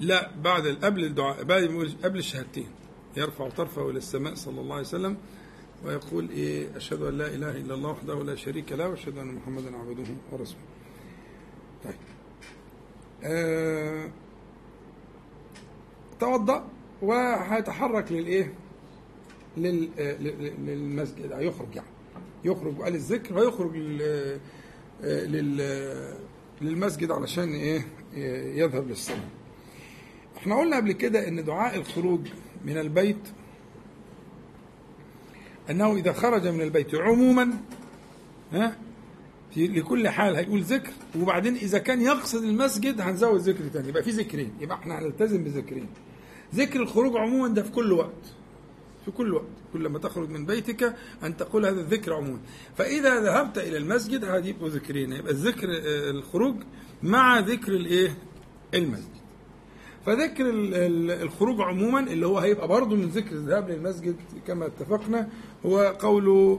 لا 0.00 0.30
بعد 0.36 0.66
قبل 0.66 1.04
الدعاء 1.04 1.44
بعد 1.44 1.62
قبل 2.04 2.18
الشهادتين. 2.18 2.68
يرفع 3.16 3.48
طرفه 3.48 3.90
إلى 3.90 3.98
السماء 3.98 4.34
صلى 4.34 4.60
الله 4.60 4.74
عليه 4.74 4.84
وسلم 4.86 5.16
ويقول 5.84 6.30
إيه؟ 6.30 6.76
أشهد 6.76 7.02
أن 7.02 7.18
لا 7.18 7.26
إله 7.26 7.50
إلا 7.50 7.74
الله 7.74 7.90
وحده 7.90 8.22
لا 8.22 8.34
شريك 8.34 8.72
له 8.72 8.88
وأشهد 8.88 9.18
أن 9.18 9.34
محمدا 9.34 9.76
عبده 9.76 10.14
ورسوله. 10.32 10.69
طيب. 11.84 11.94
آه 13.24 14.08
توضأ 16.20 16.68
وهيتحرك 17.02 18.12
للإيه؟ 18.12 18.52
للمسجد 19.56 21.30
يخرج 21.38 21.74
يعني 21.74 21.88
يخرج 22.44 22.78
وقال 22.78 22.94
الذكر 22.94 23.34
ويخرج 23.36 23.76
لل 23.76 24.40
لل 25.02 26.16
للمسجد 26.60 27.10
علشان 27.10 27.48
إيه 27.54 27.84
يذهب 28.60 28.88
للصلاة 28.88 29.28
إحنا 30.36 30.58
قلنا 30.60 30.76
قبل 30.76 30.92
كده 30.92 31.28
إن 31.28 31.44
دعاء 31.44 31.76
الخروج 31.76 32.28
من 32.64 32.78
البيت 32.78 33.28
أنه 35.70 35.96
إذا 35.96 36.12
خرج 36.12 36.46
من 36.48 36.60
البيت 36.60 36.94
عموما 36.94 37.50
ها 38.52 38.76
في 39.54 39.66
لكل 39.66 40.08
حال 40.08 40.36
هيقول 40.36 40.62
ذكر 40.62 40.90
وبعدين 41.20 41.54
إذا 41.54 41.78
كان 41.78 42.00
يقصد 42.00 42.42
المسجد 42.44 43.00
هنزود 43.00 43.40
ذكر 43.40 43.68
تاني 43.68 43.88
يبقى 43.88 44.02
في 44.02 44.10
ذكرين 44.10 44.52
يبقى 44.60 44.76
إحنا 44.78 44.98
هنلتزم 44.98 45.44
بذكرين. 45.44 45.86
ذكر 46.54 46.80
الخروج 46.82 47.16
عموما 47.16 47.48
ده 47.48 47.62
في 47.62 47.70
كل 47.70 47.92
وقت 47.92 48.34
في 49.04 49.10
كل 49.10 49.34
وقت 49.34 49.44
كل 49.72 49.88
ما 49.88 49.98
تخرج 49.98 50.28
من 50.30 50.46
بيتك 50.46 50.94
أن 51.24 51.36
تقول 51.36 51.66
هذا 51.66 51.80
الذكر 51.80 52.12
عموما. 52.12 52.38
فإذا 52.76 53.20
ذهبت 53.20 53.58
إلى 53.58 53.76
المسجد 53.76 54.24
هذه 54.24 54.46
يبقوا 54.46 54.68
ذكرين 54.68 55.12
يبقى 55.12 55.32
الذكر 55.32 55.68
الخروج 56.10 56.56
مع 57.02 57.38
ذكر 57.38 57.72
الإيه؟ 57.72 58.14
المسجد. 58.74 59.20
فذكر 60.06 60.44
الخروج 61.22 61.60
عموما 61.60 62.00
اللي 62.00 62.26
هو 62.26 62.38
هيبقى 62.38 62.68
برضه 62.68 62.96
من 62.96 63.06
ذكر 63.08 63.32
الذهاب 63.32 63.70
للمسجد 63.70 64.16
كما 64.46 64.66
اتفقنا 64.66 65.28
هو 65.66 65.78
قول 65.98 66.58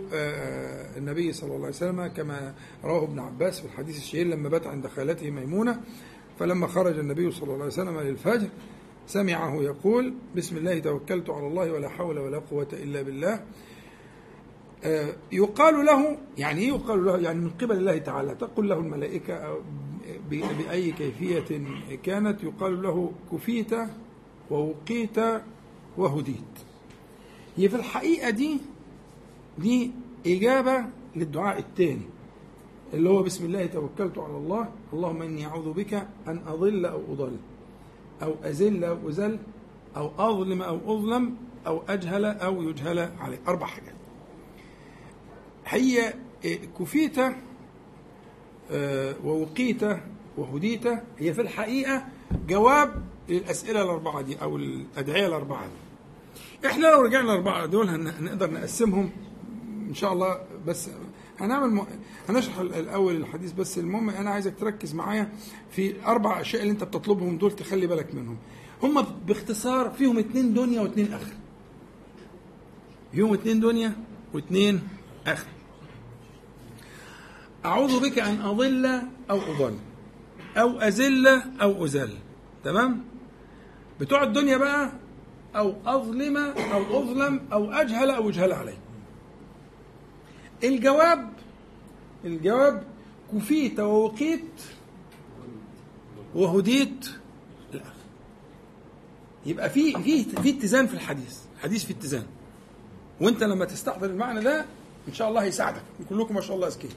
النبي 0.97 1.33
صلى 1.33 1.47
الله 1.47 1.57
عليه 1.65 1.67
وسلم 1.75 2.07
كما 2.07 2.53
رواه 2.83 3.03
ابن 3.03 3.19
عباس 3.19 3.59
في 3.59 3.65
الحديث 3.65 3.97
الشهير 3.97 4.27
لما 4.27 4.49
بات 4.49 4.67
عند 4.67 4.87
خالته 4.87 5.29
ميمونة 5.29 5.81
فلما 6.39 6.67
خرج 6.67 6.99
النبي 6.99 7.31
صلى 7.31 7.43
الله 7.43 7.55
عليه 7.55 7.65
وسلم 7.65 7.99
للفجر 7.99 8.47
سمعه 9.07 9.55
يقول 9.61 10.13
بسم 10.35 10.57
الله 10.57 10.79
توكلت 10.79 11.29
على 11.29 11.47
الله 11.47 11.71
ولا 11.71 11.89
حول 11.89 12.19
ولا 12.19 12.39
قوة 12.39 12.67
إلا 12.73 13.01
بالله. 13.01 13.43
يقال 15.31 15.85
له 15.85 16.17
يعني 16.37 16.61
إيه 16.61 16.67
يقال 16.67 17.05
له؟ 17.05 17.17
يعني 17.17 17.39
من 17.39 17.49
قبل 17.49 17.77
الله 17.77 17.97
تعالى 17.97 18.35
تقول 18.35 18.69
له 18.69 18.75
الملائكة 18.75 19.57
بأي 20.29 20.91
كيفية 20.91 21.61
كانت 22.03 22.43
يقال 22.43 22.81
له 22.81 23.11
كفيت 23.31 23.71
ووقيت 24.51 25.17
وهديت. 25.97 26.35
هي 27.57 27.69
في 27.69 27.75
الحقيقة 27.75 28.29
دي 28.29 28.57
دي 29.57 29.91
إجابة 30.27 30.85
للدعاء 31.15 31.59
الثاني 31.59 32.09
اللي 32.93 33.09
هو 33.09 33.23
بسم 33.23 33.45
الله 33.45 33.65
توكلت 33.65 34.17
على 34.17 34.37
الله 34.37 34.69
اللهم 34.93 35.21
إني 35.21 35.45
أعوذ 35.45 35.73
بك 35.73 35.93
أن 36.27 36.41
أضل 36.47 36.85
أو 36.85 37.01
أضل 37.13 37.37
أو 38.23 38.35
أزل 38.43 38.83
أو 38.83 39.09
أزل 39.09 39.39
أو 39.97 40.11
أظلم 40.19 40.61
أو 40.61 40.97
أظلم 40.97 41.35
أو 41.67 41.81
أجهل 41.89 42.25
أو 42.25 42.61
يجهل 42.69 42.99
علي. 43.19 43.39
أربع 43.47 43.65
حاجات. 43.65 43.93
هي 45.65 46.13
كفيت 46.79 47.17
ووقيت 49.23 49.81
وهديت. 50.37 50.87
هي 51.17 51.33
في 51.33 51.41
الحقيقة 51.41 52.05
جواب 52.47 53.03
للأسئلة 53.29 53.81
الأربعة 53.81 54.21
دي 54.21 54.41
أو 54.41 54.57
الأدعية 54.57 55.27
الأربعة 55.27 55.65
دي. 55.67 56.67
إحنا 56.67 56.87
لو 56.87 57.01
رجعنا 57.01 57.33
الأربعة 57.33 57.65
دول 57.65 57.89
هنقدر 57.89 58.51
نقسمهم؟ 58.51 59.09
إن 59.91 59.95
شاء 59.95 60.13
الله 60.13 60.41
بس 60.67 60.89
هنعمل. 61.39 61.83
هنشرح 62.29 62.59
الأول 62.59 63.15
الحديث 63.15 63.51
بس. 63.51 63.77
المهم 63.77 64.09
أنا 64.09 64.29
عايزك 64.29 64.53
تركز 64.59 64.95
معايا 64.95 65.29
في 65.71 66.05
أربع 66.05 66.41
أشياء 66.41 66.61
اللي 66.61 66.71
أنت 66.73 66.83
بتطلبهم 66.83 67.37
دول 67.37 67.51
تخلي 67.51 67.87
بالك 67.87 68.15
منهم. 68.15 68.37
هم 68.83 69.05
باختصار 69.27 69.89
فيهم 69.89 70.17
اتنين 70.17 70.53
دنيا 70.53 70.81
واتنين 70.81 71.13
آخر. 71.13 71.33
فيهم 73.11 73.33
اتنين 73.33 73.59
دنيا 73.59 73.93
واتنين 74.33 74.81
آخر. 75.27 75.47
أعوذ 77.65 78.09
بك 78.09 78.19
أن 78.19 78.41
أضل 78.41 78.85
أو 79.29 79.39
أضل 79.39 79.77
أو 80.57 80.79
أزل 80.79 81.27
أو 81.61 81.85
أزل. 81.85 82.09
تمام؟ 82.63 83.03
بتوع 83.99 84.23
الدنيا 84.23 84.57
بقى 84.57 84.91
أو 85.55 85.73
أظلم 85.85 86.37
أو 86.37 86.99
أظلم 86.99 87.39
أو 87.53 87.71
أجهل 87.71 88.09
أو 88.09 88.29
يجهل 88.29 88.53
علي 88.53 88.73
الجواب 90.63 91.29
الجواب 92.25 92.83
كفيت 93.33 93.79
ووقيت 93.79 94.61
وهديت. 96.35 97.05
لا. 97.73 97.81
يبقى 99.45 99.69
في 99.69 99.93
في 100.03 100.23
في 100.23 100.49
اتزان 100.49 100.87
في 100.87 100.93
الحديث 100.93 101.37
الحديث 101.55 101.83
في 101.85 101.93
اتزان. 101.93 102.25
وانت 103.21 103.43
لما 103.43 103.65
تستحضر 103.65 104.09
المعنى 104.09 104.41
ده 104.41 104.65
إن 105.07 105.13
شاء 105.13 105.29
الله 105.29 105.41
هيساعدك. 105.43 105.81
كلكم 106.09 106.35
ما 106.35 106.41
شاء 106.41 106.55
الله 106.55 106.67
أذكياء. 106.67 106.93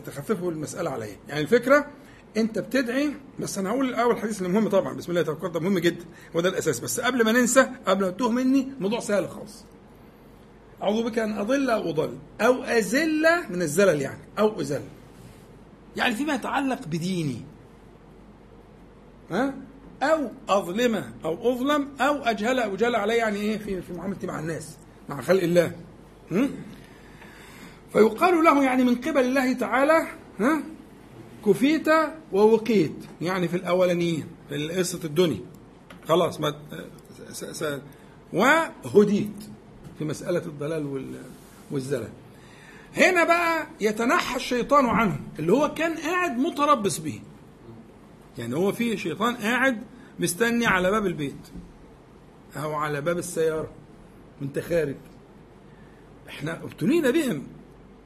تخففوا 0.00 0.50
المسألة 0.50 0.90
عليا. 0.90 1.16
يعني 1.28 1.40
الفكرة 1.40 1.86
انت 2.36 2.58
بتدعي 2.58 3.14
بس 3.40 3.58
أنا 3.58 3.70
هقول 3.70 3.88
الأول 3.88 4.14
الحديث 4.14 4.42
المهم 4.42 4.68
طبعا. 4.68 4.94
بسم 4.94 5.10
الله 5.10 5.22
توكلت 5.22 5.52
ده 5.52 5.60
مهم 5.60 5.78
جدا. 5.78 6.04
وده 6.34 6.48
الأساس. 6.48 6.80
بس 6.80 7.00
قبل 7.00 7.24
ما 7.24 7.32
ننسى 7.32 7.68
قبل 7.86 8.04
ما 8.04 8.10
تتوه 8.10 8.30
مني 8.30 8.68
الموضوع 8.76 9.00
سهل 9.00 9.28
خالص. 9.28 9.64
أعوذ 10.82 11.02
بك 11.04 11.18
أن 11.18 11.38
أضل 11.38 11.70
أو 11.70 11.90
أضل 11.90 12.18
أو 12.40 12.62
أزل 12.62 13.22
من 13.50 13.62
الزلل 13.62 14.00
يعني 14.00 14.20
أو 14.38 14.60
أزل. 14.60 14.82
يعني 15.96 16.14
فيما 16.14 16.34
يتعلق 16.34 16.86
بديني. 16.86 17.42
ها؟ 19.30 19.54
أو 20.02 20.30
أظلم 20.48 21.04
أو 21.24 21.52
أظلم 21.52 21.88
أو 22.00 22.14
أجهل 22.14 22.58
أو 22.58 22.74
أجهل 22.74 22.94
علي 22.94 23.16
يعني 23.16 23.36
إيه؟ 23.36 23.58
في 23.58 23.82
في 23.82 23.92
معاملتي 23.92 24.26
مع 24.26 24.40
الناس 24.40 24.76
مع 25.08 25.20
خلق 25.20 25.42
الله? 25.42 25.72
فيقال 27.92 28.44
له 28.44 28.64
يعني 28.64 28.84
من 28.84 28.94
قبل 28.94 29.20
الله 29.20 29.52
تعالى 29.52 30.06
ها؟ 30.38 30.62
كفيت 31.46 31.88
ووقيت 32.32 32.96
يعني 33.20 33.48
في 33.48 33.56
الأولانيين 33.56 34.26
في 34.48 34.68
قصة 34.68 35.00
الدنيا. 35.04 35.40
خلاص 36.08 36.40
ما 36.40 36.54
وهديت. 38.32 39.51
في 40.02 40.08
مسألة 40.08 40.46
الضلال 40.46 41.06
والزلل. 41.70 42.08
هنا 42.96 43.24
بقى 43.24 43.66
يتنحى 43.80 44.36
الشيطان 44.36 44.86
عنه 44.86 45.20
اللي 45.38 45.52
هو 45.52 45.74
كان 45.74 45.94
قاعد 45.98 46.38
متربص 46.38 46.98
به. 46.98 47.20
يعني 48.38 48.56
هو 48.56 48.72
في 48.72 48.96
شيطان 48.96 49.36
قاعد 49.36 49.82
مستني 50.18 50.66
على 50.66 50.90
باب 50.90 51.06
البيت. 51.06 51.48
أو 52.56 52.74
على 52.74 53.00
باب 53.00 53.18
السيارة 53.18 53.70
وأنت 54.40 54.58
خارج. 54.58 54.96
إحنا 56.28 56.62
أبتلينا 56.62 57.10
بهم 57.10 57.46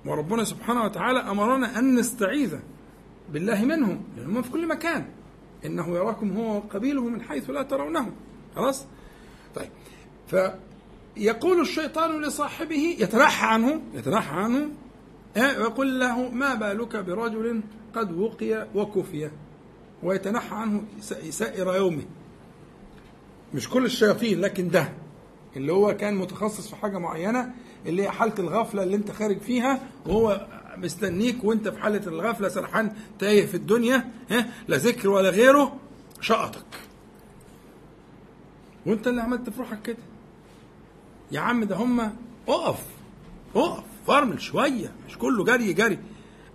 وربنا 0.04 0.44
سبحانه 0.44 0.84
وتعالى 0.84 1.18
أمرنا 1.18 1.78
أن 1.78 1.94
نستعيذ 1.94 2.56
بالله 3.32 3.64
منهم 3.64 4.04
لأنهم 4.16 4.42
في 4.42 4.50
كل 4.50 4.68
مكان. 4.68 5.06
إنه 5.64 5.88
يراكم 5.88 6.36
هو 6.36 6.56
وقبيله 6.56 7.04
من 7.04 7.22
حيث 7.22 7.50
لا 7.50 7.62
ترونهم. 7.62 8.12
خلاص؟ 8.56 8.84
طيب. 9.54 9.70
يقول 11.16 11.60
الشيطان 11.60 12.22
لصاحبه 12.22 12.96
يتنحى 12.98 13.46
عنه 13.46 13.80
يتنحى 13.94 14.36
عنه 14.36 14.68
ويقول 15.36 16.00
له 16.00 16.28
ما 16.28 16.54
بالك 16.54 16.96
برجل 16.96 17.60
قد 17.94 18.12
وقي 18.18 18.66
وكفي؟ 18.74 19.30
ويتنحى 20.02 20.54
عنه 20.56 20.82
سائر 21.30 21.74
يومه. 21.76 22.02
مش 23.54 23.68
كل 23.68 23.84
الشياطين 23.84 24.40
لكن 24.40 24.68
ده 24.68 24.92
اللي 25.56 25.72
هو 25.72 25.96
كان 25.96 26.14
متخصص 26.16 26.68
في 26.68 26.76
حاجة 26.76 26.98
معينة 26.98 27.54
اللي 27.86 28.02
هي 28.02 28.10
حالة 28.10 28.34
الغفلة 28.38 28.82
اللي 28.82 28.96
انت 28.96 29.10
خارج 29.10 29.38
فيها 29.40 29.80
وهو 30.06 30.46
مستنيك 30.76 31.44
وانت 31.44 31.68
في 31.68 31.80
حالة 31.80 32.06
الغفلة 32.06 32.48
سرحان 32.48 32.92
تايه 33.18 33.46
في 33.46 33.54
الدنيا 33.54 34.10
ها 34.30 34.46
لا 34.68 34.76
ذكر 34.76 35.08
ولا 35.08 35.30
غيره 35.30 35.76
شقطك. 36.20 36.64
وانت 38.86 39.06
اللي 39.08 39.22
عملت 39.22 39.50
في 39.50 39.58
روحك 39.60 39.82
كده. 39.82 39.96
يا 41.32 41.40
عم 41.40 41.64
ده 41.64 41.76
هم 41.76 42.00
اقف 42.48 42.84
اقف 43.56 43.84
فرمل 44.06 44.40
شوية 44.40 44.92
مش 45.08 45.18
كله 45.18 45.44
جري 45.44 45.72
جري. 45.72 45.98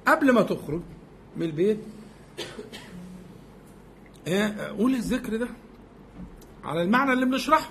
قبل 0.07 0.31
ما 0.31 0.41
تخرج 0.41 0.81
من 1.37 1.43
البيت 1.45 1.79
قول 4.77 4.95
الذكر 4.95 5.37
ده 5.37 5.47
على 6.63 6.81
المعنى 6.81 7.13
اللي 7.13 7.25
بنشرحه. 7.25 7.69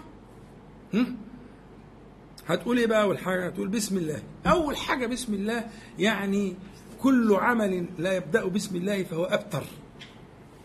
هتقول 2.46 2.78
إيه 2.78 2.86
بقى 2.86 3.02
أول 3.02 3.18
حاجة؟ 3.18 3.46
هتقول 3.46 3.68
بسم 3.68 3.96
الله. 3.96 4.22
أول 4.46 4.76
حاجة 4.76 5.06
بسم 5.06 5.34
الله 5.34 5.66
يعني 5.98 6.54
كل 7.00 7.34
عمل 7.34 7.86
لا 7.98 8.12
يبدأ 8.16 8.44
بسم 8.44 8.76
الله 8.76 9.02
فهو 9.04 9.24
أبتر 9.24 9.64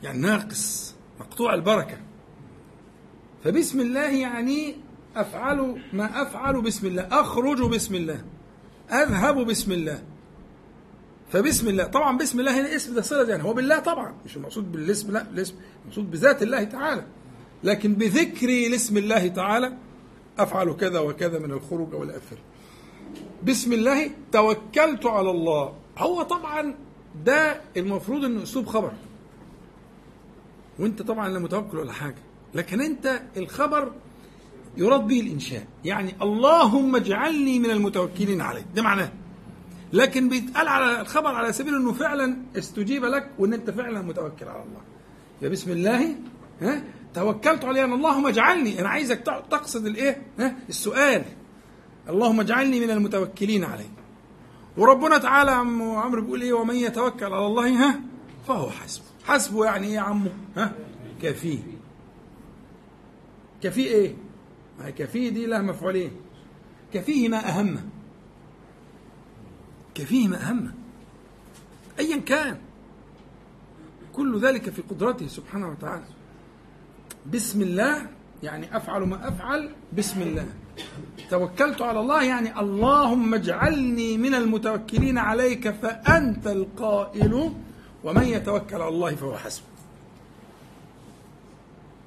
يعني 0.03 0.17
ناقص 0.19 0.95
مقطوع 1.19 1.53
البركة. 1.53 1.97
فبسم 3.43 3.79
الله 3.79 4.09
يعني 4.09 4.75
أفعل 5.15 5.81
ما 5.93 6.21
أفعل 6.21 6.61
بسم 6.61 6.87
الله. 6.87 7.07
أخرج 7.11 7.61
بسم 7.61 7.95
الله. 7.95 8.25
أذهب 8.91 9.37
بسم 9.45 9.71
الله. 9.71 10.03
فبسم 11.31 11.67
الله. 11.67 11.83
طبعا 11.83 12.17
بسم 12.17 12.39
الله 12.39 12.61
هنا 12.61 12.75
اسم 12.75 12.95
ده 12.95 13.01
صلة 13.01 13.29
يعني. 13.29 13.43
هو 13.43 13.53
بالله 13.53 13.79
طبعا. 13.79 14.15
مش 14.25 14.37
المقصود 14.37 14.71
بالاسم 14.71 15.11
لا 15.11 15.21
الاسم 15.21 15.55
المقصود 15.83 16.11
بذات 16.11 16.43
الله 16.43 16.63
تعالى. 16.63 17.05
لكن 17.63 17.93
بذكري 17.93 18.69
لاسم 18.69 18.97
الله 18.97 19.27
تعالى 19.27 19.77
أفعل 20.39 20.73
كذا 20.73 20.99
وكذا 20.99 21.39
من 21.39 21.51
الخروج 21.51 21.93
أو 21.93 22.03
الآخر 22.03 22.37
بسم 23.43 23.73
الله 23.73 24.11
توكلت 24.31 25.05
على 25.05 25.31
الله. 25.31 25.73
هو 25.97 26.21
طبعا 26.21 26.75
ده 27.25 27.61
المفروض 27.77 28.25
إنه 28.25 28.43
أسلوب 28.43 28.65
خبر. 28.65 28.91
وأنت 30.79 31.01
طبعا 31.01 31.29
لا 31.29 31.39
متوكل 31.39 31.77
ولا 31.77 31.93
حاجة. 31.93 32.15
لكن 32.53 32.81
أنت 32.81 33.21
الخبر 33.37 33.91
يراد 34.77 35.07
به 35.07 35.19
الإنشاء. 35.19 35.67
يعني 35.85 36.15
اللهم 36.21 36.95
اجعلني 36.95 37.59
من 37.59 37.71
المتوكلين 37.71 38.41
عليك. 38.41 38.65
ده 38.75 38.81
معناه. 38.81 39.11
لكن 39.93 40.29
بيتقال 40.29 40.67
على 40.67 41.01
الخبر 41.01 41.27
على 41.35 41.53
سبيل 41.53 41.75
إنه 41.75 41.93
فعلا 41.93 42.37
استجيب 42.57 43.05
لك 43.05 43.29
وإن 43.39 43.53
أنت 43.53 43.69
فعلا 43.69 44.01
متوكل 44.01 44.47
على 44.47 44.63
الله. 44.63 44.81
يا 45.41 45.49
بسم 45.49 45.71
الله 45.71 46.15
ها؟ 46.61 46.83
توكلت 47.13 47.65
عليه 47.65 47.83
أنا 47.83 47.95
اللهم 47.95 48.27
اجعلني. 48.27 48.79
أنا 48.81 48.89
عايزك 48.89 49.19
تقصد 49.49 49.85
الإيه؟ 49.85 50.21
ها؟ 50.39 50.55
السؤال. 50.69 51.23
اللهم 52.09 52.39
اجعلني 52.39 52.79
من 52.79 52.89
المتوكلين 52.89 53.63
عليه 53.63 53.89
وربنا 54.77 55.17
تعالى 55.17 55.51
عم 55.51 55.81
عمرو 55.81 56.21
بيقول 56.21 56.41
إيه؟ 56.41 56.53
ومن 56.53 56.75
يتوكل 56.75 57.25
على 57.25 57.45
الله 57.45 57.69
ها؟ 57.69 57.99
فهو 58.47 58.69
حسبه. 58.69 59.05
حسبه 59.25 59.65
يعني 59.65 59.87
إيه 59.87 59.93
يا 59.93 59.99
عمو؟ 59.99 60.29
ها؟ 60.57 60.71
كفيه 61.21 61.59
كفيه 63.63 63.87
إيه؟ 63.87 64.15
كفيه 64.97 65.29
دي 65.29 65.45
لها 65.45 65.61
مفعولين. 65.61 66.11
كفيه 66.93 67.29
ما 67.29 67.49
اهمه 67.49 67.83
كفيه 69.95 70.27
ما 70.27 70.49
اهمه 70.49 70.73
ايا 71.99 72.17
كان. 72.17 72.57
كل 74.13 74.39
ذلك 74.39 74.69
في 74.69 74.81
قدرته 74.81 75.27
سبحانه 75.27 75.69
وتعالى. 75.69 76.05
بسم 77.33 77.61
الله 77.61 78.07
يعني 78.43 78.77
أفعل 78.77 79.01
ما 79.01 79.27
أفعل 79.27 79.69
بسم 79.97 80.21
الله. 80.21 80.45
توكلت 81.29 81.81
على 81.81 81.99
الله 81.99 82.23
يعني 82.23 82.59
اللهم 82.59 83.33
اجعلني 83.33 84.17
من 84.17 84.35
المتوكلين 84.35 85.17
عليك 85.17 85.69
فأنت 85.69 86.47
القائل 86.47 87.53
ومن 88.03 88.23
يتوكل 88.23 88.75
على 88.75 88.87
الله 88.87 89.15
فهو 89.15 89.37
حسبه. 89.37 89.65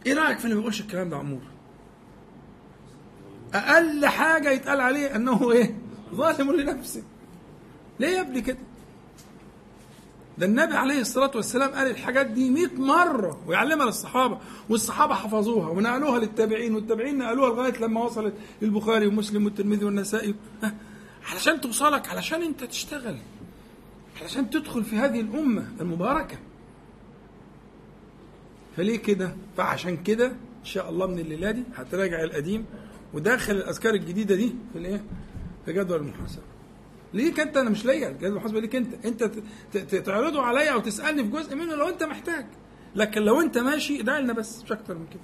إيه 0.07 0.15
رأيك 0.15 0.39
في 0.39 0.45
اللي 0.45 0.57
بيقولش 0.57 0.81
الكلام 0.81 1.11
ده 1.11 1.17
عمور؟ 1.17 1.41
أقل 3.55 4.07
حاجة 4.07 4.51
يتقال 4.51 4.81
عليه 4.81 5.17
إنه 5.17 5.53
إيه؟ 5.53 5.75
ظالم 6.15 6.53
لنفسه. 6.53 7.03
ليه 8.01 8.09
يا 8.09 8.21
ابني 8.21 8.41
كده؟ 8.41 8.59
ده 10.39 10.47
النبي 10.47 10.75
عليه 10.75 11.01
الصلاة 11.01 11.31
والسلام 11.35 11.71
قال 11.71 11.91
الحاجات 11.91 12.27
دي 12.27 12.51
100 12.51 12.67
مرة 12.77 13.41
ويعلمها 13.47 13.87
للصحابة 13.87 14.39
والصحابة 14.69 15.15
حفظوها 15.15 15.69
ونقلوها 15.69 16.19
للتابعين 16.19 16.75
والتابعين 16.75 17.19
نقلوها 17.19 17.51
لغاية 17.51 17.79
لما 17.81 18.05
وصلت 18.05 18.35
للبخاري 18.63 19.07
ومسلم 19.07 19.45
والترمذي 19.45 19.85
والنسائي. 19.85 20.35
علشان 21.33 21.61
توصلك 21.61 22.09
علشان 22.09 22.43
أنت 22.43 22.65
تشتغل 22.65 23.17
علشان 24.23 24.51
تدخل 24.51 24.85
في 24.85 24.97
هذه 24.97 25.21
الأمة 25.21 25.69
المباركة. 25.81 26.39
فليه 28.77 28.97
كده؟ 28.97 29.37
فعشان 29.57 29.97
كده 30.03 30.27
إن 30.27 30.65
شاء 30.65 30.91
الله 30.91 31.07
من 31.07 31.19
الليلة 31.19 31.51
دي 31.51 31.63
هتراجع 31.77 32.23
القديم 32.23 32.65
وداخل 33.15 33.57
الأذكار 33.57 33.95
الجديدة 33.95 34.35
دي 34.35 34.55
في 34.73 34.79
الإيه؟ 34.79 35.05
في 35.67 35.73
جدول 35.73 36.01
المحاسبة. 36.01 36.43
ليك 37.15 37.41
أنت؟ 37.41 37.57
أنا 37.57 37.71
مش 37.71 37.85
ليا. 37.87 38.09
الجهاز 38.09 38.31
المحاسبة 38.33 38.61
ليك 38.61 38.77
أنت. 38.77 39.07
أنت 39.07 39.95
تعرضه 39.95 40.43
عليا 40.43 40.71
أو 40.73 40.81
تسألني 40.81 41.25
في 41.25 41.31
جزء 41.31 41.57
منه 41.57 41.75
لو 41.75 41.89
أنت 41.89 42.03
محتاج. 42.03 42.47
لكن 42.95 43.23
لو 43.23 43.41
أنت 43.41 43.59
ماشي 43.59 44.01
ادعي 44.01 44.23
لنا 44.23 44.33
بس 44.33 44.63
مش 44.65 44.73
أكتر 44.73 44.95
من 44.99 45.07
كده. 45.07 45.21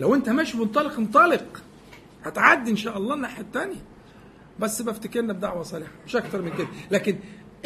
لو 0.00 0.14
أنت 0.14 0.28
ماشي 0.28 0.58
منطلق 0.58 0.98
انطلق 0.98 1.62
هتعدي 2.24 2.70
إن 2.70 2.76
شاء 2.76 2.98
الله 2.98 3.14
الناحية 3.14 3.42
الثانية 3.42 3.84
بس 4.58 4.82
بفتكرنا 4.82 5.32
بدعوة 5.32 5.62
صالحة 5.62 5.92
مش 6.06 6.16
أكتر 6.16 6.42
من 6.42 6.50
كده. 6.58 6.68
لكن 6.90 7.18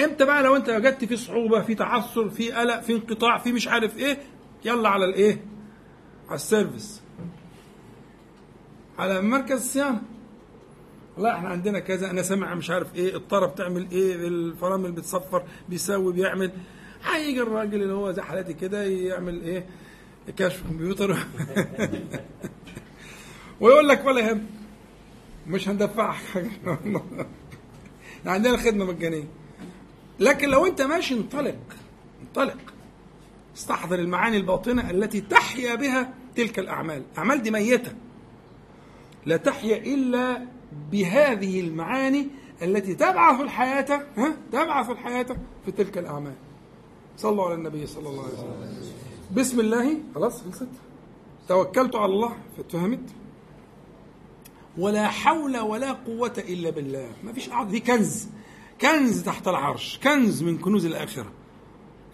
إمتى 0.05 0.25
بقى 0.25 0.43
لو 0.43 0.57
أنت 0.57 0.69
وجدت 0.69 1.05
في 1.05 1.17
صعوبة 1.17 1.61
في 1.63 1.75
تعثر 1.75 2.31
في 2.31 2.53
قلق 2.53 2.81
في 2.81 2.93
انقطاع 2.93 3.39
في 3.39 3.53
مش 3.53 3.69
عارف 3.69 3.99
إيه 3.99 4.19
يلا 4.65 4.89
على 4.89 5.05
الإيه؟ 5.05 5.45
على 6.29 6.35
السيرفيس. 6.35 7.02
على 9.03 9.23
مركز 9.23 9.53
الصيانه 9.53 10.03
والله 11.17 11.35
إحنا 11.35 11.49
عندنا 11.49 11.79
كذا 11.79 12.11
أنا 12.11 12.23
سامع 12.23 12.55
مش 12.55 12.71
عارف 12.71 12.95
إيه 12.95 13.17
الطاره 13.17 13.47
بتعمل 13.47 13.87
إيه 13.93 14.15
الفرامل 14.15 14.93
بتصفر 14.93 15.43
بيسوي 15.69 16.13
بيعمل. 16.13 16.53
هيجي 17.05 17.43
الراجل 17.43 17.83
اللي 17.83 17.93
هو 17.95 18.13
زي 18.13 18.23
حالاتي 18.23 18.55
كده 18.55 18.85
يعمل 18.85 19.43
إيه؟ 19.43 19.67
كشف 20.37 20.63
كمبيوتر. 20.69 21.17
ويقول 23.61 23.89
لك 23.89 24.05
ولا 24.05 24.21
يهم. 24.21 24.47
مش 25.47 25.69
هندفعك 25.69 26.15
حاجة. 26.15 26.51
عندنا 28.27 28.57
خدمة 28.57 28.85
مجانية. 28.85 29.29
لكن 30.21 30.49
لو 30.49 30.67
انت 30.67 30.83
ماشي 30.83 31.15
انطلق. 31.15 31.59
انطلق. 32.23 32.59
استحضر 33.57 33.99
المعاني 33.99 34.37
الباطنة 34.37 34.91
التي 34.91 35.21
تحيا 35.21 35.75
بها 35.75 36.15
تلك 36.37 36.59
الأعمال. 36.59 37.03
الاعمال 37.13 37.43
دي 37.43 37.51
ميتة. 37.51 37.93
لا 39.27 39.37
تحيا 39.37 39.77
إلا 39.77 40.47
بهذه 40.93 41.61
المعاني 41.61 42.29
التي 42.63 42.95
تبعث 42.95 43.41
الحياة 43.41 44.07
ها؟ 44.17 44.37
تبعث 44.53 44.91
الحياة 44.91 45.27
في 45.65 45.73
تلك 45.73 45.99
الأعمال. 45.99 46.35
صلوا 47.17 47.45
على 47.45 47.55
النبي 47.55 47.87
صلى 47.87 48.09
الله 48.09 48.23
عليه 48.23 48.33
وسلم. 48.33 48.93
بسم 49.37 49.61
الله 49.61 49.99
خلاص 50.15 50.43
خلصت. 50.43 50.69
توكلت 51.49 51.97
على 51.97 52.13
الله 52.13 52.37
فاتفهمت 52.57 53.11
ولا 54.79 55.09
حول 55.09 55.59
ولا 55.59 55.93
قوة 55.93 56.35
إلا 56.39 56.71
بالله. 56.71 57.09
ما 57.25 57.33
فيش 57.33 57.51
أعظم. 57.51 57.71
دي 57.71 57.81
كنز 57.81 58.29
كنز 58.81 59.23
تحت 59.23 59.49
العرش 59.49 60.01
كنز 60.05 60.43
من 60.43 60.59
كنوز 60.59 60.87
الآخرة. 60.87 61.33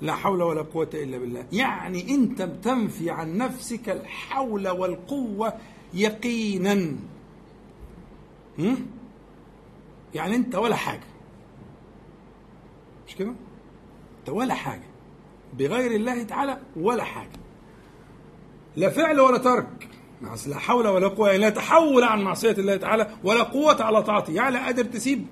لا 0.03 0.15
حول 0.15 0.43
ولا 0.43 0.63
قوة 0.63 0.91
إلا 0.95 1.19
بالله. 1.19 1.47
يعني 1.53 2.15
أنت 2.15 2.43
بتنفي 2.43 3.11
عن 3.11 3.37
نفسك 3.37 3.89
الحول 3.89 4.69
والقوة 4.69 5.53
يقينا. 5.95 6.97
يعني 10.15 10.37
انت 10.37 10.55
ولا 10.55 10.77
حاجة. 10.77 11.07
مش 13.09 13.17
كده؟ 13.17 13.35
انت 14.21 14.29
ولا 14.29 14.55
حاجة. 14.55 14.89
بغير 15.53 15.91
الله 15.91 16.23
تعالى 16.23 16.59
ولا 16.77 17.05
حاجة. 17.05 17.39
لا 18.77 18.91
فعل 18.91 19.21
ولا 19.21 19.39
ترك. 19.39 19.89
لا 20.47 20.59
حول 20.59 20.87
ولا 20.87 21.09
قوة 21.09 21.37
لا 21.37 21.51
تحول 21.51 22.05
عن 22.05 22.23
معصية 22.23 22.53
الله 22.53 22.77
تعالى 22.77 23.11
ولا 23.25 23.43
قوة 23.43 23.83
على 23.83 24.03
طاعته. 24.03 24.33
يعني 24.33 24.55
لا 24.55 24.65
قادر 24.65 24.85
تسيب. 24.85 25.27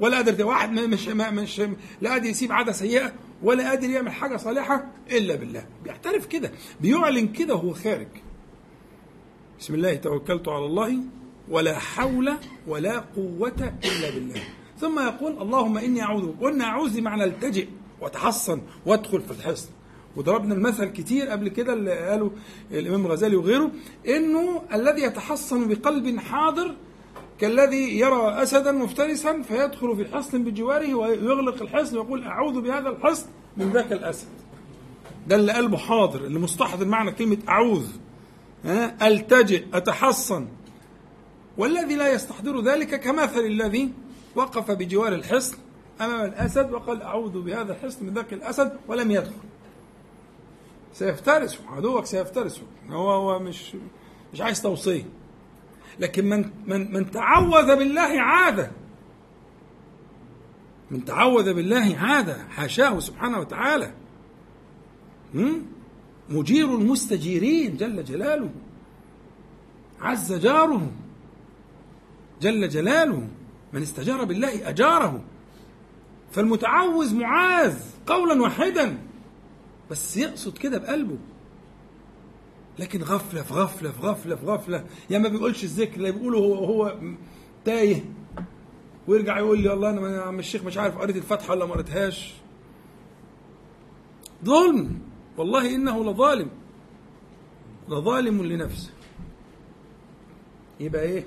ولا 0.00 0.16
قادر 0.16 0.46
واحد 0.46 0.72
مش 0.72 1.08
مش 1.08 1.62
لا 2.00 2.10
قادر 2.10 2.26
يسيب 2.26 2.52
عادة 2.52 2.72
سيئة. 2.72 3.12
ولا 3.42 3.68
قادر 3.68 3.90
يعمل 3.90 4.12
حاجة 4.12 4.36
صالحة 4.36 4.86
إلا 5.10 5.34
بالله. 5.34 5.66
بيعترف 5.84 6.26
كده. 6.26 6.52
بيعلن 6.80 7.28
كده 7.28 7.54
وهو 7.54 7.74
خارج. 7.74 8.08
بسم 9.60 9.74
الله 9.74 9.94
توكلت 9.94 10.48
على 10.48 10.64
الله 10.64 10.98
ولا 11.48 11.78
حول 11.78 12.32
ولا 12.66 13.04
قوة 13.16 13.74
إلا 13.84 14.10
بالله. 14.14 14.40
ثم 14.78 15.00
يقول 15.00 15.42
اللهم 15.42 15.78
إني 15.78 16.02
أعوذ 16.02 16.32
قلنا 16.40 16.64
أعوذ 16.64 17.00
بمعنى 17.00 17.24
التجئ 17.24 17.66
وتحصن 18.00 18.62
وادخل 18.86 19.20
في 19.20 19.30
الحصن. 19.30 19.68
وضربنا 20.16 20.54
المثل 20.54 20.84
كتير 20.84 21.26
قبل 21.28 21.48
كده 21.48 21.72
اللي 21.72 22.08
قاله 22.08 22.30
الإمام 22.70 23.06
الغزالي 23.06 23.36
وغيره 23.36 23.70
إنه 24.08 24.62
الذي 24.74 25.02
يتحصن 25.02 25.68
بقلب 25.68 26.18
حاضر 26.18 26.74
كالذي 27.38 27.98
يرى 27.98 28.42
أسدا 28.42 28.72
مفترسا 28.72 29.42
فيدخل 29.42 29.96
في 29.96 30.16
حصن 30.16 30.44
بجواره 30.44 30.94
ويغلق 30.94 31.62
الحصن 31.62 31.96
ويقول 31.98 32.24
أعوذ 32.24 32.60
بهذا 32.60 32.88
الحصن 32.88 33.26
من 33.56 33.70
ذاك 33.70 33.92
الأسد. 33.92 34.28
ده 35.26 35.36
اللي 35.36 35.52
قلبه 35.52 35.76
حاضر 35.76 36.24
اللي 36.24 36.38
مستحضر 36.38 36.86
معنى 36.86 37.12
كلمة 37.12 37.38
أعوذ. 37.48 37.86
التجئ 39.02 39.64
أتحصن؟ 39.74 40.48
والذي 41.58 41.96
لا 41.96 42.12
يستحضر 42.12 42.60
ذلك 42.60 43.00
كمثل 43.00 43.40
الذي 43.40 43.92
وقف 44.34 44.70
بجوار 44.70 45.14
الحصن 45.14 45.56
أمام 46.00 46.24
الأسد 46.24 46.72
وقال 46.72 47.02
أعوذ 47.02 47.42
بهذا 47.42 47.72
الحصن 47.72 48.06
من 48.06 48.14
ذاك 48.14 48.32
الأسد 48.32 48.76
ولم 48.88 49.10
يدخل. 49.10 49.32
سيفترسه 50.92 51.58
عدوك 51.68 52.04
سيفترسه 52.04 52.62
هو 52.90 53.10
هو 53.10 53.38
مش 53.38 53.76
مش 54.32 54.40
عايز 54.40 54.62
توصية. 54.62 55.04
لكن 56.00 56.24
من 56.24 56.50
من 56.66 56.92
من 56.92 57.10
تعوذ 57.10 57.76
بالله 57.76 58.20
عاده 58.20 58.70
من 60.90 61.04
تعوذ 61.04 61.54
بالله 61.54 61.96
عاده 61.98 62.46
حاشاه 62.50 62.98
سبحانه 62.98 63.40
وتعالى. 63.40 63.92
مجير 66.32 66.74
المستجيرين 66.74 67.76
جل 67.76 68.04
جلاله 68.04 68.50
عز 70.00 70.32
جاره 70.32 70.92
جل 72.42 72.68
جلاله 72.68 73.28
من 73.72 73.82
استجار 73.82 74.24
بالله 74.24 74.68
أجاره. 74.68 75.24
فالمتعوذ 76.32 77.14
معاذ 77.14 77.78
قولا 78.06 78.42
واحدا 78.42 78.98
بس 79.90 80.16
يقصد 80.16 80.58
كده 80.58 80.78
بقلبه. 80.78 81.16
لكن 82.78 83.02
غفلة 83.02 83.42
في 83.42 83.54
غفلة 83.54 83.90
في 83.90 84.00
غفلة 84.00 84.36
في 84.36 84.46
غفلة 84.46 84.84
يا 85.10 85.18
ما 85.18 85.28
بيقولش 85.28 85.64
الذكر 85.64 86.00
لا 86.00 86.10
بيقوله 86.10 86.38
هو 86.38 86.54
هو 86.54 86.98
تايه 87.64 88.04
ويرجع 89.08 89.38
يقول 89.38 89.58
لي 89.58 89.68
والله 89.68 89.90
أنا 89.90 90.16
يا 90.16 90.20
عم 90.20 90.38
الشيخ 90.38 90.64
مش 90.64 90.78
عارف 90.78 90.98
قريت 90.98 91.16
الفاتحة 91.16 91.50
ولا 91.50 91.66
ما 91.66 91.72
قريتهاش. 91.72 92.34
ظلم. 94.44 95.11
والله 95.38 95.74
إنه 95.74 96.04
لظالم. 96.04 96.48
لظالم 97.88 98.42
لنفسه. 98.42 98.90
يبقى 100.80 101.02
إيه؟ 101.02 101.24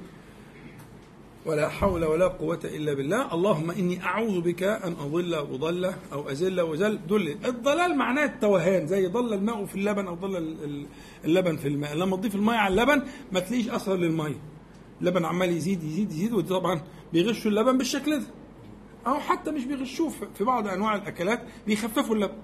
ولا 1.46 1.70
حول 1.70 2.06
ولا 2.06 2.28
قوة 2.28 2.60
إلا 2.64 2.94
بالله. 2.94 3.34
اللهم 3.34 3.72
إني 3.72 4.04
أعوذ 4.04 4.42
بك 4.42 4.64
أن 4.64 4.94
أضل 4.94 5.34
أو 5.34 5.56
أضل 5.56 5.94
أو 6.14 6.30
أزل 6.30 6.62
وزل 6.62 7.00
دل 7.08 7.38
الضلال 7.46 7.98
معناه 7.98 8.26
التوهان 8.26 8.88
زي 8.88 9.08
ضل 9.08 9.34
الماء 9.34 9.66
في 9.66 9.76
اللبن 9.76 10.08
أو 10.08 10.16
ضل 10.16 10.56
اللبن 11.26 11.58
في 11.58 11.68
الماء. 11.68 11.96
لما 11.96 12.18
تضيف 12.18 12.36
الماء 12.36 12.56
على 12.56 12.74
اللبن 12.82 13.06
ما 13.32 13.40
تلاقيش 13.40 13.70
أثر 13.70 13.96
للمية 13.96 14.40
اللبن 15.02 15.26
عمال 15.26 15.50
يزيد 15.50 15.84
يزيد 15.84 16.12
يزيد 16.12 16.34
وطبعا 16.34 16.82
بيغشوا 17.14 17.52
اللبن 17.52 17.78
بالشكل 17.78 18.20
ده. 18.20 18.26
أو 19.08 19.20
حتى 19.20 19.52
مش 19.52 19.66
بيغشوه 19.66 20.10
في 20.10 20.44
بعض 20.44 20.68
أنواع 20.68 20.96
الأكلات 20.96 21.42
بيخففوا 21.68 22.16
اللبن. 22.16 22.38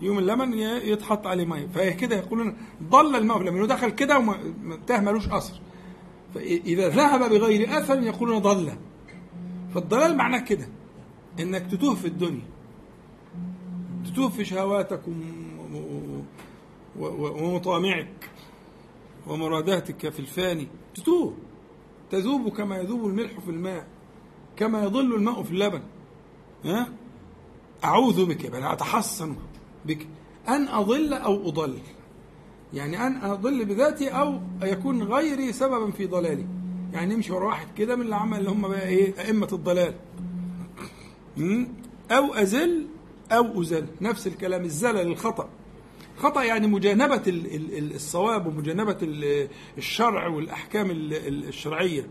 يوم 0.00 0.18
اللبن 0.18 0.52
يتحط 0.58 1.26
عليه 1.26 1.44
مية. 1.44 1.66
فهي 1.66 1.92
كده 1.92 2.16
يقولون 2.16 2.56
ضل 2.82 3.16
الماء 3.16 3.42
لما 3.42 3.66
دخل 3.66 3.90
كده 3.90 4.18
وانتهى 4.18 5.00
ملوش 5.00 5.28
اثر 5.28 5.60
فاذا 6.34 6.88
ذهب 6.88 7.30
بغير 7.30 7.78
أثر 7.78 8.02
يقولون 8.02 8.38
ضل. 8.38 8.72
فالضلال 9.74 10.16
معناه 10.16 10.38
كده 10.38 10.68
إنك 11.40 11.70
تتوه 11.70 11.94
في 11.94 12.06
الدنيا. 12.06 12.46
تتوه 14.04 14.28
في 14.28 14.44
شهواتك 14.44 15.02
ومطامعك 16.98 18.30
ومراداتك 19.26 20.08
في 20.08 20.20
الفاني. 20.20 20.68
تتوه. 20.94 21.34
تذوب 22.10 22.48
كما 22.48 22.76
يذوب 22.76 23.06
الملح 23.06 23.40
في 23.40 23.50
الماء 23.50 23.86
كما 24.56 24.84
يضل 24.84 25.14
الماء 25.14 25.42
في 25.42 25.50
اللبن. 25.50 25.82
ها؟ 26.64 26.92
أعوذ 27.84 28.26
بك. 28.26 28.44
يعني 28.44 28.72
أتحصن. 28.72 29.36
بك. 29.86 30.06
أن 30.48 30.68
أضل 30.68 31.12
أو 31.12 31.48
أضل. 31.48 31.78
يعني 32.74 33.06
أن 33.06 33.16
أضل 33.16 33.64
بذاتي 33.64 34.08
أو 34.08 34.40
يكون 34.62 35.02
غيري 35.02 35.52
سببا 35.52 35.90
في 35.90 36.06
ضلالي. 36.06 36.46
يعني 36.92 37.14
نمشي 37.14 37.32
ورا 37.32 37.46
واحد 37.46 37.66
كده 37.78 37.96
من 37.96 38.06
العمل 38.06 38.38
اللي 38.38 38.50
هم 38.50 38.68
بقى 38.68 38.88
إيه؟ 38.88 39.14
أئمة 39.20 39.48
الضلال. 39.52 39.94
أو 42.10 42.34
أزل 42.34 42.86
أو 43.32 43.62
أزل. 43.62 43.86
نفس 44.00 44.26
الكلام 44.26 44.64
الزلل 44.64 45.00
الخطأ. 45.06 45.48
خطأ 46.16 46.42
يعني 46.42 46.66
مجانبة 46.66 47.22
الصواب 47.26 48.46
ومجانبة 48.46 48.96
الشرع 49.78 50.26
والأحكام 50.26 50.86
الشرعية. 50.90 52.06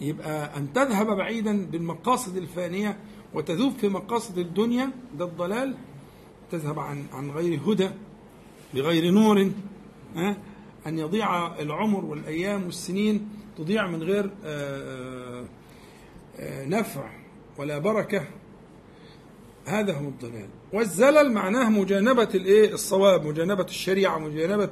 يبقى 0.00 0.56
أن 0.56 0.72
تذهب 0.72 1.06
بعيدا 1.06 1.66
بالمقاصد 1.66 2.36
الفانية 2.36 2.98
وتذوب 3.36 3.72
في 3.72 3.88
مقاصد 3.88 4.38
الدنيا 4.38 4.90
ده 5.18 5.24
الضلال 5.24 5.74
تذهب 6.50 6.78
عن 6.78 7.04
عن 7.12 7.30
غير 7.30 7.60
هدى 7.66 7.90
بغير 8.74 9.10
نور 9.10 9.50
ها 10.16 10.36
أن 10.86 10.98
يضيع 10.98 11.58
العمر 11.60 12.04
والأيام 12.04 12.64
والسنين 12.64 13.28
تضيع 13.58 13.86
من 13.86 14.02
غير 14.02 14.30
آآ 14.44 15.44
آآ 16.38 16.64
نفع 16.64 17.10
ولا 17.58 17.78
بركة. 17.78 18.26
هذا 19.66 19.92
هو 19.92 20.08
الضلال. 20.08 20.48
والزلل 20.72 21.32
معناه 21.32 21.70
مجانبة 21.70 22.28
الإيه؟ 22.34 22.72
الصواب 22.74 23.26
مجانبة 23.26 23.64
الشريعة 23.64 24.18
مجانبة 24.18 24.70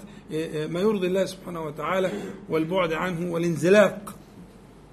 ما 0.71 0.81
يرضي 0.81 1.07
الله 1.07 1.25
سبحانه 1.25 1.63
وتعالى 1.63 2.11
والبعد 2.49 2.93
عنه 2.93 3.33
والانزلاق 3.33 4.15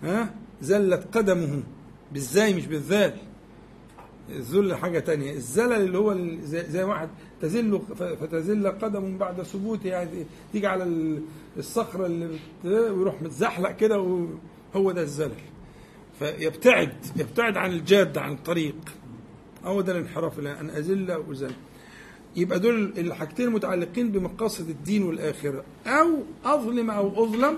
ها 0.03 0.35
زلت 0.61 1.17
قدمه 1.17 1.63
بالزاي 2.11 2.53
مش 2.53 2.65
بالذال. 2.67 3.13
الذل 4.35 4.75
حاجة 4.75 4.99
تانية. 4.99 5.31
الزلل 5.33 5.71
اللي 5.81 5.97
هو 5.97 6.17
زي, 6.43 6.83
واحد 6.83 7.09
تزل 7.41 7.81
فتزل 7.97 8.67
قدم 8.67 9.17
بعد 9.17 9.41
ثبوت 9.41 9.85
يعني 9.85 10.25
تيجي 10.53 10.67
على 10.67 10.87
الصخرة 11.57 12.05
اللي 12.05 12.39
ويروح 12.63 13.21
متزحلق 13.21 13.71
كده 13.71 13.99
وهو 13.99 14.91
ده 14.91 15.01
الزلل. 15.01 15.31
فيبتعد 16.19 16.93
يبتعد 17.15 17.57
عن 17.57 17.71
الجاد 17.71 18.17
عن 18.17 18.33
الطريق. 18.33 18.75
هو 19.63 19.81
ده 19.81 19.91
الانحراف 19.91 20.39
أن 20.39 20.69
أزل 20.69 21.11
أو 21.11 21.31
أزل 21.31 21.51
يبقى 22.35 22.59
دول 22.59 22.93
الحاجتين 22.97 23.49
متعلقين 23.49 24.11
بمقاصد 24.11 24.69
الدين 24.69 25.03
والآخرة. 25.03 25.63
أو 25.87 26.07
أظلم 26.45 26.91
أو 26.91 27.23
أظلم 27.23 27.57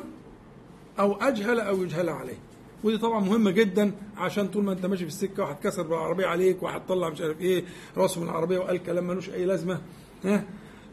أو 0.99 1.13
أجهل 1.13 1.59
أو 1.59 1.83
يجهل 1.83 2.09
عليه. 2.09 2.37
ودي 2.83 2.97
طبعا 2.97 3.19
مهمة 3.19 3.51
جدا 3.51 3.91
عشان 4.17 4.47
طول 4.47 4.63
ما 4.63 4.71
أنت 4.71 4.85
ماشي 4.85 5.03
في 5.03 5.11
السكة 5.11 5.43
واحد 5.43 5.55
كسر 5.63 5.81
بالعربية 5.83 6.25
عليك 6.25 6.63
واحد 6.63 6.81
طلع 6.87 7.09
مش 7.09 7.21
عارف 7.21 7.41
إيه 7.41 7.63
راسه 7.97 8.21
من 8.21 8.29
العربية 8.29 8.57
وقال 8.59 8.83
كلام 8.83 9.07
ملوش 9.07 9.29
أي 9.29 9.45
لازمة. 9.45 9.81
ها؟ 10.25 10.43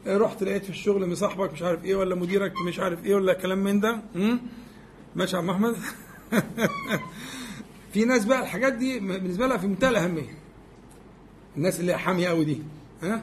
رحت 0.07 0.43
لقيت 0.43 0.65
في 0.65 0.71
الشغل 0.71 1.09
مصاحبك 1.09 1.53
مش 1.53 1.63
عارف 1.63 1.85
إيه 1.85 1.95
ولا 1.95 2.15
مديرك 2.15 2.53
مش 2.67 2.79
عارف 2.81 3.05
إيه 3.05 3.15
ولا 3.15 3.33
كلام 3.33 3.59
من 3.59 3.81
ده. 3.81 4.03
ماشي 5.17 5.37
يا 5.37 5.41
عم 5.41 5.51
أحمد. 5.51 5.77
في 7.93 8.05
ناس 8.05 8.25
بقى 8.25 8.41
الحاجات 8.43 8.73
دي 8.73 8.99
بالنسبة 9.01 9.47
لها 9.47 9.57
في 9.57 9.67
منتهى 9.67 9.89
الأهمية. 9.91 10.39
الناس 11.57 11.81
اللي 11.81 11.99
حامية 11.99 12.29
قوي 12.29 12.45
دي 12.45 12.63
ها؟ 13.03 13.23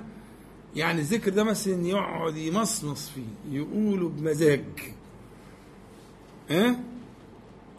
يعني 0.75 0.99
الذكر 1.01 1.31
ده 1.31 1.43
مثلا 1.43 1.87
يقعد 1.87 2.37
يمصمص 2.37 3.09
فيه 3.09 3.57
يقوله 3.57 4.09
بمزاج. 4.09 4.63
ها؟ 6.49 6.79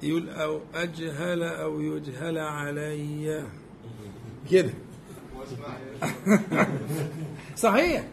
يقول 0.03 0.29
أو 0.29 0.61
أجهل 0.75 1.43
أو 1.43 1.81
يجهل 1.81 2.39
علي. 2.39 3.47
كده. 4.51 4.73
صحيح. 7.57 8.07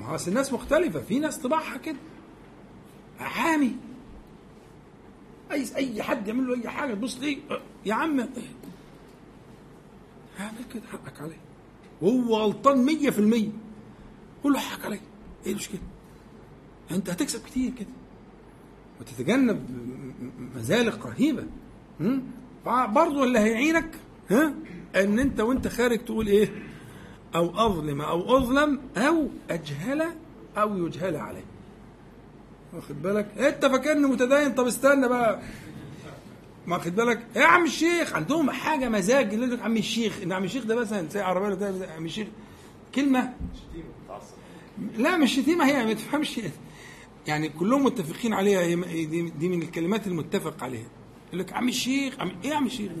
ما 0.00 0.06
هو 0.06 0.16
الناس 0.28 0.52
مختلفة. 0.52 1.00
في 1.00 1.18
ناس 1.18 1.38
طباعها 1.38 1.76
كده. 1.76 1.96
حامي 3.18 3.76
أي 5.52 5.64
أي 5.76 6.02
حد 6.02 6.28
يعمل 6.28 6.48
له 6.48 6.54
أي 6.62 6.68
حاجة 6.68 6.94
تبص 6.94 7.18
ليه؟ 7.18 7.38
يا 7.86 7.94
عم. 7.94 8.20
اعمل 10.40 10.64
كده 10.74 10.82
حقك 10.92 11.20
عليه. 11.20 11.40
وهو 12.02 12.36
غلطان 12.36 12.86
100% 12.86 13.50
قول 14.44 14.52
له 14.52 14.58
حقك 14.58 14.84
عليه. 14.84 15.00
إيه 15.46 15.52
المشكلة؟ 15.52 15.80
أنت 16.90 17.10
هتكسب 17.10 17.42
كتير 17.46 17.72
كده. 17.78 17.88
وتتجنب 19.00 19.64
مزالق 20.56 21.06
رهيبة. 21.06 21.44
برضه 22.66 23.24
اللي 23.24 23.38
هيعينك 23.38 23.90
ها؟ 24.30 24.54
إن 24.96 25.18
أنت 25.18 25.40
وأنت 25.40 25.68
خارج 25.68 26.04
تقول 26.04 26.26
إيه؟ 26.26 26.52
أو 27.34 27.66
أظلم 27.66 28.00
أو 28.00 28.36
أظلم 28.36 28.80
أو 28.96 29.28
أجهل 29.50 30.04
أو 30.56 30.86
يجهل 30.86 31.16
عليه. 31.16 31.44
واخد 32.72 33.02
بالك؟ 33.02 33.38
أنت 33.38 33.66
فاكرني 33.66 34.06
متدين. 34.06 34.54
طب 34.54 34.66
استنى 34.66 35.08
بقى. 35.08 35.40
واخد 36.68 36.96
بالك؟ 36.96 37.26
يا 37.36 37.44
عم 37.44 37.64
الشيخ 37.64 38.14
عندهم 38.16 38.50
حاجة 38.50 38.88
مزاج. 38.88 39.34
اللي 39.34 39.46
لك 39.46 39.62
عم 39.62 39.76
الشيخ 39.76 40.22
إن 40.22 40.32
عم 40.32 40.44
الشيخ 40.44 40.64
ده 40.64 40.76
مثلا 40.76 41.08
زي 41.08 41.20
عربية 41.20 41.54
ده 41.54 41.88
عم 41.96 42.04
الشيخ. 42.04 42.28
كلمة. 42.94 43.34
لا 44.96 45.16
مش 45.16 45.32
شتيمة 45.36 45.66
هي 45.66 45.86
ما 45.86 45.92
تفهمش. 45.92 46.40
يعني 47.28 47.48
كلهم 47.48 47.84
متفقين 47.84 48.32
عليها 48.34 48.66
دي, 49.38 49.48
من 49.48 49.62
الكلمات 49.62 50.06
المتفق 50.06 50.64
عليها. 50.64 50.88
يقول 51.28 51.40
لك 51.40 51.52
عم 51.52 51.68
الشيخ 51.68 52.20
عم 52.20 52.32
إيه 52.44 52.54
عم 52.54 52.66
الشيخ؟ 52.66 52.92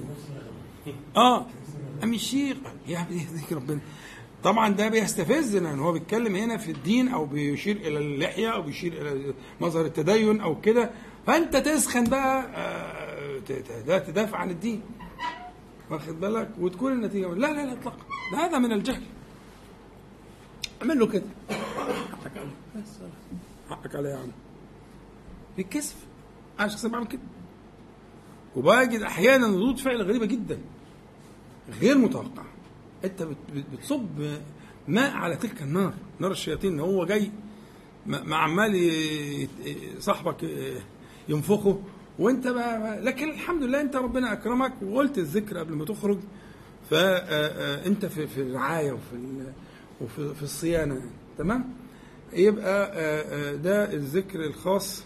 آه 1.16 1.46
عم 2.02 2.14
الشيخ. 2.14 2.56
يهديك 2.88 3.52
ربنا. 3.52 3.80
طبعا 4.44 4.68
ده 4.68 4.88
بيستفزنا 4.88 5.72
ان 5.74 5.78
هو 5.78 5.92
بيتكلم 5.92 6.36
هنا 6.36 6.56
في 6.56 6.70
الدين 6.70 7.08
أو 7.08 7.26
بيشير 7.26 7.76
إلى 7.76 7.98
اللحية 7.98 8.48
أو 8.48 8.62
بيشير 8.62 8.92
إلى 8.92 9.34
مظهر 9.60 9.84
التدين 9.84 10.40
أو 10.40 10.60
كده. 10.60 10.90
فأنت 11.26 11.56
تسخن 11.56 12.04
بقى 12.04 12.46
آه 12.54 13.98
تدافع 13.98 14.38
عن 14.38 14.50
الدين. 14.50 14.80
واخد 15.90 16.20
بالك؟ 16.20 16.50
وتكون 16.60 16.92
النتيجة 16.92 17.26
لا 17.34 17.46
لا 17.46 17.66
لا 17.66 17.72
اطلاقا. 17.72 18.06
هذا 18.36 18.58
من 18.58 18.72
الجهل. 18.72 19.02
اعمل 20.82 20.98
له 20.98 21.06
كده. 21.06 21.24
حقك 23.70 23.96
عليا 23.96 24.10
يا 24.10 24.16
عم. 24.16 24.30
بالكسف. 25.56 25.96
أنا 26.60 26.68
شخصيا 26.68 26.88
بعمل 26.88 27.06
كده. 27.06 27.20
وبجد 28.56 29.02
أحيانا 29.02 29.46
ردود 29.46 29.78
فعل 29.78 30.02
غريبة 30.02 30.26
جدا. 30.26 30.58
غير 31.80 31.98
متوقعة. 31.98 32.46
أنت 33.04 33.28
بتصب 33.72 34.38
ماء 34.88 35.16
على 35.16 35.36
تلك 35.36 35.62
النار. 35.62 35.94
نار 36.18 36.30
الشياطين. 36.30 36.80
هو 36.80 37.06
جاي 37.06 37.30
ما 38.06 38.36
عمال 38.36 38.88
صاحبك 39.98 40.50
ينفخه. 41.28 41.82
وأنت 42.18 42.48
بقى 42.48 43.00
لكن 43.00 43.30
الحمد 43.30 43.62
لله 43.62 43.80
أنت 43.80 43.96
ربنا 43.96 44.32
أكرمك 44.32 44.72
وقلت 44.82 45.18
الذكر 45.18 45.58
قبل 45.58 45.74
ما 45.74 45.84
تخرج. 45.84 46.18
فانت 46.90 48.06
في 48.06 48.26
في 48.26 48.42
الرعاية 48.42 48.92
وفي 48.92 49.46
وفي 50.00 50.34
في 50.34 50.42
الصيانة. 50.42 51.10
تمام؟ 51.38 51.74
يبقى 52.32 52.90
ده 53.58 53.92
الذكر 53.92 54.44
الخاص 54.44 55.04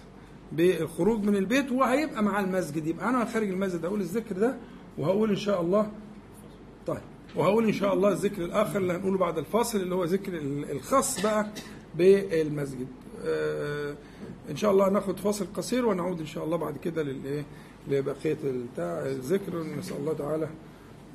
بالخروج 0.52 1.24
من 1.24 1.36
البيت 1.36 1.72
وهيبقى 1.72 2.22
مع 2.22 2.40
المسجد. 2.40 2.86
يبقى 2.86 3.08
أنا 3.08 3.24
خارج 3.24 3.48
المسجد 3.48 3.84
أقول 3.84 4.00
الذكر 4.00 4.36
ده 4.38 4.56
وهقول 4.98 5.30
إن 5.30 5.36
شاء 5.36 5.60
الله 5.60 5.90
طيب 6.86 7.00
وهقول 7.36 7.66
إن 7.66 7.72
شاء 7.72 7.94
الله 7.94 8.08
الذكر 8.08 8.44
الآخر 8.44 8.78
اللي 8.78 8.92
هنقوله 8.92 9.18
بعد 9.18 9.38
الفاصل 9.38 9.80
اللي 9.80 9.94
هو 9.94 10.04
ذكر 10.04 10.32
الخاص 10.72 11.22
بقى 11.22 11.46
بالمسجد. 11.94 12.86
آه، 13.24 13.94
إن 14.50 14.56
شاء 14.56 14.70
الله 14.70 14.88
ناخد 14.90 15.16
فاصل 15.18 15.46
قصير 15.56 15.86
ونعود 15.86 16.20
إن 16.20 16.26
شاء 16.26 16.44
الله 16.44 16.56
بعد 16.56 16.76
كده 16.84 17.02
للإيه 17.02 17.44
لبقية 17.88 18.36
بتاع 18.72 19.06
الذكر. 19.06 19.62
نسأل 19.78 19.96
الله 19.96 20.12
تعالى 20.12 20.48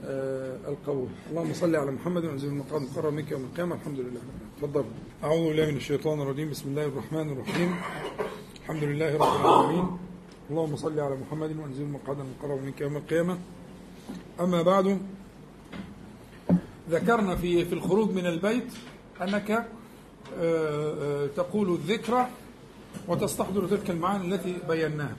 آه، 0.05 0.57
القبول. 0.67 1.07
اللهم 1.31 1.53
صل 1.53 1.75
على 1.75 1.91
محمد 1.91 2.25
وانزل 2.25 2.47
المقام 2.47 2.83
المقرب 2.83 3.13
منك 3.13 3.31
يوم 3.31 3.43
القيامة 3.43 3.75
الحمد 3.75 3.99
لله. 3.99 4.21
تفضل. 4.61 4.85
أعوذ 5.23 5.47
بالله 5.47 5.65
من 5.65 5.77
الشيطان 5.77 6.21
الرجيم. 6.21 6.49
بسم 6.49 6.69
الله 6.69 6.85
الرحمن 6.85 7.29
الرحيم. 7.29 7.75
الحمد 8.61 8.83
لله 8.83 9.17
رب 9.17 9.41
العالمين. 9.45 9.97
اللهم 10.49 10.75
صل 10.75 10.99
على 10.99 11.15
محمد 11.15 11.57
وأنزل 11.57 11.81
المقعد 11.81 12.17
المقرب 12.19 12.63
منك 12.63 12.81
يوم 12.81 12.97
القيامة. 12.97 13.37
أما 14.39 14.61
بعد 14.61 15.01
ذكرنا 16.89 17.35
في 17.35 17.65
في 17.65 17.73
الخروج 17.73 18.11
من 18.11 18.25
البيت 18.25 18.69
أنك 19.21 19.51
آه، 19.51 19.65
آه، 20.37 21.27
تقول 21.27 21.73
الذكرى 21.73 22.27
وتستحضر 23.07 23.67
تلك 23.67 23.89
المعاني 23.89 24.35
التي 24.35 24.55
بيناها. 24.67 25.15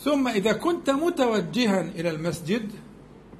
ثم 0.00 0.28
إذا 0.28 0.52
كنت 0.52 0.90
متوجها 0.90 1.80
إلى 1.80 2.10
المسجد 2.10 2.72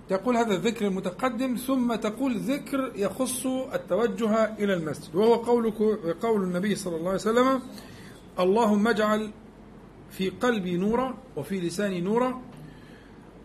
تقول 0.09 0.36
هذا 0.36 0.55
الذكر 0.55 0.86
المتقدم 0.86 1.57
ثم 1.57 1.94
تقول 1.94 2.36
ذكر 2.36 2.92
يخص 2.96 3.46
التوجه 3.46 4.44
إلى 4.59 4.74
المسجد. 4.74 5.14
وهو 5.14 5.34
قولك 5.34 5.82
قول 6.22 6.42
النبي 6.42 6.74
صلى 6.74 6.96
الله 6.96 7.11
عليه 7.11 7.20
وسلم 7.20 7.62
اللهم 8.40 8.88
اجعل 8.88 9.30
في 10.11 10.30
قلبي 10.30 10.76
نورا 10.76 11.14
وفي 11.36 11.61
لساني 11.61 12.00
نورا 12.00 12.40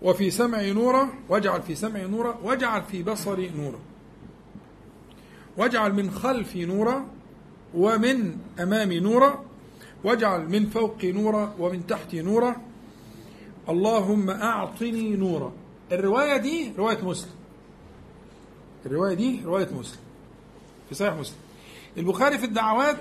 وفي 0.02 0.32
سمعي 0.32 0.74
نورا 0.74 1.10
واجعل 1.30 1.62
في 1.62 1.76
سمعي 1.76 2.08
نورا 2.08 2.40
واجعل 2.44 2.84
في 2.84 3.04
بصري 3.04 3.52
نورا 3.58 3.80
واجعل 5.58 5.94
من 5.94 6.12
خلفي 6.12 6.66
نورا 6.66 7.06
ومن 7.76 8.38
أمامي 8.60 9.00
نورا 9.00 9.46
واجعل 10.04 10.50
من 10.50 10.66
فوقي 10.66 11.12
نورا 11.12 11.56
ومن 11.60 11.88
تحتي 11.88 12.22
نورا 12.22 12.56
اللهم 13.70 14.30
أعطني 14.30 15.16
نورا. 15.16 15.52
الرواية 15.92 16.38
دي 16.38 16.72
رواية 16.78 17.06
مسلم. 17.06 17.32
الرواية 18.86 19.14
دي 19.14 19.42
رواية 19.46 19.68
مسلم. 19.80 20.00
في 20.90 20.96
صحيح 20.96 21.14
مسلم. 21.14 21.38
البخاري 21.98 22.38
في 22.38 22.46
الدعوات 22.46 22.98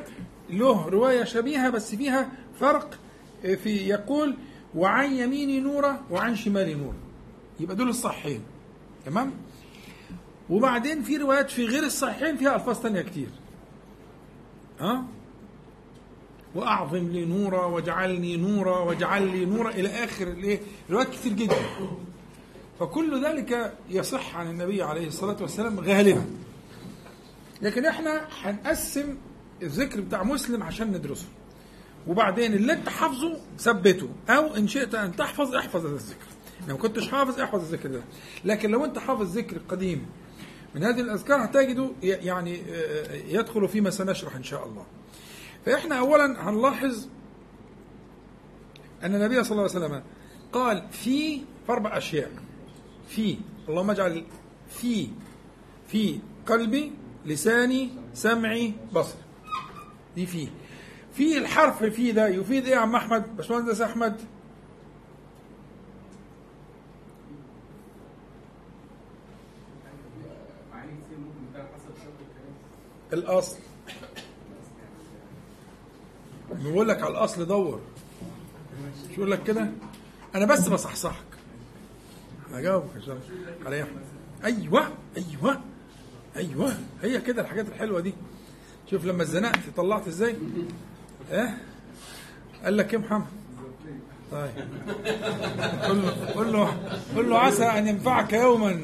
له 0.51 0.89
رواية 0.89 1.25
شبيهة 1.25 1.71
بس 1.71 1.95
فيها 1.95 2.29
فرق 2.61 2.99
في 3.43 3.89
يقول 3.89 4.37
وعن 4.75 5.13
يميني 5.13 5.61
نورا 5.61 6.01
وعن 6.11 6.37
شمالي 6.37 6.75
نورا 6.75 6.97
يبقى 7.61 7.77
دول 7.77 7.89
الصحيحين. 7.89 8.43
تمام؟ 9.07 9.33
وبعدين 10.51 11.03
في 11.03 11.17
روايات 11.17 11.51
في 11.51 11.65
غير 11.65 11.83
الصحيحين 11.83 12.37
فيها 12.37 12.55
ألفاظ 12.55 12.83
تانية 12.83 13.03
كتير. 13.03 13.29
ها؟ 14.81 15.05
وأعظم 16.55 17.09
لي 17.09 17.25
نورا 17.25 17.65
واجعلني 17.65 18.37
نورا 18.37 18.79
واجعل 18.79 19.23
لي 19.29 19.45
نورا 19.45 19.71
إلى 19.71 19.89
آخر 19.89 20.29
الايه 20.29 20.61
روايات 20.91 21.11
كتير 21.11 21.33
جدا. 21.33 21.57
فكل 22.81 23.25
ذلك 23.25 23.75
يصح 23.91 24.37
عن 24.37 24.51
النبي 24.51 24.83
عليه 24.83 25.07
الصلاة 25.07 25.37
والسلام 25.41 25.81
غالبا. 25.81 26.25
لكن 27.63 27.87
إحنا 27.87 28.29
هنقسم 28.43 29.17
الذكر 29.63 30.01
بتاع 30.01 30.23
مسلم 30.23 30.63
عشان 30.63 30.89
ندرسه. 30.93 31.27
وبعدين 32.07 32.55
اللي 32.55 32.73
أنت 32.73 32.89
حافظه 32.89 33.37
ثبته. 33.59 34.09
أو 34.29 34.57
إن 34.57 34.69
شئت 34.69 34.95
أن 34.95 35.17
تحفظ 35.17 35.55
احفظ 35.55 35.87
هذا 35.87 35.95
الذكر. 35.95 36.27
لو 36.69 36.77
ما 36.77 36.83
كنتش 36.83 37.09
حافظ 37.09 37.41
احفظ 37.41 37.61
الذكر 37.61 37.89
ده. 37.89 38.01
لكن 38.45 38.71
لو 38.71 38.85
أنت 38.85 38.99
حافظ 38.99 39.39
ذكر 39.39 39.59
قديم 39.69 40.07
من 40.75 40.85
هذه 40.85 41.01
الأذكار 41.01 41.45
هتجده 41.45 41.91
يعني 42.03 42.63
يدخل 43.29 43.69
فيما 43.69 43.91
سنشرح 43.91 44.37
إن 44.37 44.43
شاء 44.43 44.67
الله. 44.67 44.87
فإحنا 45.67 45.99
أولا 45.99 46.49
هنلاحظ 46.49 47.07
أن 49.03 49.15
النبي 49.15 49.45
صلى 49.45 49.51
الله 49.51 49.75
عليه 49.75 49.87
وسلم 49.87 50.03
قال 50.53 50.87
في 50.91 51.41
أربع 51.71 51.99
أشياء. 51.99 52.31
في 53.09 53.39
اللهم 53.69 53.91
اجعل 53.91 54.25
في 54.71 55.09
في 55.89 56.19
قلبي 56.47 56.93
لساني 57.27 57.91
سمعي 58.15 58.73
بصري. 58.93 59.23
دي 60.17 60.27
في. 60.27 60.49
في 61.15 61.39
الحرف 61.39 61.85
في 61.85 62.13
ده 62.13 62.29
يفيد 62.29 62.65
إيه 62.67 62.73
يا 62.73 62.79
عم 62.79 62.97
أحمد؟ 62.97 63.37
باشمهندس 63.37 63.81
أحمد. 63.81 64.21
الأصل. 73.13 73.57
بيقول 76.53 76.89
لك 76.89 77.03
على 77.03 77.11
الأصل 77.11 77.47
دور. 77.47 77.81
مش 79.11 79.17
يقول 79.19 79.31
لك 79.31 79.43
كده؟ 79.43 79.71
أنا 80.35 80.47
بس 80.47 80.69
بصحصحك. 80.69 81.28
هجاوبك 82.53 82.97
عشان 82.97 83.19
على 83.67 83.83
احمد 83.83 84.03
أيوه 84.45 84.89
أيوه 85.17 85.61
أيوه. 86.37 86.73
هي 87.03 87.21
كده 87.21 87.43
الحاجات 87.43 87.69
الحلوة 87.69 88.01
دي. 88.01 88.15
شوف 88.91 89.05
لما 89.05 89.23
اتزنقت 89.23 89.59
طلعت 89.77 90.09
إزاي؟ 90.09 90.37
إيه؟ 91.33 91.59
قال 92.65 92.77
لك 92.77 92.93
إيه 92.95 93.01
محمد؟ 93.01 93.27
طيب. 94.33 94.51
قل 95.83 96.03
له 96.03 96.11
قل 96.35 96.53
له 96.53 96.77
قل 97.17 97.31
له 97.31 97.39
عسى 97.39 97.65
أن 97.65 97.87
ينفعك 97.87 98.33
يوما. 98.33 98.81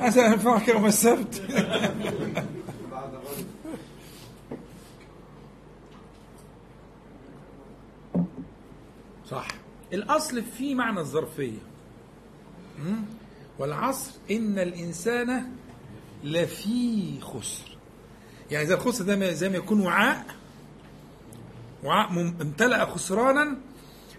عسى 0.00 0.26
أن 0.26 0.32
ينفعك 0.32 0.68
يوم 0.68 0.86
السبت. 0.86 1.42
صح. 9.30 9.48
الأصل 9.92 10.42
في 10.42 10.74
معنى 10.74 11.00
الظرفية. 11.00 11.58
والعصر 13.58 14.10
إن 14.30 14.58
الإنسان 14.58 15.52
لفي 16.24 17.20
خسر. 17.20 17.76
يعني 18.50 18.66
زي 18.66 18.74
الخسر 18.74 19.04
ده 19.04 19.32
زي 19.32 19.48
ما 19.48 19.56
يكون 19.56 19.80
وعاء 19.80 20.26
وعاء 21.84 22.10
امتلأ 22.20 22.84
خسرانا 22.84 23.56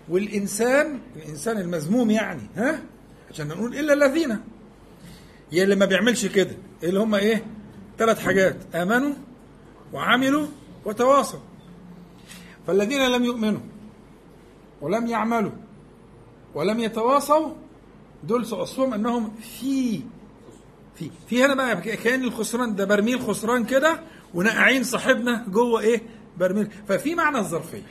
والإنسان 0.10 1.00
الإنسان 1.16 1.58
المذموم 1.58 2.10
يعني 2.10 2.42
ها؟ 2.56 2.82
عشان 3.32 3.48
نقول 3.48 3.76
إلا 3.76 3.94
الذين. 3.94 4.40
يا 5.52 5.64
اللي 5.64 5.76
ما 5.76 5.86
بيعملش 5.86 6.26
كده 6.26 6.56
اللي 6.84 7.00
هم 7.00 7.16
إيه؟ 7.16 7.46
ثلاث 7.98 8.20
حاجات 8.20 8.76
آمنوا 8.76 9.14
وعملوا 9.94 10.48
وتواصوا. 10.86 11.40
فالذين 12.68 13.08
لم 13.12 13.24
يؤمنوا 13.24 13.62
ولم 14.82 15.08
يعملوا 15.08 15.52
ولم 16.56 16.80
يتواصوا 16.80 17.54
دول 18.28 18.42
وصفهم 18.42 18.94
أنهم 18.94 19.36
في 19.60 20.02
في 20.96 21.10
في 21.30 21.46
هنا 21.46 21.54
بقى 21.54 21.82
كأن 21.98 22.24
الخسران 22.24 22.76
ده 22.76 22.86
برميل 22.86 23.22
خسران 23.22 23.64
كده 23.66 24.00
ونقعين 24.34 24.84
صاحبنا 24.84 25.46
جوه 25.48 25.80
إيه؟ 25.82 26.02
برميل. 26.38 26.68
ففي 26.88 27.16
معنى 27.16 27.38
الظرفية. 27.38 27.84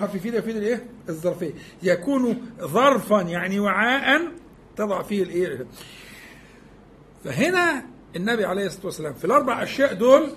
حرف 0.00 0.16
في 0.16 0.30
ده 0.30 0.38
يفيد 0.38 0.56
الايه 0.56 0.86
الظرفية. 1.08 1.52
يكون 1.82 2.46
ظرفا 2.60 3.20
يعني 3.22 3.60
وعاء 3.60 4.22
تضع 4.76 5.02
فيه 5.02 5.22
الإيه؟ 5.22 5.66
فهنا 7.24 7.86
النبي 8.16 8.44
عليه 8.44 8.66
الصلاة 8.66 8.86
والسلام 8.86 9.14
في 9.14 9.24
الأربع 9.24 9.62
أشياء 9.62 9.94
دول 9.94 10.30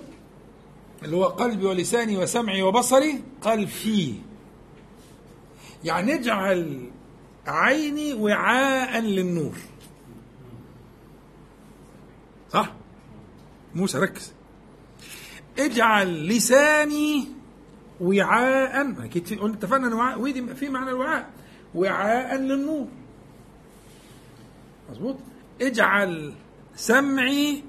اللي 1.04 1.16
هو 1.16 1.24
قلبي 1.26 1.66
ولساني 1.66 2.18
وسمعي 2.18 2.62
وبصري 2.62 3.22
قال 3.42 3.68
فيه 3.68 4.14
يعني 5.84 6.14
اجعل 6.14 6.90
عيني 7.48 8.14
وعاء 8.14 9.00
للنور. 9.00 9.56
صح؟ 12.50 12.74
موسى 13.76 13.98
ركز. 13.98 14.34
اجعل 15.60 16.28
لساني 16.28 17.28
وعاء. 18.02 19.06
أكيد 19.06 19.40
اتفقنا 19.42 19.88
إن 19.88 19.94
وعاء 19.94 20.20
في 20.54 20.70
معنى 20.70 20.90
الوعاء. 20.90 21.30
وعاء 21.76 22.36
للنور. 22.36 22.88
مظبوط؟ 24.90 25.18
اجعل 25.62 26.34
سمعي 26.76 27.64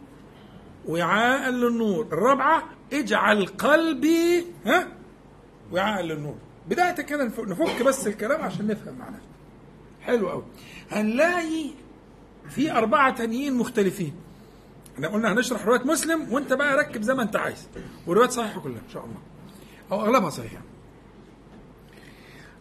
وعاء 0.86 1.50
للنور. 1.50 2.06
الرابعة 2.06 2.62
اجعل 2.92 3.46
قلبي 3.46 4.46
ها؟ 4.66 4.88
وعاء 5.72 6.02
للنور. 6.02 6.36
بداية 6.68 6.92
كده 6.92 7.24
نفك 7.24 7.82
بس 7.82 8.06
الكلام 8.06 8.42
عشان 8.42 8.66
نفهم 8.66 8.98
معناه. 8.98 9.20
حلو 10.08 10.28
قوي. 10.28 10.44
هنلاقي 10.90 11.70
في 12.48 12.72
أربعة 12.72 13.16
تانيين 13.16 13.54
مختلفين. 13.54 14.14
إحنا 14.94 15.08
قلنا 15.08 15.32
هنشرح 15.32 15.66
رواية 15.66 15.84
مسلم 15.84 16.32
وانت 16.32 16.52
بقى 16.52 16.76
ركب 16.76 17.02
زي 17.02 17.14
ما 17.14 17.22
انت 17.22 17.36
عايز. 17.36 17.68
وروايات 18.06 18.30
صحيحة 18.30 18.60
كلها 18.60 18.80
إن 18.80 18.92
شاء 18.92 19.04
الله. 19.04 19.16
أو 19.92 20.00
أغلبها 20.00 20.30
صحيحة. 20.30 20.62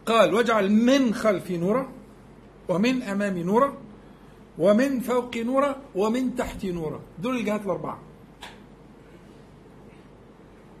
قال 0.06 0.34
واجعل 0.34 0.72
من 0.72 1.14
خلفي 1.14 1.56
نورا 1.56 1.92
ومن 2.68 3.02
أمامي 3.02 3.42
نورا 3.42 3.78
ومن 4.58 5.00
فوق 5.00 5.36
نورا 5.36 5.82
ومن 5.94 6.36
تحت 6.36 6.64
نورا 6.64 7.00
دول 7.18 7.36
الجهات 7.36 7.64
الأربعة. 7.64 7.98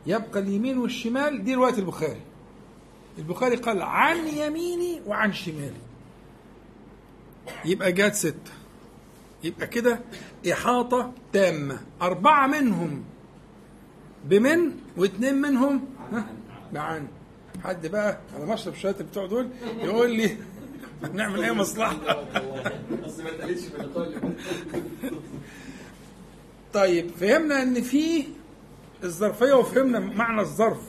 يبقى 0.06 0.40
اليمين 0.40 0.78
والشمال 0.78 1.44
دي 1.44 1.54
رواية 1.54 1.78
البخاري. 1.78 2.20
البخاري 3.18 3.56
قال 3.56 3.82
عن 3.82 4.26
يميني 4.26 5.00
وعن 5.06 5.32
شمالي. 5.32 5.87
يبقى 7.64 7.92
جات 7.92 8.14
ستة 8.14 8.52
يبقى 9.44 9.66
كده 9.66 10.00
إحاطة 10.52 11.12
تامة. 11.32 11.80
أربعة 12.02 12.46
منهم. 12.46 13.04
بمن 14.24 14.72
واثنين 14.96 15.34
منهم؟ 15.34 15.84
بعن. 16.72 17.06
حد 17.64 17.86
بقى 17.86 18.18
على 18.34 18.46
مشرب 18.46 18.74
شوية 18.74 18.92
بتوع 18.92 19.26
دول 19.26 19.48
يقول 19.80 20.10
لي 20.10 20.36
هنعمل 21.04 21.44
إيه 21.44 21.52
مصلحة؟ 21.52 21.94
بس 23.04 23.18
ما 23.20 23.28
اتقالتش 23.28 23.62
في 23.64 23.80
اللقاء 23.80 24.32
طيب 26.72 27.10
فهمنا 27.10 27.62
إن 27.62 27.82
في 27.82 28.24
الظرفية 29.04 29.52
وفهمنا 29.52 29.98
معنى 29.98 30.40
الظرف. 30.40 30.80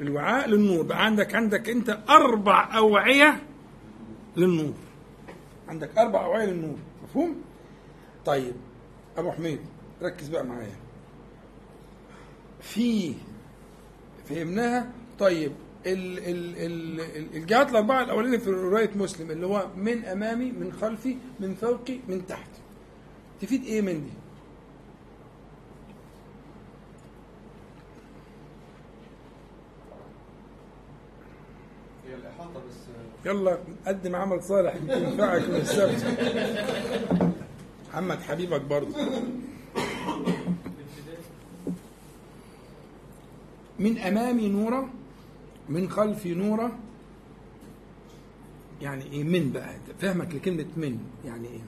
الوعاء 0.00 0.48
للنور. 0.48 0.82
بقى 0.82 1.04
عندك 1.04 1.34
عندك 1.34 1.68
أنت 1.68 1.98
أربع 2.08 2.76
أوعية 2.76 3.42
للنور. 4.36 4.72
عندك 5.72 5.98
أربع 5.98 6.24
اوعيه 6.24 6.44
للنور 6.46 6.78
مفهوم؟ 7.04 7.42
طيب 8.24 8.54
أبو 9.16 9.30
حميد 9.30 9.58
ركز 10.02 10.28
بقى 10.28 10.44
معايا. 10.44 10.76
في 12.60 13.14
فهمناها؟ 14.24 14.90
طيب 15.18 15.52
ال 15.86 16.18
ال 16.18 16.56
ال 16.56 17.00
ال- 17.00 17.36
الجهات 17.36 17.70
الأربعة 17.70 18.02
الاولانيه 18.02 18.38
في 18.38 18.50
رواية 18.50 18.90
مسلم 18.96 19.30
اللي 19.30 19.46
هو 19.46 19.66
من 19.76 20.04
أمامي 20.04 20.52
من 20.52 20.72
خلفي 20.72 21.16
من 21.40 21.54
فوقي 21.54 21.98
من 22.08 22.26
تحت. 22.26 22.50
تفيد 23.40 23.64
إيه 23.64 23.80
من 23.82 23.92
دي؟ 24.04 24.12
هي 32.06 32.14
الإحاطة 32.14 32.60
بس. 32.68 32.81
يلا 33.26 33.58
قدم 33.86 34.16
عمل 34.16 34.42
صالح 34.42 34.74
ينفعك 34.74 35.42
من 35.48 35.54
السبت. 35.56 36.04
محمد 37.90 38.18
حبيبك 38.22 38.60
برضه. 38.60 38.94
من 43.78 43.98
امامي 43.98 44.48
نورا 44.48 44.88
من 45.68 45.90
خلفي 45.90 46.34
نورا 46.34 46.72
يعني 48.82 49.04
إيه 49.12 49.24
من 49.24 49.52
بقى؟ 49.52 49.74
فهمك 50.00 50.34
لكلمة 50.34 50.66
من. 50.76 50.98
يعني 51.24 51.48
إيه؟ 51.48 51.60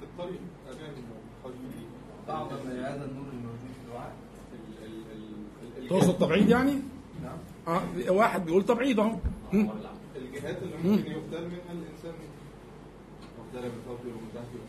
في 0.00 0.04
الطريق 0.04 0.40
أمامي 0.68 1.02
وخلفي 1.44 1.84
بعض 2.28 2.52
من 2.52 2.70
هذا 2.84 3.04
النور 3.04 3.26
الموجود 3.32 3.58
في 3.74 3.88
الوعاء 3.88 4.12
تقصد 5.90 6.18
تبعيد 6.18 6.48
يعني؟ 6.48 6.74
نعم. 7.22 7.38
آه 7.68 8.12
واحد 8.12 8.44
بيقول 8.44 8.64
تبعيد 8.66 8.98
أهو. 8.98 9.16
الجهات 10.44 10.62
اللي 10.62 10.76
ممكن 10.76 11.10
يغتال 11.10 11.44
منها 11.48 11.72
الإنسان. 11.72 12.14
يغتال 13.54 13.70
من 13.70 13.82
فوقه 13.86 14.08
ومن 14.08 14.28
تحته 14.34 14.60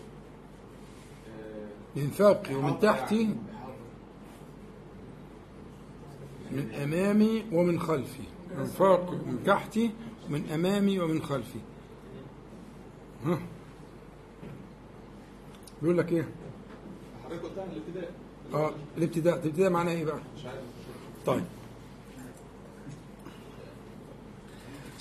آه، 1.29 1.99
من 1.99 2.07
فوقي 2.09 2.55
ومن 2.55 2.79
تحتي 2.79 3.21
يعني. 3.21 3.35
من 6.51 6.71
أمامي 6.73 7.45
ومن 7.51 7.79
خلفي. 7.79 8.23
من 8.57 8.65
فوق 8.65 9.09
ومن 9.09 9.43
تحتي 9.45 9.91
من 10.29 10.49
أمامي 10.49 10.99
ومن 10.99 11.21
خلفي. 11.21 11.59
ها. 13.25 13.39
بيقول 15.81 15.97
لك 15.97 16.11
إيه؟ 16.11 16.27
حضرتك 17.25 17.43
قلتها 17.43 17.65
الابتداء. 17.65 18.11
آه 18.53 18.71
الابتداء. 18.97 19.39
الابتداء 19.39 19.69
معناه 19.69 19.91
إيه 19.91 20.05
بقى؟ 20.05 20.19
مش 20.37 20.45
عارف. 20.45 20.59
طيب. 21.25 21.43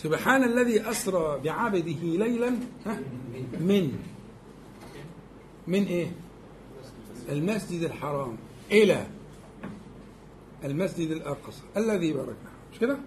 سبحان 0.02 0.44
الذي 0.44 0.90
أسرى 0.90 1.40
بعبده 1.44 2.02
ليلا 2.02 2.50
من؟ 3.60 3.92
من 5.66 5.84
إيه؟ 5.84 6.12
المسجد 7.28 7.82
الحرام 7.82 8.36
إلى 8.72 9.06
المسجد 10.64 11.10
الأقصى 11.10 11.62
الذي 11.76 12.12
باركنا 12.12 12.50
مش 12.72 12.78
كده؟ 12.78 12.98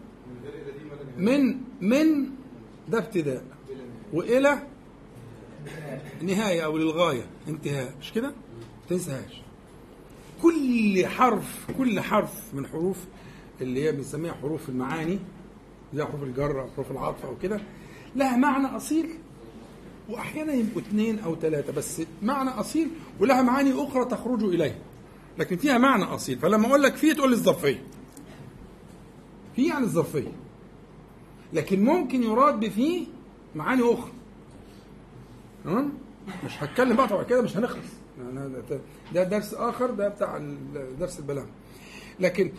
من؟ 1.17 1.27
إلى. 1.27 1.57
من؟ 1.81 2.29
ده 2.89 2.97
ابتداء. 2.97 3.43
إلى 4.13 4.67
نهاية. 6.21 6.61
أو 6.65 6.77
للغاية 6.77 7.25
انتهاء. 7.47 7.95
مش 8.01 8.13
كده؟ 8.13 8.33
تنساهاش. 8.89 9.41
كل 10.41 11.05
حرف 11.07 11.71
كل 11.77 11.99
حرف 11.99 12.53
من 12.53 12.67
حروف 12.67 12.97
اللي 13.61 13.83
هي 13.83 13.91
بنسميها 13.91 14.33
حروف 14.33 14.69
المعاني 14.69 15.19
زي 15.95 16.03
حروف 16.05 16.23
الجر 16.23 16.61
أو 16.61 16.67
حروف 16.75 16.91
العطف 16.91 17.25
أو 17.25 17.37
كده 17.37 17.61
لها 18.15 18.37
معنى 18.37 18.67
أصيل 18.77 19.09
وأحيانا 20.09 20.53
يبقوا 20.53 20.81
اثنين 20.81 21.19
أو 21.19 21.35
ثلاثة 21.35 21.73
بس 21.73 22.01
معنى 22.21 22.49
أصيل 22.49 22.87
ولها 23.19 23.41
معاني 23.41 23.83
أخرى 23.83 24.05
تخرج 24.05 24.43
اليه 24.43 24.75
لكن 25.37 25.57
فيها 25.57 25.77
معنى 25.77 26.03
أصيل. 26.03 26.39
فلما 26.39 26.67
أقول 26.67 26.83
لك 26.83 26.95
فيه 26.95 27.13
تقول 27.13 27.29
لي 27.29 27.35
الظرفية. 27.35 27.83
في 29.55 29.67
يعني 29.67 29.83
الظرفية. 29.83 30.31
لكن 31.53 31.83
ممكن 31.85 32.23
يراد 32.23 32.59
بفيه 32.59 33.05
معاني 33.55 33.81
أخرى. 33.93 34.11
تمام؟ 35.63 35.93
مش 36.45 36.63
هتكلم 36.63 36.95
بقى 36.97 37.07
طبعا 37.07 37.23
كده 37.23 37.41
مش 37.41 37.57
هنخلص. 37.57 37.85
يعني 38.17 38.53
ده- 39.13 39.23
درس 39.23 39.53
آخر 39.53 39.91
ده 39.91 40.07
بتاع 40.09 40.37
درس 40.99 41.19
البلاغة. 41.19 41.49
لكن 42.19 42.51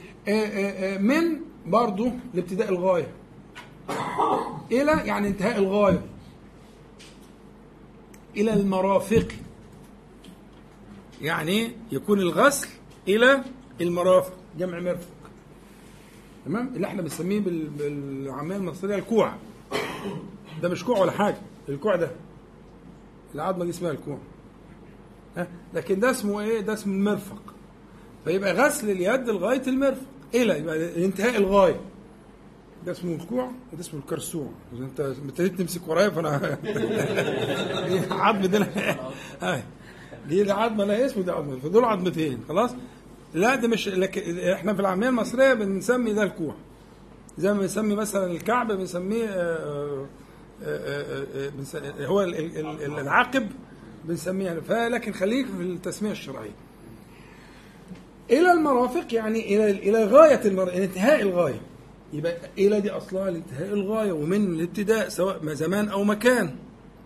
من 1.01 1.41
برضو 1.66 2.11
لابتداء 2.35 2.68
الغاية. 2.68 3.09
إلى 4.72 4.93
يعني 5.05 5.28
انتهاء 5.28 5.59
الغاية. 5.59 6.03
إلى 8.37 8.53
المرافق. 8.55 9.28
يعني 11.22 11.70
يكون 11.93 12.20
الغسل 12.20 12.68
إلى 13.09 13.45
المرافق 13.80 14.32
جمع 14.59 14.80
مرفق. 14.80 15.09
تمام؟ 16.47 16.72
اللي 16.76 16.87
إحنا 16.87 17.03
بنسميه 17.03 17.41
بال- 17.41 17.68
بالعامية 17.68 18.57
المصرية 18.57 18.97
الكوع. 18.97 19.35
ده 20.62 20.68
مش 20.68 20.85
كوع 20.85 20.99
ولا 20.99 21.12
حاجة. 21.12 21.39
الكوع 21.68 21.97
ده. 21.97 22.11
العظمة 23.35 23.64
دي 23.64 23.70
اسمها 23.70 23.91
الكوع. 23.91 24.18
ها؟ 25.37 25.49
لكن 25.74 26.01
ده 26.01 26.11
اسمه 26.11 26.41
إيه؟ 26.41 26.61
ده 26.61 26.72
اسمه 26.72 26.95
المرفق. 26.95 27.43
فيبقى 28.24 28.53
غسل 28.53 28.91
اليد 28.91 29.28
لغاية 29.28 29.62
المرفق. 29.66 30.07
إلى 30.35 30.59
يبقى 30.59 31.05
انتهاء 31.05 31.37
الغاية. 31.37 31.80
ده 32.87 32.93
اسمه 32.93 33.14
الكوع 33.14 33.51
وده 33.72 33.80
اسمه 33.80 34.01
الكرسوع 34.01 34.47
أنت 34.78 35.01
ابتديت 35.01 35.59
تمسك 35.59 35.89
ورايا 35.89 36.11
فأنا 36.11 36.39
دي 37.89 37.99
عظمه 38.11 38.47
دي 38.47 38.59
دي 40.28 40.43
دي 40.45 40.53
عظمه 40.53 40.85
لها 40.85 41.07
اسم 41.07 41.20
ودي 41.20 41.30
عظمه 41.30 41.59
فدول 41.59 41.85
عظمتين 41.85 42.39
خلاص؟ 42.49 42.70
لا 43.35 43.55
ده 43.55 43.68
مش 43.68 43.89
لكن 43.89 44.39
إحنا 44.39 44.74
في 44.74 44.80
العامية 44.80 45.09
المصرية 45.09 45.55
بنسمي 45.55 46.12
ده 46.12 46.22
الكوع. 46.22 46.55
زي 47.39 47.53
ما 47.53 47.61
بنسمي 47.61 47.95
مثلا 47.95 48.26
الكعب 48.32 48.72
بنسميه 48.72 49.26
آه، 49.28 50.07
آه، 50.64 50.66
آه، 50.66 51.26
آه، 51.35 51.49
بنس- 51.49 51.76
هو 52.01 52.22
ال- 52.22 52.35
ال- 52.35 52.82
ال- 52.85 52.99
العقب 52.99 53.47
بنسميه 54.05 54.45
يعني. 54.47 54.61
فلكن 54.61 55.12
خليك 55.12 55.47
في 55.47 55.62
التسمية 55.62 56.11
الشرعية. 56.11 56.51
إلى 58.30 58.53
المرافق 58.53 59.14
يعني 59.14 59.55
إلى 59.57 59.70
إلى 59.70 60.05
غاية 60.05 60.41
المر... 60.45 60.74
انتهاء 60.74 61.22
الغاية. 61.22 61.61
يبقى 62.15 62.37
إلى 62.59 62.81
دي 62.81 62.91
أصلها 62.91 63.31
لانتهاء 63.31 63.73
الغاية 63.73 64.12
ومن 64.12 64.55
الابتداء 64.55 65.09
سواء 65.09 65.45
ما 65.45 65.55
زمان 65.55 65.89
أو 65.89 66.05
مكان. 66.05 66.57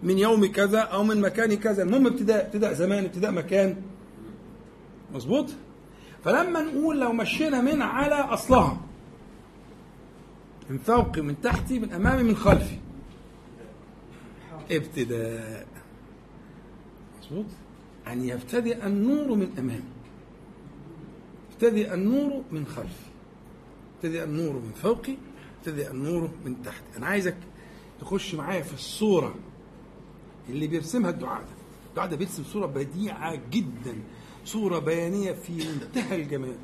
من 0.02 0.18
يوم 0.18 0.46
كذا 0.46 0.78
أو 0.80 1.04
من 1.04 1.20
مكان 1.20 1.54
كذا. 1.54 1.82
المهم 1.82 2.06
ابتداء 2.06 2.46
ابتداء 2.46 2.72
زمان 2.72 3.04
ابتداء 3.04 3.30
مكان. 3.30 3.76
مظبوط؟ 5.14 5.46
فلما 6.24 6.60
نقول 6.60 7.00
لو 7.00 7.12
مشينا 7.12 7.60
من 7.60 7.82
على 7.82 8.14
أصلها. 8.14 8.80
من 10.70 10.78
فوقي 10.78 11.20
من 11.20 11.40
تحتي 11.40 11.78
من 11.78 11.92
أمامي 11.92 12.22
من 12.22 12.36
خلفي. 12.36 12.76
ابتداء. 14.70 15.66
مظبوط؟ 17.20 17.46
أن 18.08 18.24
يبتدئ 18.24 18.86
النور 18.86 19.34
من 19.34 19.48
أمامي. 19.58 19.90
ابتدئ 21.52 21.94
النور 21.94 22.42
من 22.50 22.66
خلفي. 22.66 23.07
ابتدئ 23.98 24.24
النور 24.24 24.52
من 24.52 24.72
فوقي 24.82 25.14
ابتدئ 25.58 25.90
النور 25.90 26.30
من 26.44 26.62
تحتي 26.62 26.96
أنا 26.96 27.06
عايزك 27.06 27.36
تخش 28.00 28.34
معايا 28.34 28.62
في 28.62 28.74
الصورة 28.74 29.34
اللي 30.48 30.66
بيرسمها 30.66 31.10
الدعاء 31.10 31.40
ده. 31.42 31.48
الدعاء 31.90 32.08
ده 32.10 32.16
بيرسم 32.16 32.44
صورة 32.44 32.66
بديعة 32.66 33.38
جدا 33.50 33.94
صورة 34.44 34.78
بيانية 34.78 35.32
في 35.32 35.52
منتهى 35.52 36.16
الجمال. 36.16 36.56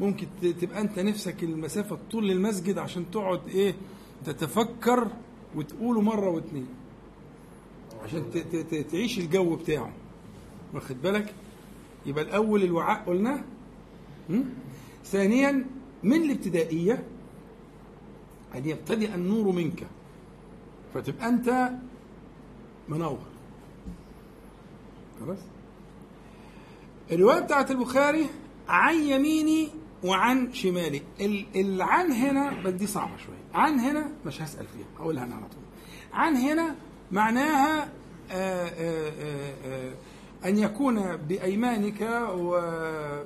ممكن 0.00 0.26
تبقى 0.60 0.80
أنت 0.80 0.98
نفسك 0.98 1.42
المسافة 1.44 1.98
طول 2.10 2.30
المسجد 2.30 2.78
عشان 2.78 3.10
تقعد 3.10 3.48
إيه 3.48 3.74
تتفكر 4.26 5.08
وتقوله 5.56 6.00
مرة 6.00 6.28
واتنين. 6.30 6.66
عشان 8.04 8.24
تعيش 8.90 9.18
الجو 9.18 9.56
بتاعه. 9.56 9.92
واخد 10.74 11.02
بالك؟ 11.02 11.34
يبقى 12.06 12.24
الأول 12.24 12.62
الوعاء 12.62 13.04
قلنا 13.06 13.44
م? 14.30 14.42
ثانيا 15.04 15.64
من 16.04 16.22
الابتدائية؟ 16.22 17.04
ان 18.54 18.68
يبتدئ 18.68 19.14
النور 19.14 19.52
منك. 19.52 19.86
فتبقى 20.94 21.28
أنت 21.28 21.70
منور. 22.88 23.18
خلاص؟ 25.20 25.38
الرواية 27.12 27.40
بتاعت 27.40 27.70
البخاري 27.70 28.26
عن 28.68 28.94
يميني 28.94 29.68
وعن 30.04 30.52
شمالي. 30.52 31.02
ال- 31.20 31.46
العن 31.56 32.12
هنا 32.12 32.62
بس 32.62 32.72
دي 32.72 32.86
صعبة 32.86 33.16
شوية 33.16 33.36
عن 33.54 33.78
هنا 33.80 34.10
مش 34.26 34.42
هسأل 34.42 34.66
فيها 34.66 34.86
هقولها 34.98 35.24
أنا 35.24 35.34
على 35.34 35.44
طول. 35.44 35.62
عن 36.12 36.36
هنا 36.36 36.74
معناها 37.12 37.82
آآ 38.30 38.68
آآ 38.68 39.12
آآ 39.64 39.94
أن 40.44 40.58
يكون 40.58 41.16
بأيمانك 41.16 42.28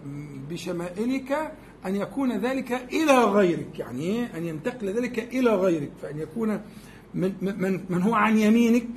وبشمائلك 0.06 1.52
أن 1.88 1.96
يكون 1.96 2.38
ذلك 2.38 2.72
إلى 2.72 3.24
غيرك 3.24 3.78
يعني 3.78 4.02
إيه؟ 4.02 4.36
أن 4.36 4.44
ينتقل 4.44 4.88
ذلك 4.88 5.18
إلى 5.18 5.50
غيرك 5.50 5.90
فأن 6.02 6.18
يكون 6.18 6.60
من, 7.14 7.32
من, 7.42 7.80
من 7.88 8.02
هو 8.02 8.14
عن 8.14 8.38
يمينك 8.38 8.88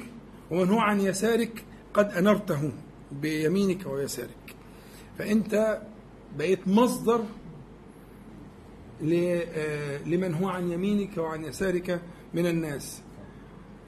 ومن 0.52 0.70
هو 0.70 0.80
عن 0.80 1.00
يسارك 1.00 1.64
قد 1.94 2.12
أنرته 2.12 2.72
بيمينك 3.12 3.86
ويسارك. 3.86 4.56
فأنت 5.18 5.82
بقيت 6.38 6.68
مصدر 6.68 7.26
آه، 9.04 9.98
لمن 10.04 10.34
هو 10.34 10.50
عن 10.50 10.72
يمينك 10.72 11.18
وعن 11.18 11.44
يسارك 11.44 12.02
من 12.34 12.46
الناس. 12.46 13.02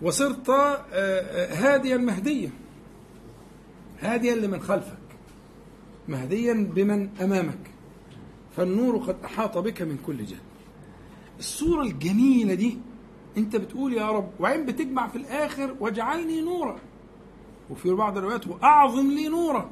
وصرت 0.02 0.50
آه، 0.50 0.78
آه، 0.94 1.54
هاديا 1.54 1.98
مهديا 1.98 2.52
هاديا 4.00 4.36
لمن 4.36 4.60
خلفك 4.60 4.98
مهديا 6.08 6.54
بمن 6.76 7.10
أمامك. 7.22 7.73
فالنور 8.58 8.98
قد 8.98 9.16
أحاط 9.26 9.58
بك 9.58 9.82
من 9.82 9.98
كل 10.06 10.26
جانب 10.26 10.42
الصورة 11.40 11.82
الجميلة 11.82 12.54
دي 12.54 12.78
أنت 13.38 13.56
بتقول 13.56 13.94
يا 13.94 14.12
رب 14.12 14.30
وعين 14.40 14.66
بتجمع 14.66 15.08
في 15.08 15.16
الآخر 15.16 15.76
واجعلني 15.80 16.42
نورا. 16.42 16.76
وفي 17.70 17.92
بعض 17.94 18.18
الروايات 18.18 18.48
وأعظم 18.48 19.08
لي 19.12 19.28
نورا؟ 19.28 19.70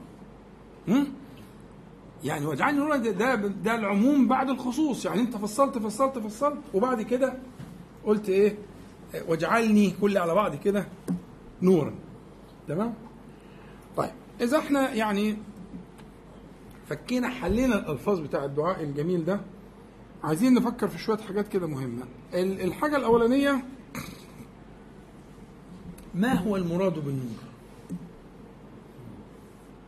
يعني 2.23 2.45
واجعلني 2.45 2.79
نورا 2.79 2.95
ده, 2.95 3.11
ده 3.11 3.35
ده 3.35 3.75
العموم 3.75 4.27
بعد 4.27 4.49
الخصوص. 4.49 5.05
يعني 5.05 5.21
أنت 5.21 5.37
فصلت 5.37 5.77
فصلت 5.77 6.19
فصلت 6.19 6.57
وبعد 6.73 7.01
كده 7.01 7.33
قلت 8.05 8.29
إيه؟ 8.29 8.57
واجعلني 9.27 9.93
كل 10.01 10.17
على 10.17 10.35
بعض 10.35 10.55
كده 10.55 10.87
نورا. 11.61 11.93
تمام؟ 12.67 12.93
طيب 13.97 14.11
إذا 14.41 14.57
إحنا 14.57 14.93
يعني 14.93 15.37
فكينا 16.91 17.29
حلينا 17.29 17.75
الألفاظ 17.79 18.19
بتاع 18.19 18.45
الدعاء 18.45 18.83
الجميل 18.83 19.25
ده. 19.25 19.39
عايزين 20.23 20.53
نفكر 20.53 20.87
في 20.87 20.97
شوية 20.97 21.17
حاجات 21.17 21.47
كده 21.47 21.67
مهمة. 21.67 22.03
ال- 22.33 22.61
الحاجة 22.61 22.97
الأولانية 22.97 23.63
ما 26.15 26.33
هو 26.33 26.55
المراد 26.55 26.93
بالنور؟ 27.05 27.37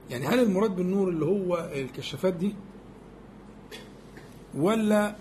يعني 0.09 0.25
هل 0.27 0.39
المراد 0.39 0.75
بالنور 0.75 1.09
اللي 1.09 1.25
هو 1.25 1.69
الكشافات 1.75 2.33
دي؟ 2.33 2.55
ولا 4.55 5.15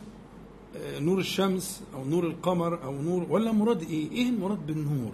آه، 0.77 0.99
نور 0.99 1.19
الشمس 1.19 1.83
أو 1.95 2.05
نور 2.05 2.25
القمر 2.27 2.85
أو 2.85 3.03
نور 3.03 3.27
ولا 3.31 3.53
مراد 3.53 3.83
إيه؟ 3.83 4.11
إيه 4.11 4.29
المراد 4.29 4.67
بالنور؟ 4.67 5.13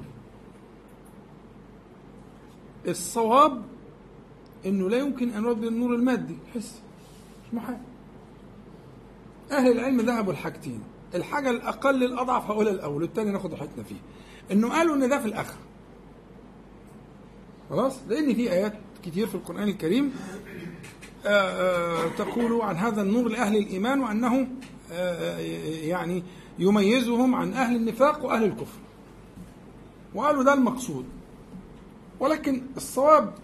الصواب 2.88 3.62
إنه 4.66 4.90
لا 4.90 4.98
يمكن 4.98 5.30
أن 5.30 5.44
يراد 5.44 5.56
بالنور 5.60 5.94
المادي. 5.94 6.36
حس 6.54 6.80
مش 7.46 7.54
محال. 7.54 7.78
أهل 9.52 9.72
العلم 9.72 10.00
ذهبوا 10.00 10.32
لحاجتين. 10.32 10.82
الحاجة 11.14 11.50
الأقل 11.50 12.04
الاضعف 12.04 12.50
هقولها 12.50 12.72
الأول 12.72 13.02
والثاني 13.02 13.30
ناخد 13.30 13.52
راحتنا 13.52 13.84
فيه. 13.84 13.96
إنه 14.52 14.68
قالوا 14.68 14.94
إن 14.94 15.08
ده 15.08 15.18
في 15.18 15.26
الاخره 15.26 15.58
خلاص؟ 17.70 17.98
لأن 18.08 18.34
في 18.34 18.52
آيات 18.52 18.74
كتير 19.04 19.26
في 19.26 19.34
القرآن 19.34 19.68
الكريم 19.68 20.12
آه، 21.26 21.28
آه، 21.28 22.08
تقول 22.08 22.60
عن 22.60 22.76
هذا 22.76 23.02
النور 23.02 23.28
لأهل 23.28 23.56
الإيمان 23.56 24.00
وأنه 24.00 24.48
آه، 24.92 25.38
يعني 25.82 26.22
يميزهم 26.58 27.34
عن 27.34 27.52
أهل 27.52 27.76
النفاق 27.76 28.24
وأهل 28.24 28.44
الكفر. 28.44 28.78
وقالوا 30.14 30.42
ده 30.42 30.54
المقصود. 30.54 31.04
ولكن 32.20 32.62
الصواب 32.76 33.34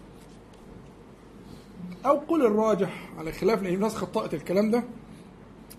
أو 2.06 2.16
قل 2.18 2.46
الراجح 2.46 3.08
على 3.18 3.32
خلاف 3.32 3.62
لأن 3.62 3.74
الناس 3.74 3.94
خطأت 3.94 4.34
الكلام 4.34 4.70
ده 4.70 4.84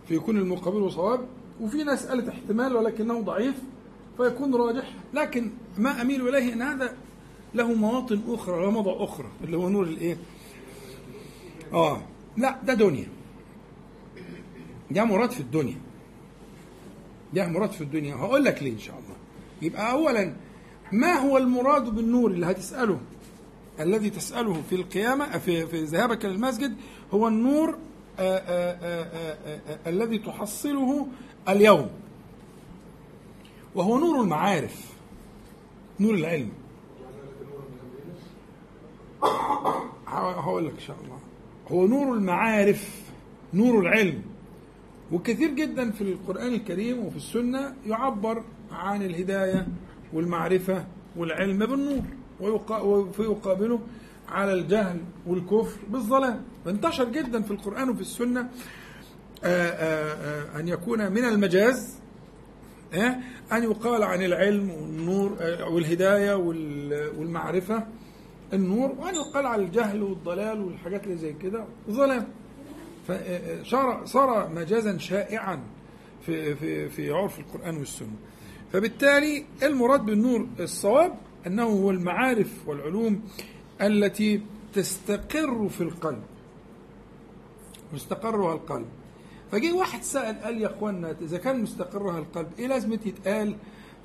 فيكون 0.08 0.38
المقابل 0.38 0.92
صواب. 0.92 1.26
وفي 1.62 1.84
ناس 1.84 2.06
قالت 2.08 2.28
احتمال 2.30 2.76
ولكنه 2.76 3.22
ضعيف 3.22 3.56
فيكون 4.18 4.56
راجح. 4.56 4.94
لكن 5.14 5.52
ما 5.78 6.02
أميل 6.02 6.28
إليه 6.28 6.54
إن 6.54 6.62
هذا 6.62 6.94
له 7.56 7.74
مواطن 7.74 8.22
أخرى 8.28 8.62
له 8.66 8.72
موضع 8.72 9.04
أخرى 9.04 9.28
اللي 9.44 9.58
هو 9.58 9.70
نور 9.70 9.84
الإيه؟ 9.84 10.18
آه. 11.74 12.02
لا 12.38 12.58
ده 12.64 12.74
دنيا. 12.74 13.08
ده 14.92 15.04
مراد 15.04 15.32
في 15.32 15.40
الدنيا. 15.40 15.78
ده 17.34 17.48
مراد 17.48 17.72
في 17.72 17.82
الدنيا. 17.82 18.16
هقول 18.16 18.44
لك 18.44 18.64
ليه 18.64 18.74
إن 18.74 18.80
شاء 18.80 18.96
الله. 18.96 19.16
يبقى 19.62 19.92
اولا 19.92 20.34
ما 20.92 21.14
هو 21.14 21.38
المراد 21.38 21.96
بالنور 21.96 22.32
اللي 22.32 22.46
هتسأله؟ 22.46 23.00
الذي 23.80 24.10
تسأله 24.10 24.62
في 24.70 24.76
القيامة 24.76 25.38
في 25.38 25.68
في 25.68 25.84
ذهابك 25.84 26.26
للمسجد 26.26 26.76
هو 27.14 27.28
النور 27.28 27.78
آآ 28.20 28.38
آآ 28.38 28.78
آآ 28.82 29.38
آآ 29.68 29.90
الذي 29.90 30.18
تحصله 30.18 31.08
اليوم. 31.50 31.90
وهو 33.76 34.00
نور 34.00 34.22
المعارف 34.22 34.94
نور 36.00 36.14
العلم. 36.14 36.52
هقول 40.08 40.66
لك 40.66 40.74
إن 40.74 40.80
شاء 40.80 40.98
الله. 41.04 41.20
هو 41.72 41.88
نور 41.88 42.14
المعارف 42.18 43.02
نور 43.54 43.80
العلم. 43.80 44.22
وكثير 45.12 45.50
جدا 45.50 45.92
في 45.92 46.02
القرآن 46.02 46.54
الكريم 46.54 47.06
وفي 47.06 47.18
السنة 47.18 47.74
يعبر 47.88 48.44
عن 48.72 49.02
الهداية 49.02 49.68
والمعرفة 50.14 50.86
والعلم 51.16 51.60
بالنور. 51.60 52.04
ويقابله 52.40 53.80
على 54.30 54.54
الجهل 54.54 55.00
والكفر 55.28 55.80
بالظلام. 55.90 56.42
انتشر 56.68 57.04
جدا 57.10 57.42
في 57.42 57.52
القرآن 57.52 57.90
وفي 57.90 58.02
السنة 58.02 58.50
آآ 59.44 59.72
آآ 59.74 60.60
أن 60.60 60.68
يكون 60.68 61.12
من 61.12 61.26
المجاز 61.26 62.00
آه، 62.94 63.16
أن 63.52 63.64
يقال 63.64 64.04
عن 64.04 64.22
العلم 64.22 64.70
والنور 64.70 65.38
آه، 65.42 65.70
والهداية 65.70 66.34
وال- 66.36 67.12
والمعرفة 67.20 67.88
النور 68.54 68.92
وأن 69.00 69.16
يقال 69.16 69.46
عن 69.46 69.60
الجهل 69.60 70.04
والضلال 70.04 70.62
والحاجات 70.62 71.04
اللي 71.04 71.18
زي 71.18 71.34
كده 71.34 71.66
ظلام. 71.90 72.28
صار 74.06 74.50
مجازا 74.50 74.98
شائعا 74.98 75.60
في 76.26 76.56
في 76.56 76.90
في 76.90 77.12
عرف 77.12 77.40
القرآن 77.40 77.78
والسنة. 77.78 78.16
فبالتالي 78.74 79.46
المراد 79.64 80.06
بالنور 80.06 80.48
الصواب 80.60 81.16
أنه 81.48 81.64
هو 81.64 81.92
المعارف 81.92 82.68
والعلوم 82.68 83.22
التي 83.82 84.42
تستقر 84.74 85.70
في 85.70 85.82
القلب 85.82 86.24
مستقرها 87.94 88.54
القلب. 88.54 88.86
فجي 89.52 89.72
واحد 89.72 90.04
سأل 90.04 90.42
قال 90.44 90.62
يا 90.62 90.68
اخوانا 90.68 91.16
إذا 91.22 91.38
كان 91.38 91.62
مستقرها 91.62 92.20
القلب 92.20 92.48
إيه 92.60 92.68
لازمه 92.68 93.00
يتقال 93.06 93.56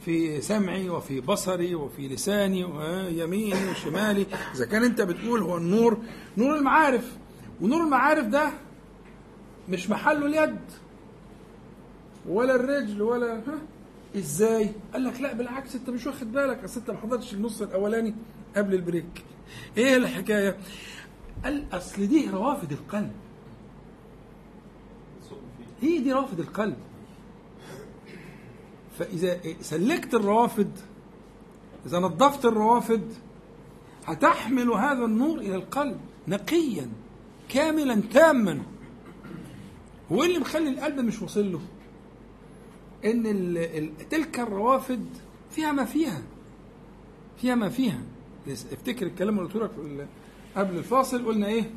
في 0.04 0.40
سمعي 0.40 0.88
وفي 0.90 1.20
بصري 1.20 1.74
وفي 1.74 2.08
لساني 2.08 2.64
ويميني 2.64 3.70
وشمالي؟ 3.70 4.26
إذا 4.54 4.66
كان 4.66 4.84
أنت 4.84 5.00
بتقول 5.00 5.42
هو 5.42 5.56
النور 5.56 5.98
نور 6.38 6.56
المعارف. 6.56 7.16
ونور 7.60 7.84
المعارف 7.84 8.26
ده 8.26 8.50
مش 9.68 9.90
محله 9.90 10.26
اليد 10.26 10.58
ولا 12.28 12.54
الرجل 12.54 13.02
ولا 13.02 13.34
ها؟ 13.38 13.58
إزاي؟ 14.16 14.72
قال 14.92 15.04
لك 15.04 15.20
لا 15.20 15.32
بالعكس 15.32 15.74
أنت 15.74 15.90
مش 15.90 16.06
واخد 16.06 16.32
بالك. 16.32 16.64
أصل 16.64 16.80
أنت 16.80 16.90
ما 16.90 16.96
حضرتش 16.96 17.34
النص 17.34 17.62
الأولاني 17.62 18.14
قبل 18.56 18.74
البريك. 18.74 19.24
إيه 19.76 19.96
الحكاية؟ 19.96 20.56
قال 21.44 21.64
أصل 21.72 22.06
دي 22.06 22.30
روافد 22.30 22.72
القلب. 22.72 23.12
هي 25.80 25.98
دي 25.98 26.12
روافد 26.12 26.40
القلب. 26.40 26.76
فإذا 28.98 29.40
سلكت 29.60 30.14
الروافد 30.14 30.70
إذا 31.86 31.98
نظفت 31.98 32.44
الروافد 32.44 33.12
هتحمل 34.06 34.70
هذا 34.70 35.04
النور 35.04 35.38
إلى 35.38 35.54
القلب 35.54 36.00
نقيا 36.28 36.88
كاملا 37.48 38.02
تاما. 38.12 38.62
هو 40.12 40.22
إيه 40.22 40.28
اللي 40.28 40.38
مخلي 40.38 40.68
القلب 40.68 41.00
مش 41.00 41.22
واصل 41.22 41.52
له؟ 41.52 41.60
ال 43.04 44.08
تلك 44.10 44.40
الروافد 44.40 45.04
فيها 45.50 45.72
ما 45.72 45.84
فيها. 45.84 46.22
فيها 47.40 47.54
ما 47.54 47.68
فيها. 47.68 48.00
افتكر 48.48 49.06
الكلام 49.06 49.38
اللي 49.38 49.50
قلت 49.52 49.62
لك 49.62 50.06
قبل 50.56 50.76
الفاصل 50.78 51.26
قلنا 51.26 51.46
إيه؟ 51.46 51.70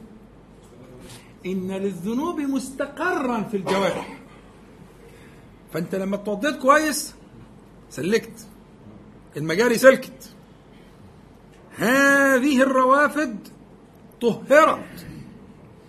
إن 1.45 1.71
للذنوب 1.71 2.39
مستقرا 2.39 3.43
في 3.43 3.57
الجوارح. 3.57 4.19
فأنت 5.73 5.95
لما 5.95 6.15
اتوضيت 6.15 6.55
كويس 6.55 7.15
سلكت. 7.89 8.47
المجاري 9.37 9.77
سلكت. 9.77 10.33
هذه 11.77 12.61
الروافد 12.61 13.47
طهرت. 14.21 15.05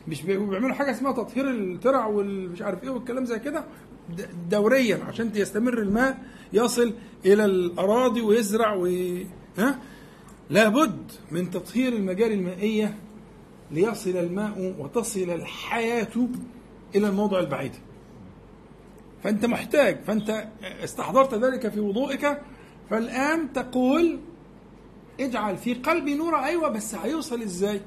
مش 0.09 0.23
بي- 0.23 0.37
بيعملوا 0.39 0.75
حاجة 0.75 0.91
اسمها 0.91 1.13
تطهير 1.13 1.51
الترع 1.51 2.07
والمش 2.07 2.63
عارف 2.63 2.83
إيه 2.85 2.91
والكلام 2.91 3.25
زي 3.25 3.39
كده. 3.39 3.65
دوريا 4.51 5.05
عشان 5.05 5.33
يستمر 5.35 5.79
الماء 5.79 6.19
يصل 6.53 6.95
إلى 7.27 7.45
الأراضي 7.45 8.21
ويزرع 8.21 8.75
وي... 8.75 9.27
ها؟ 9.59 9.79
لابد 10.51 11.13
من 11.31 11.51
تطهير 11.51 11.93
المجاري 11.93 12.35
المائية 12.35 12.99
ليصل 13.71 14.11
الماء 14.11 14.75
وتصل 14.79 15.21
الحياة 15.31 16.29
إلى 16.95 17.09
الموضع 17.09 17.39
البعيد. 17.41 17.73
فأنت 19.23 19.45
محتاج 19.45 20.01
فأنت 20.07 20.49
استحضرت 20.85 21.35
ذلك 21.35 21.69
في 21.69 21.81
وضوئك 21.81 22.41
فالآن 22.91 23.53
تقول 23.53 24.19
اجعل 25.21 25.57
في 25.57 25.75
قلبي 25.75 26.15
نورا 26.15 26.45
أيوه 26.45 26.69
بس 26.69 26.95
هيوصل 26.95 27.43
إزاي؟ 27.43 27.81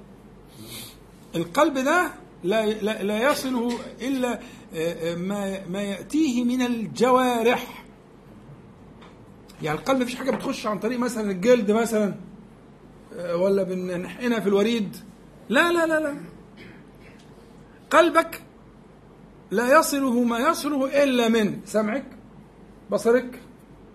القلب 1.36 1.78
ده 1.78 2.12
لا 2.44 2.66
لا, 2.66 3.04
لا 3.04 3.32
يصله 3.32 3.80
إلا 4.02 4.34
آه، 4.34 5.14
آه، 5.14 5.16
ما 5.16 5.68
ما 5.68 5.82
يأتيه 5.82 6.44
من 6.44 6.62
الجوارح. 6.62 7.86
يعني 9.62 9.80
القلب 9.80 10.02
مفيش 10.02 10.16
حاجة 10.16 10.32
بتخش 10.32 10.68
عن 10.68 10.80
طريق 10.80 11.00
مثلا 11.00 11.32
الجلد 11.32 11.72
مثلا 11.72 12.16
آه، 13.18 13.36
ولا 13.36 13.64
بنحقنها 13.64 14.40
في 14.40 14.48
الوريد. 14.48 14.96
لا 15.50 15.72
لا 15.72 15.86
لا 15.86 16.00
لا. 16.00 16.16
قلبك 17.90 18.42
لا 19.52 19.80
يصله 19.80 20.24
ما 20.24 20.40
يصله 20.40 21.04
إلا 21.04 21.30
من 21.30 21.60
سمعك 21.66 22.06
بصرك 22.92 23.42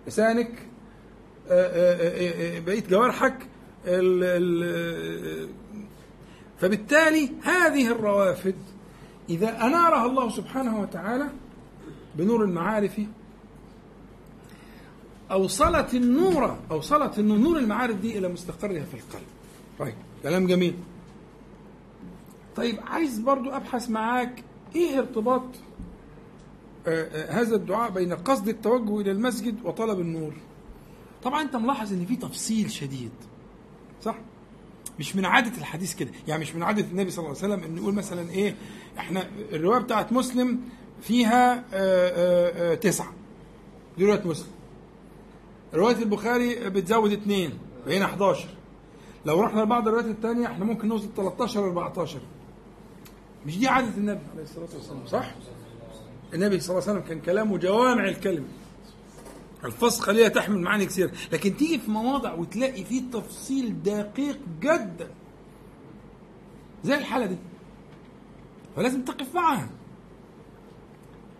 لسانك 0.07 0.67
بقية 2.65 2.83
جوارحك 2.89 3.47
فبالتالي 6.63 7.29
هذه 7.43 7.87
الروافد 7.87 8.55
إذا 9.29 9.65
أنارها 9.65 10.05
الله 10.05 10.29
سبحانه 10.29 10.81
وتعالى 10.81 11.29
بنور 12.15 12.43
المعارف 12.43 13.01
أوصلت 15.31 15.93
النور 15.93 16.57
أوصلت 16.71 17.19
النور 17.19 17.37
نور 17.37 17.57
المعارف 17.57 17.95
دي 17.95 18.17
إلى 18.17 18.27
مستقرها 18.27 18.83
في 18.83 18.93
القلب. 18.93 19.27
طيب 19.79 19.93
كلام 20.23 20.47
جميل. 20.47 20.75
طيب 22.55 22.79
عايز 22.87 23.19
برضو 23.19 23.49
أبحث 23.49 23.89
معاك 23.89 24.43
إيه 24.75 24.99
ارتباط 24.99 25.43
آه، 26.87 27.03
آه، 27.03 27.31
هذا 27.41 27.55
الدعاء 27.55 27.91
بين 27.91 28.13
قصد 28.13 28.47
التوجه 28.47 29.01
إلى 29.01 29.11
المسجد 29.11 29.55
وطلب 29.63 29.99
النور؟ 29.99 30.33
طبعا 31.23 31.41
أنت 31.41 31.55
ملاحظ 31.55 31.93
إن 31.93 32.05
في 32.05 32.15
تفصيل 32.15 32.71
شديد 32.71 33.11
صح؟ 34.03 34.15
مش 34.99 35.15
من 35.15 35.25
عادة 35.25 35.57
الحديث 35.57 35.95
كده. 35.95 36.11
يعني 36.27 36.41
مش 36.41 36.55
من 36.55 36.63
عادة 36.63 36.85
النبي 36.91 37.11
صلى 37.11 37.25
الله 37.25 37.37
عليه 37.43 37.53
وسلم 37.53 37.63
انه 37.63 37.81
يقول 37.81 37.93
مثلا 37.93 38.29
إيه 38.29 38.55
إحنا 38.97 39.27
الرواية 39.51 39.79
بتاعت 39.81 40.13
مسلم 40.13 40.59
فيها 41.01 41.53
آه، 41.57 41.63
آه، 41.73 42.71
آه، 42.71 42.75
تسعة. 42.75 43.13
دي 43.97 44.05
رواية 44.05 44.21
مسلم. 44.25 44.47
رواية 45.73 45.95
البخاري 45.95 46.69
بتزود 46.69 47.11
اثنين 47.11 47.51
بقينا 47.85 48.05
11 48.05 48.47
لو 49.25 49.41
رحنا 49.41 49.61
لبعض 49.61 49.87
الروايات 49.87 50.09
الثانية 50.09 50.47
إحنا 50.47 50.65
ممكن 50.65 50.87
نوصل 50.87 51.09
13 51.17 51.59
14 51.65 52.19
مش 53.45 53.57
دي 53.57 53.67
عادة 53.67 53.97
النبي 53.97 54.19
عليه 54.33 54.43
الصلاة 54.43 54.67
والسلام 54.75 55.05
صح؟ 55.07 55.31
النبي 56.33 56.59
صلى 56.59 56.77
الله 56.77 56.89
عليه 56.89 56.99
وسلم 56.99 57.09
كان 57.09 57.21
كلامه 57.21 57.57
جوامع 57.57 58.05
الكلم 58.07 58.45
الفسخة 59.65 60.11
ليها 60.11 60.27
تحمل 60.27 60.59
معاني 60.59 60.85
كثير. 60.85 61.11
لكن 61.31 61.57
تيجي 61.57 61.79
في 61.79 61.91
مواضع 61.91 62.33
وتلاقي 62.33 62.83
فيه 62.83 63.01
تفصيل 63.13 63.83
دقيق 63.83 64.39
جدا. 64.61 65.07
زي 66.83 66.95
الحالة 66.95 67.25
دي. 67.25 67.37
فلازم 68.75 69.01
تقف 69.01 69.35
معها 69.35 69.69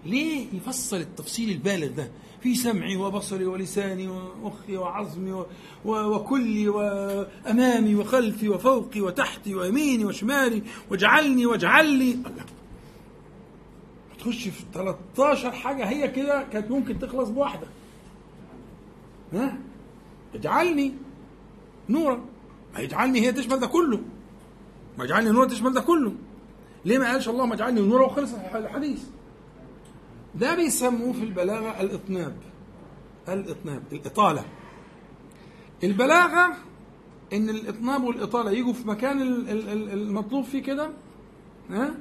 ليه 0.06 0.48
يفصل 0.54 0.98
التفصيل 0.98 1.50
البالغ 1.50 1.88
ده؟ 1.88 2.12
في 2.42 2.56
سمعي 2.56 2.96
وبصري 2.96 3.46
ولساني 3.46 4.08
ومخي 4.08 4.78
وعظمي 4.78 5.46
وكلي 5.86 6.70
وأمامي 6.70 7.96
وخلفي 7.96 8.50
وفوقي 8.50 9.02
وتحتي 9.02 9.56
ويميني 9.56 10.06
وشمالي 10.06 10.64
واجعلني 10.92 11.46
واجعل 11.46 11.86
لي. 11.86 12.18
تخش 14.20 14.48
في 14.48 14.64
13 14.74 15.52
حاجة 15.52 15.86
هي 15.86 16.08
كده 16.08 16.44
كانت 16.54 16.72
ممكن 16.72 17.00
تخلص 17.00 17.30
بواحدة. 17.30 17.68
ها؟ 19.34 19.58
اجعلني 20.36 20.94
نورا. 21.90 22.26
ما 22.74 22.80
يجعلني 22.80 23.22
هي 23.22 23.32
تشمل 23.32 23.60
ده 23.60 23.68
كله. 23.68 24.00
ما 24.98 25.04
يجعلني 25.06 25.32
نورا 25.32 25.48
تشمل 25.48 25.74
ده 25.74 25.82
كله. 25.82 26.14
ليه 26.86 26.98
ما 26.98 27.12
قالش 27.12 27.30
اللهم 27.30 27.54
اجعلني 27.54 27.82
نورا 27.82 28.06
وخلص 28.06 28.34
الحديث؟ 28.56 29.04
ده 30.36 30.56
بيسموه 30.56 31.14
في 31.14 31.24
البلاغة 31.24 31.82
الاطناب. 31.82 32.36
الاطناب 33.30 33.84
الإطالة. 33.92 34.46
البلاغة 35.84 36.54
إن 37.34 37.50
الإطناب 37.50 38.04
والإطالة 38.04 38.52
يجوا 38.52 38.74
في 38.74 38.88
مكان 38.88 39.22
ال- 39.22 39.50
ال- 39.50 39.70
ال- 39.70 39.90
المطلوب 39.90 40.44
فيه 40.44 40.64
كده 40.64 40.90
ها؟ 41.70 41.94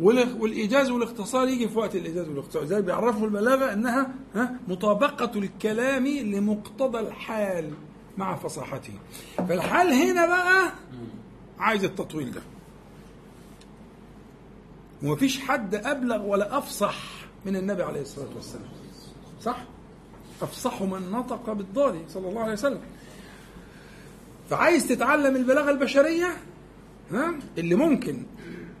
والايجاز 0.00 0.90
والاختصار 0.90 1.48
يجي 1.48 1.68
في 1.68 1.78
وقت 1.78 1.96
الايجاز 1.96 2.28
والاختصار. 2.28 2.64
زي 2.64 2.82
بيعرفوا 2.82 3.26
البلاغه 3.26 3.72
أنها 3.72 4.14
ها 4.34 4.56
مطابقة 4.68 5.38
الكلام 5.38 6.06
لمقتضى 6.06 6.98
الحال 6.98 7.70
مع 8.18 8.36
فصاحته. 8.36 8.92
فالحال 9.48 9.92
هنا 9.92 10.26
بقى 10.26 10.72
عايز 11.58 11.84
التطويل 11.84 12.32
ده. 12.32 12.40
ومفيش 15.02 15.40
حد 15.40 15.74
أبلغ 15.74 16.26
ولا 16.26 16.58
أفصح 16.58 16.96
من 17.46 17.56
النبي 17.56 17.82
عليه 17.82 18.00
الصلاة 18.00 18.28
والسلام. 18.36 18.68
صح؟ 19.40 19.64
أفصح 20.42 20.82
من 20.82 21.10
نطق 21.10 21.52
بالضاد 21.52 22.04
صلى 22.08 22.28
الله 22.28 22.40
عليه 22.40 22.52
وسلم. 22.52 22.80
فعايز 24.50 24.88
تتعلم 24.88 25.36
البلاغة 25.36 25.70
البشرية 25.70 26.36
ها 27.10 27.34
اللي 27.58 27.74
ممكن 27.74 28.22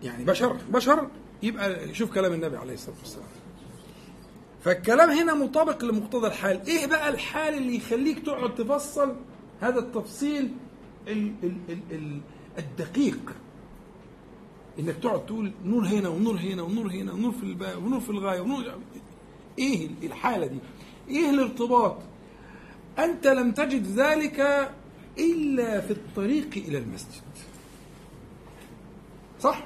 يعني 0.02 0.24
بشر 0.24 0.52
بشر 0.70 1.08
يبقى 1.42 1.94
شوف 1.94 2.12
كلام 2.14 2.32
النبي 2.32 2.56
عليه 2.56 2.74
الصلاة 2.74 2.96
والسلام. 2.98 3.26
فالكلام 4.64 5.10
هنا 5.10 5.34
مطابق 5.34 5.84
لمقتضى 5.84 6.26
الحال. 6.26 6.66
إيه 6.66 6.86
بقى 6.86 7.08
الحال 7.08 7.54
اللي 7.54 7.76
يخليك 7.76 8.18
تقعد 8.26 8.54
تفصل 8.54 9.14
هذا 9.60 9.78
التفصيل 9.78 10.50
ال 11.08 11.32
ال 11.42 11.56
ال 11.68 11.78
ال 11.90 12.20
الدقيق؟ 12.58 13.32
إنك 14.78 14.96
تقعد 15.02 15.26
تقول 15.26 15.52
نور 15.64 15.86
هنا 15.86 16.08
ونور 16.08 16.36
هنا 16.36 16.62
ونور 16.62 16.90
هنا 16.90 17.12
ونور 17.12 17.32
في 17.32 17.42
الباء 17.42 17.78
ونور 17.78 18.00
في 18.00 18.10
الغاية 18.10 18.40
ونور 18.40 18.64
إيه 19.58 19.88
الحالة 20.02 20.46
دي؟ 20.46 20.58
إيه 21.08 21.30
الارتباط؟ 21.30 21.96
أنت 22.98 23.26
لم 23.26 23.52
تجد 23.52 23.86
ذلك 23.86 24.70
إلا 25.18 25.80
في 25.80 25.90
الطريق 25.90 26.48
إلى 26.56 26.78
المسجد. 26.78 27.22
صح؟ 29.40 29.64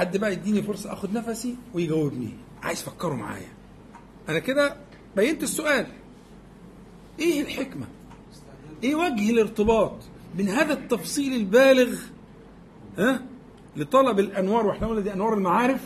حد 0.00 0.16
بقى 0.16 0.32
يديني 0.32 0.62
فرصة 0.62 0.92
أخد 0.92 1.12
نفسي 1.12 1.56
ويجاوبني. 1.74 2.28
عايز 2.62 2.82
فكروا 2.82 3.16
معايا. 3.16 3.48
أنا 4.28 4.38
كده 4.38 4.76
بينت 5.16 5.42
السؤال. 5.42 5.86
إيه 7.18 7.40
الحكمة؟ 7.42 7.86
إيه 8.84 8.94
وجه 8.94 9.30
الارتباط 9.30 9.92
بين 10.36 10.48
هذا 10.48 10.72
التفصيل 10.72 11.34
البالغ 11.34 11.98
ها 12.98 13.22
لطلب 13.76 14.18
الأنوار 14.18 14.66
وإحنا 14.66 14.86
قلنا 14.88 15.00
دي 15.00 15.12
أنوار 15.12 15.34
المعارف؟ 15.34 15.80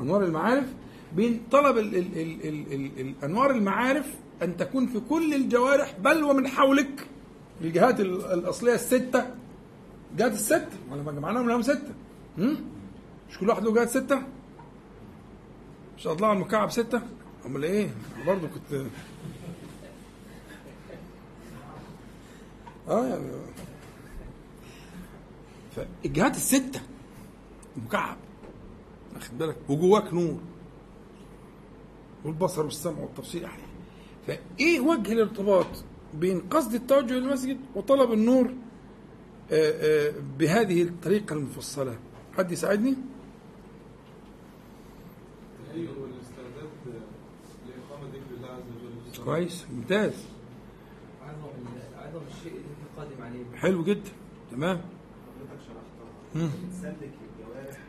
أنوار 0.00 0.24
المعارف؟ 0.24 0.64
بين 1.16 1.40
طلب 1.50 1.78
ال 1.78 1.96
ال 1.96 2.18
ال 2.18 2.48
ال 2.48 2.72
ال 2.72 3.00
الأنوار 3.00 3.50
المعارف 3.50 4.14
أن 4.42 4.56
تكون 4.56 4.86
في 4.86 5.00
كل 5.00 5.34
الجوارح 5.34 5.94
بل 6.04 6.24
ومن 6.24 6.48
حولك 6.48 7.06
الجهات 7.60 8.00
ال- 8.00 8.24
الأصلية 8.32 8.74
الستة. 8.74 9.26
جهات 10.16 10.32
السته 10.32 10.76
ولا 10.90 11.12
جمعناهم 11.12 11.48
لهم 11.48 11.62
ستة. 11.62 11.94
هم؟ 12.38 12.56
مش 13.30 13.38
كل 13.38 13.48
واحد 13.48 13.64
له 13.64 13.74
جهات 13.74 13.88
ستة؟ 13.88 14.22
مش 15.98 16.06
هطلع 16.06 16.32
المكعب 16.32 16.70
ستة. 16.70 17.02
أمال 17.46 17.64
إيه؟ 17.64 17.90
برضه 18.26 18.48
كنت 18.48 18.86
آه 22.88 23.06
يعني 23.06 23.24
فالجهات 25.76 26.36
الستة. 26.36 26.80
مكعب 27.86 28.16
واخد 29.14 29.38
بالك؟ 29.38 29.56
وجواك 29.68 30.14
نور. 30.14 30.40
والبصر 32.24 32.64
والسمع 32.64 32.98
والتفصيل 32.98 33.42
يعني 33.42 33.62
فإيه 34.26 34.80
وجه 34.80 35.12
الارتباط 35.12 35.66
بين 36.14 36.40
قصد 36.40 36.74
التوجه 36.74 37.12
للمسجد 37.14 37.58
وطلب 37.74 38.12
النور 38.12 38.54
آه، 39.52 40.08
آه، 40.08 40.12
بهذه 40.38 40.82
الطريقة 40.82 41.32
المفصلة؟ 41.32 41.98
حد 42.38 42.52
يساعدني؟ 42.52 42.94
كويس 49.24 49.64
ممتاز. 49.72 50.12
الشيء 52.38 52.52
اللي 52.52 52.58
انت 52.58 52.98
قادم 52.98 53.22
عليه 53.22 53.58
حلو 53.60 53.84
جدا 53.84 54.10
تمام. 54.50 54.76
حضرتك 54.76 55.62
شرحتها 55.66 56.52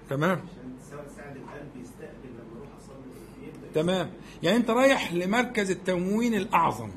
تمام. 0.09 0.39
عشان 0.39 1.35
القلب 1.35 1.81
يستقبل 1.81 2.29
لما 2.29 2.57
أروح 2.57 2.69
اصلي 2.77 3.73
تمام. 3.73 4.11
يعني 4.43 4.57
انت 4.57 4.69
رايح 4.69 5.13
لمركز 5.13 5.71
التموين 5.71 6.33
الأعظم. 6.33 6.89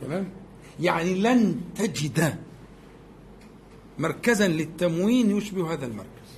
تمام؟ 0.00 0.28
يعني 0.80 1.14
لن 1.14 1.60
تجد 1.76 2.38
مركزا 4.00 4.48
للتموين 4.48 5.36
يشبه 5.36 5.72
هذا 5.72 5.86
المركز. 5.86 6.30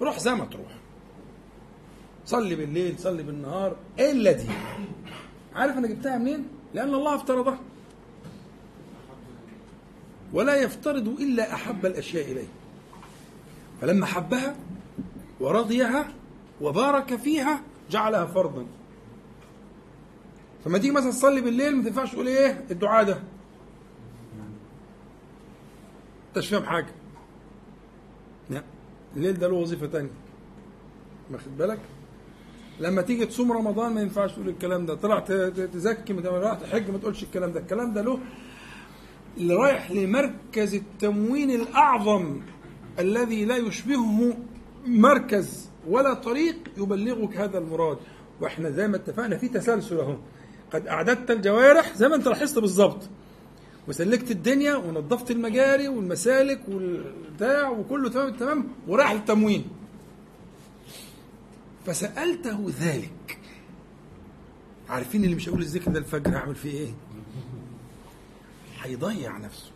روح 0.00 0.18
زي 0.18 0.34
ما 0.34 0.44
تروح 0.44 0.72
صلي 2.26 2.54
بالليل 2.56 2.98
صلي 2.98 3.22
بالنهار 3.22 3.76
إلا 3.98 4.32
دي 4.32 4.48
عارف 5.54 5.78
أنا 5.78 5.88
جبتها 5.88 6.18
منين؟ 6.18 6.48
لأن 6.74 6.94
الله 6.94 7.14
افترضها 7.14 7.58
ولا 10.32 10.54
يفترض 10.56 11.08
إلا 11.08 11.54
أحب 11.54 11.86
الأشياء 11.86 12.32
إليه. 12.32 12.48
فلما 13.80 14.06
حبها 14.06 14.56
ورضيها 15.40 16.12
وبارك 16.60 17.16
فيها 17.16 17.62
جعلها 17.90 18.26
فرضا. 18.26 18.66
فما 20.64 20.78
تيجي 20.78 20.92
مثلا 20.92 21.10
تصلي 21.10 21.40
بالليل 21.40 21.76
ما 21.76 21.84
تنفعش 21.84 22.12
تقول 22.12 22.28
إيه 22.28 22.64
الدعاء 22.70 23.04
ده؟ 23.04 23.22
أنت 26.30 26.38
مش 26.38 26.48
فاهم 26.48 26.62
حاجة. 26.62 26.94
لا 28.50 28.62
الليل 29.16 29.38
ده 29.38 29.48
له 29.48 29.54
وظيفة 29.54 29.86
تانية؟ 29.86 30.10
واخد 31.32 31.56
بالك؟ 31.58 31.78
لما 32.80 33.02
تيجي 33.02 33.26
تصوم 33.26 33.52
رمضان 33.52 33.94
ما 33.94 34.00
ينفعش 34.00 34.32
تقول 34.32 34.48
الكلام 34.48 34.86
ده. 34.86 34.94
طلعت 34.94 35.32
تزكي 35.32 36.12
ما 36.12 36.28
راح 36.28 36.58
تحج 36.58 36.90
ما 36.90 36.98
تقولش 36.98 37.22
الكلام 37.22 37.52
ده. 37.52 37.60
الكلام 37.60 37.92
ده 37.92 38.02
له 38.02 38.18
اللي 39.36 39.54
رايح 39.54 39.90
لمركز 39.90 40.74
التموين 40.74 41.50
الأعظم 41.50 42.40
الذي 42.98 43.44
لا 43.44 43.56
يشبهه 43.56 44.36
مركز 44.86 45.70
ولا 45.88 46.14
طريق 46.14 46.56
يبلغك 46.76 47.36
هذا 47.36 47.58
المراد. 47.58 47.98
وإحنا 48.40 48.70
زي 48.70 48.88
ما 48.88 48.96
اتفقنا 48.96 49.36
في 49.36 49.48
تسلسل 49.48 49.98
أهو. 49.98 50.16
قد 50.72 50.86
أعددت 50.86 51.30
الجوارح 51.30 51.96
زي 51.96 52.08
ما 52.08 52.14
أنت 52.16 52.28
لاحظت 52.28 52.58
بالظبط. 52.58 53.08
وسلكت 53.90 54.30
الدنيا 54.30 54.74
ونظفت 54.76 55.30
المجاري 55.30 55.88
والمسالك 55.88 56.60
والبتاع 56.68 57.68
وكله 57.68 58.08
تمام 58.08 58.30
تمام 58.36 58.68
وراح 58.88 59.12
للتموين 59.12 59.64
فسألته 61.86 62.72
ذلك. 62.80 63.38
عارفين 64.88 65.24
اللي 65.24 65.34
مش 65.34 65.48
هيقول 65.48 65.62
الذكر 65.62 65.90
ده 65.90 65.98
الفجر 65.98 66.36
هعمل 66.36 66.54
فيه 66.54 66.70
إيه؟ 66.70 66.94
هيضيع 68.82 69.38
نفسه. 69.38 69.70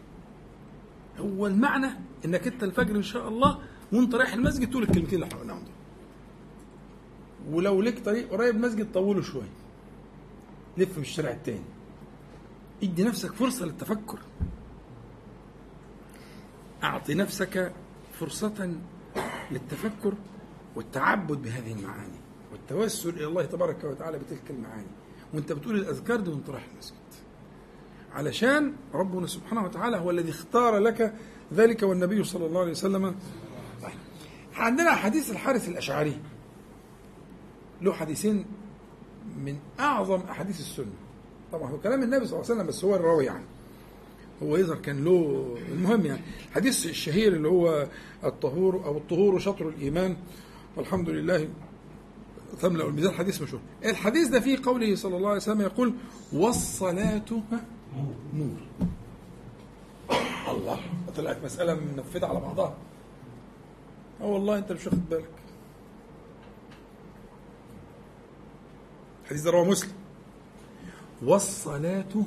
هو 1.18 1.46
المعنى 1.46 1.90
إنك 2.24 2.46
أنت 2.46 2.62
الفجر 2.62 2.96
إن 2.96 3.02
شاء 3.02 3.28
الله 3.28 3.58
وأنت 3.92 4.14
رايح 4.14 4.34
المسجد 4.34 4.70
تقول 4.70 4.82
الكلمتين 4.82 5.14
اللي 5.22 5.34
حقناهم 5.34 5.58
دول. 5.58 7.54
ولو 7.54 7.82
ليك 7.82 8.04
طريق 8.04 8.30
قريب 8.30 8.56
مسجد 8.56 8.92
طوله 8.92 9.22
شوية. 9.22 9.52
لف 10.78 10.92
في 10.92 10.98
الشارع 10.98 11.30
التاني. 11.30 11.73
ادي 12.82 13.04
نفسك 13.04 13.32
فرصة 13.32 13.66
للتفكر. 13.66 14.18
أعطي 16.84 17.14
نفسك 17.14 17.72
فرصة 18.20 18.74
للتفكر 19.50 20.14
والتعبد 20.76 21.42
بهذه 21.42 21.72
المعاني 21.72 22.18
والتوسل 22.52 23.08
إلى 23.08 23.26
الله 23.26 23.44
تبارك 23.44 23.84
وتعالى 23.84 24.18
بتلك 24.18 24.50
المعاني. 24.50 24.86
وأنت 25.34 25.52
بتقول 25.52 25.76
الأذكار 25.76 26.20
دي 26.20 26.30
وأنت 26.30 26.50
رايح 26.50 26.64
المسجد. 26.72 26.96
علشان 28.12 28.74
ربنا 28.94 29.26
سبحانه 29.26 29.64
وتعالى 29.64 29.96
هو 29.96 30.10
الذي 30.10 30.30
اختار 30.30 30.78
لك 30.78 31.14
ذلك 31.52 31.82
والنبي 31.82 32.24
صلى 32.24 32.46
الله 32.46 32.60
عليه 32.60 32.70
وسلم. 32.70 33.14
عندنا 34.54 34.94
حديث 34.94 35.30
الحارث 35.30 35.68
الأشعري. 35.68 36.20
له 37.82 37.92
حديثين 37.92 38.46
من 39.36 39.58
أعظم 39.80 40.20
أحاديث 40.20 40.60
السنة. 40.60 41.03
طبعا 41.54 41.70
هو 41.70 41.78
كلام 41.78 42.02
النبي 42.02 42.26
صلى 42.26 42.34
الله 42.40 42.50
عليه 42.50 42.54
وسلم 42.54 42.66
بس 42.66 42.84
هو 42.84 42.94
الراوي 42.94 43.24
يعني. 43.24 43.44
هو 44.42 44.56
يظهر 44.56 44.76
كان 44.76 45.04
له 45.04 45.46
المهم 45.72 46.06
يعني 46.06 46.20
الحديث 46.48 46.86
الشهير 46.86 47.32
اللي 47.32 47.48
هو 47.48 47.88
الطهور 48.24 48.84
أو 48.84 48.96
الطهور 48.96 49.38
شطر 49.38 49.68
الإيمان 49.68 50.16
والحمد 50.76 51.08
لله 51.08 51.48
تملا 52.60 52.84
الميزان. 52.84 53.12
حديث 53.12 53.42
مشهور. 53.42 53.60
الحديث 53.84 54.28
ده 54.28 54.40
فيه 54.40 54.58
قوله 54.64 54.94
صلى 54.94 55.16
الله 55.16 55.28
عليه 55.28 55.36
وسلم 55.36 55.60
يقول 55.60 55.94
والصلاة 56.32 57.22
نور 58.34 58.60
الله 60.48 60.80
طلعت 61.16 61.44
مسألة 61.44 61.74
منفذة 61.74 62.26
على 62.26 62.40
بعضها. 62.40 62.76
أه 64.20 64.26
والله 64.26 64.58
أنت 64.58 64.72
مش 64.72 64.86
واخد 64.86 65.08
بالك. 65.10 65.30
الحديث 69.22 69.42
ده 69.42 69.50
رواه 69.50 69.64
مسلم. 69.64 70.03
والصلاة 71.24 72.24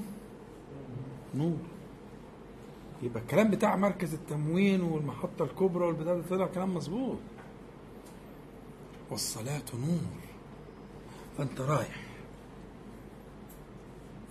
نور. 1.35 1.57
يبقى 3.03 3.21
الكلام 3.21 3.51
بتاع 3.51 3.75
مركز 3.75 4.13
التموين 4.13 4.81
والمحطة 4.81 5.43
الكبرى 5.45 5.85
والبتاع 5.85 6.13
ده 6.13 6.21
طلع 6.29 6.47
كلام 6.47 6.73
مظبوط. 6.75 7.17
والصلاة 9.09 9.63
نور. 9.73 10.17
فأنت 11.37 11.61
رايح 11.61 12.03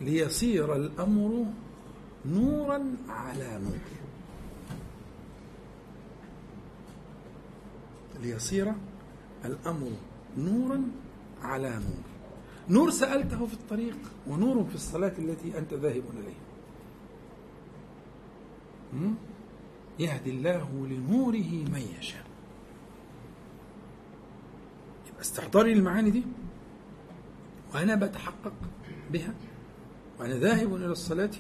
ليصير 0.01 0.77
الأمر 0.77 1.45
نورا 2.27 2.97
على 3.09 3.61
نور. 3.63 3.79
ليصير 8.23 8.73
الأمر 9.45 9.91
نورا 10.39 10.83
على 11.43 11.71
نور. 11.71 12.16
نور 12.71 12.91
سألته 12.91 13.47
في 13.47 13.55
الطريق 13.55 13.97
ونور 14.27 14.65
في 14.65 14.75
الصلاة 14.75 15.13
التي 15.19 15.59
أنت 15.59 15.75
ذاهب 15.75 16.03
إليها? 16.15 16.47
يهدي 19.99 20.31
الله 20.31 20.87
لنوره 20.91 21.65
من 21.73 21.87
يشاء. 22.01 22.27
يبقى 25.09 25.21
استحضاري 25.21 25.73
المعاني 25.73 26.11
دي 26.11 26.23
وأنا 27.75 27.95
بتحقق 27.95 28.53
بها 29.11 29.35
وأنا 30.19 30.35
ذاهب 30.35 30.75
إلى 30.75 30.87
الصلاة. 30.87 31.31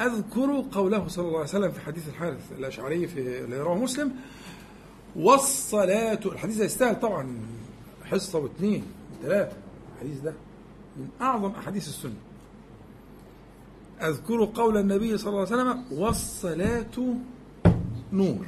أذكر 0.00 0.64
قوله 0.72 1.08
صلى 1.08 1.26
الله 1.26 1.38
عليه 1.38 1.48
وسلم 1.48 1.70
في 1.72 1.80
حديث 1.80 2.08
الحارث 2.08 2.52
الأشعري 2.52 3.06
في 3.06 3.44
رواه 3.44 3.74
مسلم 3.78 4.12
والصلاة 5.16 6.20
الحديث 6.26 6.60
يستاهل 6.60 7.00
طبعا. 7.00 7.38
حصة 8.12 8.38
واثنين 8.38 8.84
وثلاثة. 9.12 9.56
الحديث 9.94 10.20
ده 10.20 10.34
من 10.96 11.08
أعظم 11.20 11.50
أحاديث 11.50 11.88
السنة. 11.88 12.20
أذكر 14.00 14.44
قول 14.44 14.76
النبي 14.76 15.18
صلى 15.18 15.28
الله 15.28 15.40
عليه 15.40 15.62
وسلم 15.62 15.84
والصلاة 15.92 17.16
نور. 18.12 18.46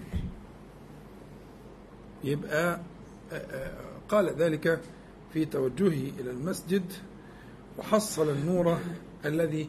يبقى 2.24 2.80
قال 4.08 4.28
ذلك 4.28 4.80
في 5.32 5.44
توجهه 5.44 6.20
إلى 6.20 6.30
المسجد 6.30 6.92
وحصل 7.78 8.28
النور 8.28 8.78
الذي 9.24 9.68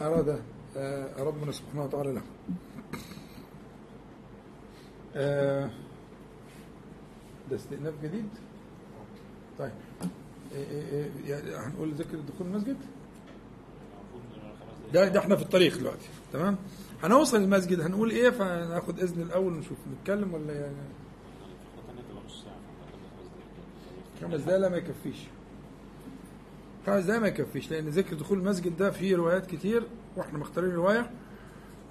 أراد 0.00 0.42
ربنا 1.18 1.52
سبحانه 1.52 1.84
وتعالى 1.84 2.12
له. 2.12 2.22
ده 7.50 7.56
استئناف 7.56 7.94
جديد. 8.02 8.28
طيب. 9.58 9.70
إيه 10.54 11.66
هنقول 11.66 11.92
ذكر 11.92 12.18
دخول 12.18 12.46
المسجد؟ 12.46 12.76
ده 14.92 15.08
ده 15.08 15.20
إحنا 15.20 15.36
في 15.36 15.42
الطريق 15.42 15.78
دلوقتي 15.78 16.08
تمام؟ 16.32 16.56
هنوصل 17.02 17.36
المسجد 17.36 17.80
هنقول 17.80 18.10
إيه؟ 18.10 18.30
فناخد 18.30 19.00
إذن 19.00 19.22
الأول 19.22 19.52
نشوف 19.52 19.78
نتكلم 20.00 20.34
ولا 20.34 20.52
يعني 20.52 20.74
خمس 24.22 24.40
دقايق 24.40 24.58
لا 24.60 24.68
ما 24.68 24.76
يكفيش. 24.76 25.16
خمس 26.86 27.04
دقايق 27.04 27.20
ما 27.22 27.28
يكفيش 27.28 27.70
لأن 27.70 27.88
ذكر 27.88 28.16
دخول 28.16 28.38
المسجد 28.38 28.76
ده 28.76 28.90
فيه 28.90 29.16
روايات 29.16 29.46
كتير 29.46 29.82
وإحنا 30.16 30.38
مختارين 30.38 30.70
رواية 30.70 31.10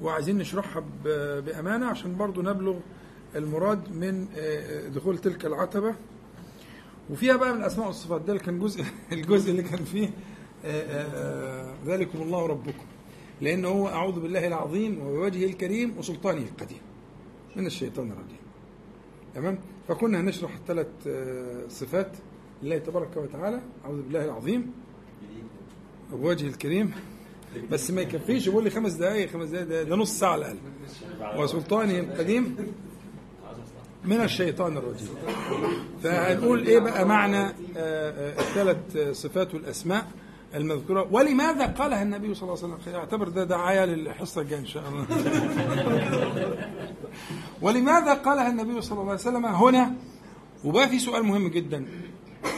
وعايزين 0.02 0.38
نشرحها 0.38 0.84
بأمانة 1.46 1.86
عشان 1.86 2.18
برضو 2.18 2.42
نبلغ 2.42 2.76
المراد 3.36 3.92
من 3.92 4.28
دخول 4.96 5.18
تلك 5.18 5.46
العتبة. 5.46 5.96
وفيها 7.10 7.36
بقى 7.36 7.54
من 7.54 7.60
الاسماء 7.62 7.88
والصفات. 7.88 8.22
ده 8.22 8.38
كان 8.38 8.60
جزء 8.60 8.84
الجزء 9.12 9.52
اللي 9.52 9.64
كان 9.64 9.84
فيه 9.84 10.10
آه، 10.66 10.72
آه، 10.82 11.74
ذلكم 11.86 12.22
الله 12.22 12.46
ربكم. 12.46 12.86
لأنه 13.42 13.68
هو 13.68 13.88
أعوذ 13.88 14.20
بالله 14.20 14.48
العظيم 14.48 15.00
وبوجهه 15.02 15.46
الكريم 15.46 15.98
وسلطانه 15.98 16.42
القديم. 16.42 16.78
من 17.56 17.66
الشيطان 17.66 18.12
الرجيم. 18.12 18.38
تمام؟ 19.36 19.60
فكنا 19.88 20.20
هنشرح 20.22 20.56
الثلاث 20.56 20.88
آه، 21.08 21.68
صفات 21.70 22.12
لله 22.64 22.78
تبارك 22.78 23.18
وتعالى. 23.18 23.62
أعوذ 23.86 24.02
بالله 24.02 24.26
العظيم. 24.26 24.72
وبوجهه 26.14 26.48
الكريم. 26.48 26.92
بس 27.72 27.92
ما 27.92 28.02
يكفيش 28.02 28.48
يقول 28.48 28.64
لي 28.64 28.70
خمس 28.70 28.94
دقائق 28.94 29.30
خمس 29.30 29.50
دقائق 29.50 29.68
ده, 29.68 29.84
ده 29.84 29.96
نص 29.96 30.20
ساعة 30.20 30.32
على 30.32 30.52
الأقل. 30.52 31.44
وسلطانه 31.44 32.00
القديم. 32.00 32.56
من 34.06 34.22
الشيطان 34.22 34.78
الرجيم. 34.78 35.10
فهنقول 36.04 36.68
إيه 36.68 36.80
بقى 36.80 37.06
معنى 37.06 37.38
آه، 37.38 37.54
آه، 37.78 38.40
الثلاث 38.40 38.98
صفات 39.12 39.54
والأسماء 39.54 40.08
المذكورة؟ 40.56 41.08
ولماذا 41.12 41.66
قالها 41.66 42.04
النبي 42.04 42.34
صلى 42.34 42.44
الله 42.44 42.64
عليه 42.64 42.76
وسلم؟ 42.76 42.96
أعتبر 42.96 43.30
ده 43.30 43.44
دعاية 43.44 43.86
للحصة 43.86 44.42
الجاية 44.42 44.60
إن 44.60 44.66
شاء 44.66 44.84
الله. 44.90 45.06
ولماذا 47.62 48.14
قالها 48.14 48.50
النبي 48.50 48.82
صلى 48.82 49.00
الله 49.00 49.12
عليه 49.12 49.22
وسلم؟ 49.22 49.46
هنا 49.46 49.94
وبقى 50.64 50.90
في 50.90 51.00
سؤال 51.00 51.24
مهم 51.24 51.48
جدا. 51.48 51.86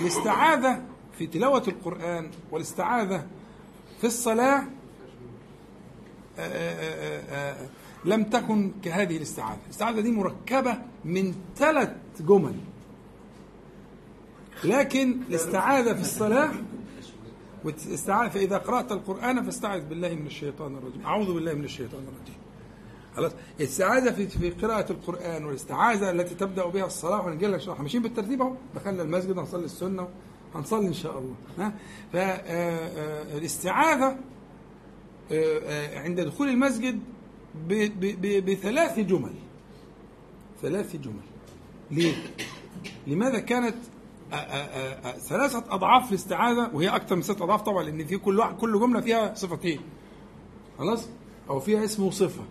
الاستعاذة 0.02 0.82
في 1.18 1.28
تلاوة 1.28 1.64
القرآن 1.68 2.32
والاستعاذة 2.52 3.26
في 4.02 4.08
الصلاة 4.08 4.64
آه، 6.39 7.56
لم 8.06 8.24
تكن 8.24 8.72
كهذه 8.84 9.18
الاستعاذة. 9.18 9.60
الاستعاذة 9.66 10.02
دي 10.02 10.12
مركبة 10.12 10.78
من 11.06 11.36
ثلاث 11.56 11.89
جمل. 12.20 12.56
لكن 14.64 15.18
الاستعاذة 15.30 15.93
في 15.93 16.02
الصلاة 16.02 16.52
فإذا 18.28 18.58
قرأت 18.58 18.91
القرآن 18.91 19.43
فاستعذ 19.43 19.82
بالله 19.82 20.16
من 20.16 20.26
الشيطان 20.26 20.76
الرجيم. 20.78 21.06
أعوذ 21.06 21.34
بالله 21.34 21.54
من 21.54 21.64
الشيطان 21.64 22.04
الرجيم. 22.04 22.38
خلاص؟ 23.16 23.32
الاستعاذة 23.60 24.12
في 24.12 24.28
في 24.28 24.50
قراءة 24.50 24.91
القرآن 24.91 25.45
والاستعاذة 25.45 26.12
التي 26.12 26.36
تبدأ 26.36 26.66
بها 26.66 26.86
الصلاة 26.86 27.26
وهنجي 27.26 27.48
لك 27.48 27.60
شرح 27.60 27.80
ماشيين 27.82 28.04
بالترتيب 28.04 28.41
أهو. 28.41 28.54
دخلنا 28.76 29.04
المسجد 29.04 29.38
هنصلي 29.38 29.66
السنة 29.66 30.08
هنصلي 30.56 30.88
إن 30.88 30.93
شاء 30.93 31.20
الله. 31.20 31.36
ها؟ 31.60 31.74
فالاستعاذة 32.14 34.18
آه، 35.32 35.60
آه، 35.60 36.00
عند 36.00 36.22
دخول 36.22 36.50
المسجد 36.50 37.00
بثلاث 38.45 39.00
جمل. 39.00 39.34
ثلاث 40.62 40.95
جمل. 40.95 41.14
ليه؟ 41.91 42.14
لماذا 43.08 43.39
كانت 43.39 43.76
ثلاثة 45.18 45.64
أضعاف 45.70 46.10
الاستعاذة 46.10 46.70
وهي 46.74 46.88
أكثر 46.89 47.16
من 47.16 47.22
ست 47.22 47.41
أضعاف 47.41 47.62
طبعا 47.62 47.84
لأن 47.84 48.06
في 48.06 48.18
كل 48.18 48.39
واحد 48.39 48.56
كل 48.56 48.80
جملة 48.80 49.02
فيها 49.02 49.34
صفتين. 49.34 49.80
خلاص؟ 50.78 51.10
أو 51.50 51.60
فيها 51.60 51.86
اسم 51.86 52.04
وصفة. 52.04 52.43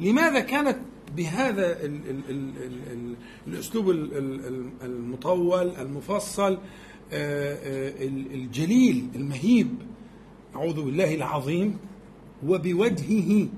لماذا 0.00 0.40
كانت 0.40 0.78
بهذا 1.16 1.84
ال 1.84 1.94
ال 2.10 2.30
ال 2.30 2.52
ال 2.58 2.92
ال 2.92 3.14
الأسلوب 3.46 3.90
ال- 3.90 4.16
ال- 4.18 4.46
ال- 4.46 4.70
المطول 4.82 5.70
المفصل 5.70 6.52
آه، 6.52 7.54
آه، 7.54 8.04
ال- 8.04 8.32
الجليل 8.34 9.08
المهيب؟ 9.14 9.68
أعوذ 10.56 10.82
بالله 10.84 11.14
العظيم. 11.14 11.78
وبوجهه 12.46 13.48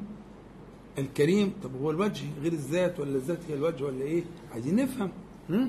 الكريم. 0.99 1.53
طب 1.63 1.71
هو 1.83 1.91
الوجه 1.91 2.25
غير 2.43 2.53
الذات 2.53 3.01
ولا 3.01 3.17
الذات 3.17 3.39
هي 3.49 3.55
الوجه 3.55 3.85
ولا 3.85 4.03
إيه؟ 4.05 4.25
عايزين 4.53 4.77
نفهم. 4.77 5.11
م? 5.49 5.69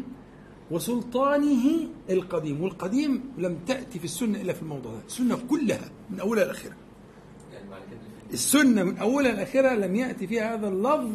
وسلطانه 0.72 1.88
القديم. 2.10 2.62
والقديم 2.62 3.24
لم 3.38 3.58
تأتي 3.68 4.00
في 4.00 4.06
السنة 4.06 4.42
إلا 4.42 4.54
في 4.54 4.62
الموضوع 4.62 4.92
ده. 4.92 5.02
السنة 5.08 5.38
كلها 5.50 5.92
من 6.10 6.20
أولها 6.20 6.46
لآخرها 6.46 6.76
السنة 8.34 8.84
من 8.84 8.98
أولها 8.98 9.32
لآخرها 9.32 9.76
لم 9.76 9.96
يأتي 9.96 10.28
فيها 10.28 10.56
هذا 10.56 10.68
اللفظ 10.68 11.12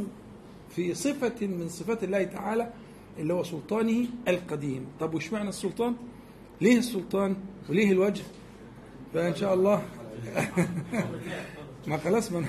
في 0.76 0.94
صفة 0.94 1.46
من 1.46 1.68
صفات 1.68 2.04
الله 2.04 2.24
تعالى 2.24 2.72
اللي 3.18 3.34
هو 3.34 3.42
سلطانه 3.42 4.06
القديم. 4.28 4.86
طب 5.00 5.14
وش 5.14 5.32
معنى 5.32 5.48
السلطان؟ 5.48 5.94
ليه 6.60 6.78
السلطان 6.78 7.36
وليه 7.68 7.92
الوجه؟ 7.92 8.22
فإن 9.14 9.34
شاء 9.34 9.54
الله. 9.54 9.82
ما 11.86 11.96
خلاص 11.96 12.32
ما 12.32 12.38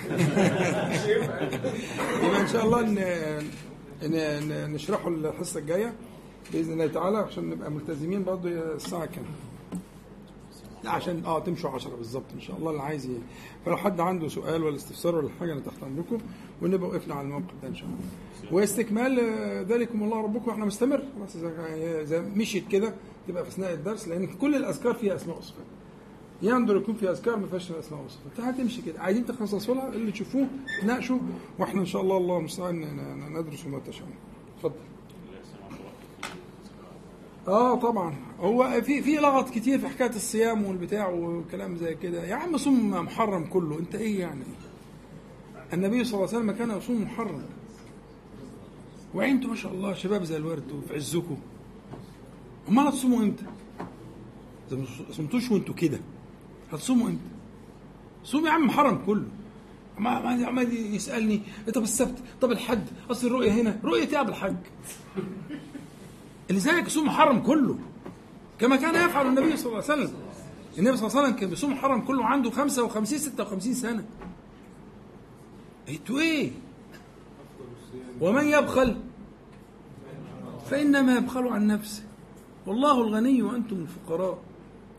يبقى 1.07 2.41
إن 2.41 2.47
شاء 2.47 2.65
الله 2.65 2.81
نشرحه 4.67 5.07
الحصة 5.07 5.59
الجاية 5.59 5.93
بإذن 6.53 6.73
الله 6.73 6.88
تعالى 6.88 7.17
عشان 7.17 7.49
نبقى 7.49 7.71
ملتزمين 7.71 8.23
برضه 8.23 8.49
الساعة 8.49 9.05
كام؟ 9.05 9.25
لا 10.84 10.91
عشان 10.91 11.25
آه 11.25 11.39
تمشوا 11.39 11.69
10 11.69 11.95
بالظبط 11.95 12.23
إن 12.36 12.41
شاء 12.41 12.57
الله. 12.57 12.71
اللي 12.71 12.81
عايز. 12.81 13.09
فلو 13.65 13.77
حد 13.77 13.99
عنده 13.99 14.27
سؤال 14.27 14.63
ولا 14.63 14.75
استفسار 14.75 15.15
ولا 15.15 15.29
حاجة 15.39 15.53
أنا 15.53 15.61
تحت 15.61 15.84
امركم 15.84 16.17
ونبقى 16.61 16.89
وقفنا 16.89 17.15
على 17.15 17.25
الموقف 17.27 17.53
ده 17.63 17.67
إن 17.67 17.75
شاء 17.75 17.86
الله. 17.86 18.53
واستكمال 18.53 19.19
آه، 19.19 19.61
ذلكم 19.61 20.03
الله 20.03 20.21
ربكم 20.21 20.51
إحنا 20.51 20.65
مستمر. 20.65 21.03
خلاص 21.19 21.36
اذا 21.75 22.19
مشيت 22.21 22.67
كده 22.67 22.93
تبقى 23.27 23.43
في 23.43 23.49
أثناء 23.49 23.73
الدرس 23.73 24.07
لأن 24.07 24.27
كل 24.27 24.55
الأذكار 24.55 24.93
فيها 24.93 25.15
أسماء 25.15 25.38
وصفات 25.38 25.65
يندر 26.43 26.77
يكون 26.77 26.95
في 26.95 27.09
أذكار 27.11 27.37
ما 27.37 27.47
فيهاش 27.47 27.71
أسماء 27.71 28.01
وصفات. 28.05 28.39
هتمشي 28.39 28.81
كده. 28.81 29.01
عايزين 29.01 29.25
تخصصوا 29.25 29.75
لها 29.75 29.89
اللي 29.89 30.11
تشوفوه 30.11 30.47
تناقشوا 30.81 31.19
وإحنا 31.59 31.81
إن 31.81 31.85
شاء 31.85 32.01
الله 32.01 32.17
الله 32.17 32.37
المستعان 32.37 32.85
ندرس 33.33 33.65
ما 33.65 33.79
تشاءون. 33.79 34.13
اتفضل. 34.57 34.75
آه 37.47 37.75
طبعا. 37.75 38.15
هو 38.39 38.81
في 38.81 39.01
في 39.01 39.15
لغط 39.15 39.49
كتير 39.49 39.79
في 39.79 39.87
حكاية 39.87 40.09
الصيام 40.09 40.65
والبتاع 40.65 41.09
وكلام 41.09 41.77
زي 41.77 41.95
كده. 41.95 42.23
يا 42.23 42.35
عم 42.35 42.57
صوم 42.57 42.89
محرم 42.89 43.45
كله. 43.45 43.79
أنت 43.79 43.95
إيه 43.95 44.19
يعني؟ 44.19 44.43
النبي 45.73 46.03
صلى 46.03 46.13
الله 46.13 46.27
عليه 46.27 46.37
وسلم 46.37 46.51
كان 46.51 46.77
يصوم 46.77 47.01
محرم. 47.01 47.43
وانتوا 49.13 49.49
ما 49.49 49.55
شاء 49.55 49.73
الله 49.73 49.93
شباب 49.93 50.23
زي 50.23 50.37
الورد 50.37 50.71
وفي 50.71 50.93
عزكم. 50.93 51.37
أمال 52.69 52.87
هتصوموا 52.87 53.19
إمتى؟ 53.19 53.45
إذا 54.67 54.77
ما 54.77 54.85
صمتوش 55.11 55.51
وأنتوا 55.51 55.75
كده. 55.75 55.99
هتصوموا 56.74 57.07
إمتى؟ 57.07 57.19
صوم 58.24 58.45
يا 58.45 58.51
عم 58.51 58.65
محرم 58.65 59.05
كله. 59.05 59.28
ما 59.97 60.21
ما 60.21 60.45
عمال 60.45 60.95
يسألني. 60.95 61.41
طب 61.74 61.84
السبت؟ 61.84 62.15
طب 62.41 62.51
الحد 62.51 62.84
أصل 63.11 63.28
الرؤيه 63.28 63.51
هنا. 63.51 63.80
رؤيه 63.84 64.07
إيه 64.07 64.21
الحاج؟ 64.21 64.55
اللي 66.49 66.61
زيك 66.61 66.88
يصوم 66.88 67.05
محرم 67.05 67.39
كله. 67.39 67.78
كما 68.59 68.76
كان 68.76 69.09
يفعل 69.09 69.28
النبي 69.28 69.57
صلى 69.57 69.65
الله 69.65 69.84
عليه 69.84 69.93
وسلم. 70.03 70.13
النبي 70.78 70.97
صلى 70.97 71.08
الله 71.08 71.17
عليه 71.17 71.28
وسلم 71.28 71.39
كان 71.39 71.50
بيصوم 71.50 71.71
محرم 71.74 72.01
كله 72.01 72.25
عنده 72.25 72.50
55 72.50 73.20
56 73.20 73.74
سنة. 73.74 74.05
أنتوا 75.89 76.20
إيه؟ 76.20 76.51
ومن 78.21 78.47
يبخل؟ 78.47 78.97
فإنما 80.70 81.16
يبخل 81.16 81.47
عن 81.47 81.67
نفسه. 81.67 82.04
والله 82.67 83.01
الغني 83.01 83.41
وأنتم 83.41 83.75
الفقراء. 83.75 84.39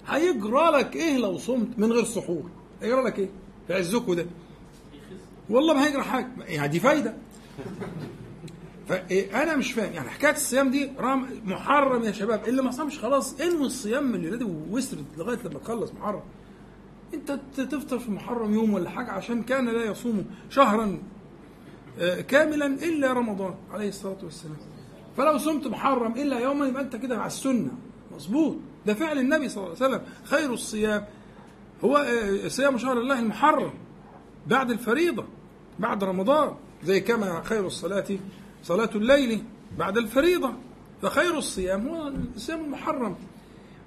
هيجرى 0.09 0.71
لك 0.71 0.97
إيه 0.97 1.17
لو 1.19 1.39
صمت 1.39 1.79
من 1.79 1.93
غير 1.93 2.05
سحور؟ 2.05 2.43
هيجرى 2.83 3.03
لك 3.03 3.19
إيه؟ 3.19 3.29
في 3.67 3.75
عزكم 3.75 4.15
ده. 4.15 4.27
والله 5.51 5.75
ما 5.75 5.87
هيجرى 5.87 6.03
حاجة. 6.03 6.29
يعني 6.39 6.69
دي 6.69 6.81
فايدة. 6.81 7.15
فانا 8.89 9.57
مش 9.57 9.73
فاهم. 9.73 9.93
يعني 9.93 10.09
حكاية 10.11 10.33
الصيام 10.33 10.71
دي 10.71 10.91
رام 10.99 11.27
محرم 11.45 12.03
يا 12.05 12.13
شباب. 12.13 12.49
اللي 12.49 12.63
ما 12.63 12.71
صامش 12.71 12.99
خلاص 12.99 13.41
انوي 13.41 13.67
الصيام 13.67 14.05
من 14.05 14.15
الليلة 14.15 14.37
دي 14.37 14.45
واسرد 14.71 15.05
لغاية 15.19 15.39
لما 15.45 15.59
تخلص 15.59 15.93
محرم. 15.93 16.23
أنت 17.15 17.39
تفطر 17.57 17.99
في 17.99 18.11
محرم 18.11 18.55
يوم 18.55 18.75
ولا 18.75 18.91
حاجة 18.91 19.11
عشان 19.11 19.43
كان 19.43 19.69
لا 19.69 19.85
يصوم 19.85 20.25
شهرا 20.51 20.99
آه، 21.99 22.21
كاملا 22.21 22.67
إلا 22.67 23.13
رمضان 23.13 23.55
عليه 23.71 23.89
الصلاة 23.89 24.19
والسلام. 24.23 24.57
فلو 25.17 25.39
صمت 25.39 25.67
محرم 25.67 26.13
إلا 26.13 26.39
يوما 26.39 26.67
يبقى 26.67 26.83
أنت 26.83 26.97
كده 26.97 27.17
على 27.19 27.27
السنة. 27.27 27.71
مظبوط. 28.17 28.57
ده 28.87 28.95
فعل 28.95 29.19
النبي 29.19 29.49
صلى 29.49 29.65
الله 29.65 29.77
عليه 29.81 29.87
وسلم. 29.97 30.03
خير 30.25 30.53
الصيام 30.55 31.05
هو 31.85 31.97
آه، 31.97 32.49
صيام 32.49 32.79
شهر 32.79 32.99
الله 32.99 33.19
المحرم 33.19 33.73
بعد 34.47 34.71
الفريضة 34.71 35.25
بعد 35.79 36.05
رمضان 36.05 36.55
زي 36.85 37.01
كما 37.01 37.43
خير 37.43 37.67
الصلاة 37.67 38.05
صلاة 38.63 38.91
الليل 38.95 39.43
بعد 39.79 39.99
الفريضة. 39.99 40.53
فخير 41.03 41.39
الصيام 41.39 41.89
هو 41.89 42.13
الصيام 42.37 42.65
المحرم. 42.65 43.17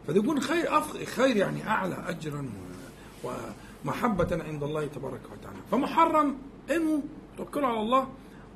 فده 0.07 0.19
يكون 0.19 0.39
خير 0.39 0.81
خير 1.05 1.37
يعني 1.37 1.67
أعلى 1.67 2.03
اجرا 2.07 2.49
و- 3.23 3.29
ومحبة 3.85 4.43
عند 4.43 4.63
الله 4.63 4.85
تبارك 4.85 5.21
وتعالى. 5.31 5.57
فمحرم 5.71 6.35
إنه 6.71 7.01
توكلوا 7.37 7.67
على 7.67 7.79
الله 7.79 8.07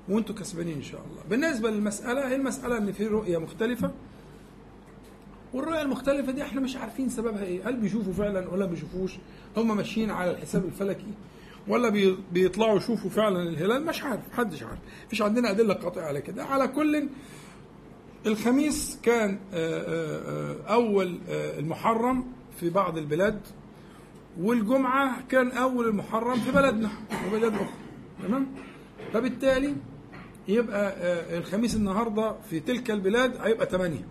وأنتم 0.10 0.34
كسبانين 0.34 0.76
إن 0.78 0.84
شاء 0.84 1.02
الله. 1.12 1.24
بالنسبة 1.30 1.70
للمسألة 1.72 2.28
هي 2.28 2.36
المسألة 2.36 2.78
ان 2.78 2.92
في 2.92 3.08
رؤية 3.08 3.38
مختلفة. 3.38 3.92
والرؤية 5.54 5.82
المختلفة 5.82 6.32
دي 6.32 6.42
إحنا 6.44 6.62
مش 6.62 6.76
عارفين 6.76 7.10
سببها 7.10 7.44
إيه. 7.44 7.70
هل 7.70 7.76
بيشوفوا 7.78 8.14
فعلا 8.14 8.50
ولا 8.50 8.66
بيشوفوش؟ 8.66 9.12
هم 9.58 9.78
ماشيين 9.78 10.12
على 10.12 10.32
الحساب 10.32 10.66
الفلكي 10.66 11.06
ولا 11.68 11.90
بي- 11.90 12.18
بيطلعوا 12.32 12.78
يشوفوا 12.78 13.10
فعلا 13.10 13.44
الهلال؟ 13.50 13.86
مش 13.86 14.04
عارف 14.04 14.22
محدش 14.34 14.64
عارف. 14.64 14.80
مفيش 15.08 15.22
عندنا 15.22 15.52
أدلة 15.52 15.74
قاطعة 15.74 16.04
على 16.06 16.22
كده. 16.22 16.44
على 16.46 16.68
كل 16.68 17.08
الخميس 18.26 19.00
كان 19.04 19.40
آه، 19.54 19.82
آه، 19.82 20.56
آه، 20.70 20.76
آه، 21.30 21.60
المحرم 21.60 22.26
في 22.60 22.70
بعض 22.70 22.98
البلاد 22.98 23.40
والجمعة 24.40 25.28
كان 25.30 25.52
أول 25.52 25.88
المحرم 25.88 26.40
في 26.40 26.52
بلدنا 26.52 26.90
وبلاد 27.28 27.54
أخرى. 27.54 27.70
تمام؟ 28.28 28.48
فبالتالي 29.14 29.76
يبقى 30.48 30.94
الخميس 31.38 31.76
النهاردة 31.76 32.36
في 32.50 32.60
تلك 32.60 32.92
البلاد 32.92 33.38
هيبقى 33.42 33.66
ثمانية 33.70 34.06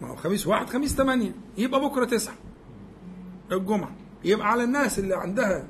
ما 0.00 0.08
هو 0.08 0.16
خميس 0.16 0.46
واحد 0.46 0.70
خميس 0.70 0.94
ثمانية. 0.94 1.32
يبقى 1.58 1.80
بكرة 1.80 2.04
تسعة. 2.04 2.34
الجمعة. 3.52 3.90
يبقى 4.24 4.50
على 4.50 4.64
الناس 4.64 4.98
اللي 4.98 5.16
عندها 5.16 5.66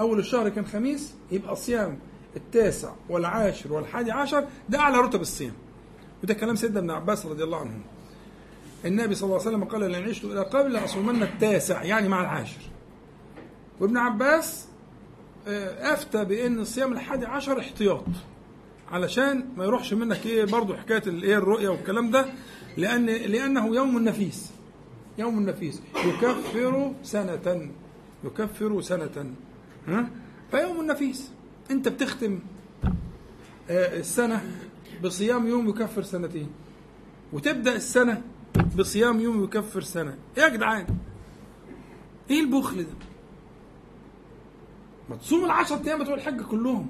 أول 0.00 0.18
الشهر 0.18 0.48
كان 0.48 0.66
خميس 0.66 1.14
يبقى 1.32 1.56
صيام 1.56 1.98
التاسع 2.36 2.92
والعاشر 3.08 3.72
والحادي 3.72 4.12
عشر 4.12 4.44
ده 4.68 4.78
أعلى 4.78 4.98
رتب 4.98 5.20
الصيام. 5.20 5.52
وده 6.22 6.34
كلام 6.34 6.56
سيدنا 6.56 6.78
ابن 6.78 6.90
عباس 6.90 7.26
رضي 7.26 7.44
الله 7.44 7.60
عنه. 7.60 7.80
النبي 8.84 9.14
صلى 9.14 9.26
الله 9.26 9.38
عليه 9.40 9.48
وسلم 9.48 9.64
قال 9.64 9.90
لئن 9.90 10.08
عشت 10.08 10.24
إلى 10.24 10.40
قبل 10.42 10.76
أصومن 10.76 11.22
التاسع. 11.22 11.82
يعني 11.82 12.08
مع 12.08 12.20
العاشر. 12.20 12.60
وابن 13.80 13.96
عباس 13.96 14.68
آه، 15.48 15.92
أفتى 15.92 16.24
بأن 16.24 16.64
صيام 16.64 16.92
الحادي 16.92 17.26
عشر 17.26 17.60
احتياط. 17.60 18.04
علشان 18.92 19.44
ما 19.56 19.64
يروحش 19.64 19.94
منك 19.94 20.26
إيه 20.26 20.44
برضه 20.44 20.76
حكاية 20.76 21.02
الايه 21.06 21.38
الرؤية 21.38 21.68
والكلام 21.68 22.10
ده. 22.10 22.26
لأن 22.76 23.06
لأنه 23.06 23.74
يوم 23.74 23.98
نفيس 23.98 24.50
يوم 25.18 25.40
نفيس 25.40 25.82
يكفر 25.96 26.92
سنة. 27.02 27.70
يكفر 28.24 28.80
سنة. 28.80 29.34
ها؟ 29.88 30.10
فيوم 30.50 30.86
نفيس 30.86 31.30
أنت 31.70 31.88
بتختم 31.88 32.38
آه، 33.70 33.98
السنة 33.98 34.42
بصيام 35.04 35.46
يوم 35.46 35.68
يكفر 35.68 36.02
سنتين. 36.02 36.48
وتبدأ 37.32 37.76
السنة 37.76 38.22
بصيام 38.78 39.20
يوم 39.20 39.44
يكفر 39.44 39.80
سنة. 39.80 40.16
يا 40.36 40.48
جدعان 40.48 40.86
إيه 42.30 42.40
البخل 42.40 42.82
ده؟ 42.82 42.88
ما 45.10 45.16
تصوم 45.16 45.44
العشر 45.44 45.80
أيام 45.86 46.02
بتوع 46.02 46.14
الحج 46.14 46.40
كلهم. 46.42 46.86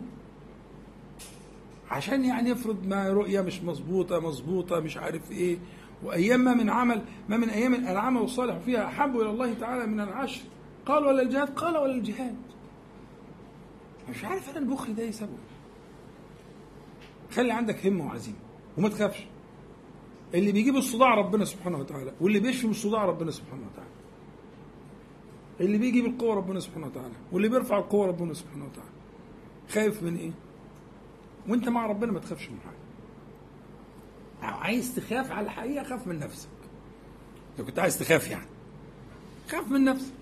عشان 1.90 2.24
يعني 2.24 2.50
يفرض 2.50 2.86
ما 2.86 3.08
رؤية 3.08 3.40
مش 3.40 3.62
مظبوطة 3.62 4.20
مظبوطة 4.20 4.80
مش 4.80 4.96
عارف 4.96 5.30
إيه. 5.30 5.58
وأيام 6.02 6.40
ما 6.40 6.54
من 6.54 6.70
عمل 6.70 7.02
ما 7.28 7.36
من 7.36 7.48
أيام 7.50 7.74
العمل 7.74 8.20
الصالح 8.22 8.58
فيها 8.58 8.86
أحب 8.86 9.16
إلى 9.20 9.30
الله 9.30 9.54
تعالى 9.54 9.86
من 9.86 10.00
العشر. 10.00 10.42
قال 10.86 11.04
ولا 11.04 11.22
الجهاد؟ 11.22 11.48
قال 11.48 11.76
ولا 11.76 11.94
الجهاد. 11.94 12.36
مش 14.10 14.24
عارف 14.24 14.50
أنا 14.50 14.58
البخل 14.58 14.94
ده 14.94 15.02
إيه 15.02 15.12
خلي 17.30 17.52
عندك 17.52 17.86
همة 17.86 18.06
وعزيمة 18.06 18.36
وما 18.78 18.88
تخافش. 18.88 19.26
اللي 20.34 20.52
بيجيب 20.52 20.76
الصداع 20.76 21.14
ربنا 21.14 21.44
سبحانه 21.44 21.78
وتعالى 21.78 22.12
واللي 22.20 22.40
بيشفي 22.40 22.66
من 22.66 22.70
الصداع 22.72 23.04
ربنا 23.04 23.30
سبحانه 23.30 23.62
وتعالى. 23.72 23.90
اللي 25.60 25.78
بيجيب 25.78 26.06
القوة 26.06 26.34
ربنا 26.34 26.60
سبحانه 26.60 26.86
وتعالى 26.86 27.14
واللي 27.32 27.48
بيرفع 27.48 27.78
القوة 27.78 28.06
ربنا 28.06 28.34
سبحانه 28.34 28.64
وتعالى. 28.64 28.90
خايف 29.68 30.02
من 30.02 30.16
إيه؟ 30.16 30.30
وانت 31.48 31.68
مع 31.68 31.86
ربنا 31.86 32.12
ما 32.12 32.20
تخافش 32.20 32.48
من 32.48 32.58
حاجة. 32.64 32.84
أو 34.52 34.58
عايز 34.58 34.94
تخاف 34.94 35.32
على 35.32 35.44
الحقيقة 35.46 35.84
خاف 35.84 36.06
من 36.06 36.18
نفسك. 36.18 36.48
لو 37.58 37.64
كنت 37.64 37.78
عايز 37.78 37.98
تخاف 37.98 38.30
يعني. 38.30 38.46
خاف 39.48 39.70
من 39.70 39.84
نفسك. 39.84 40.12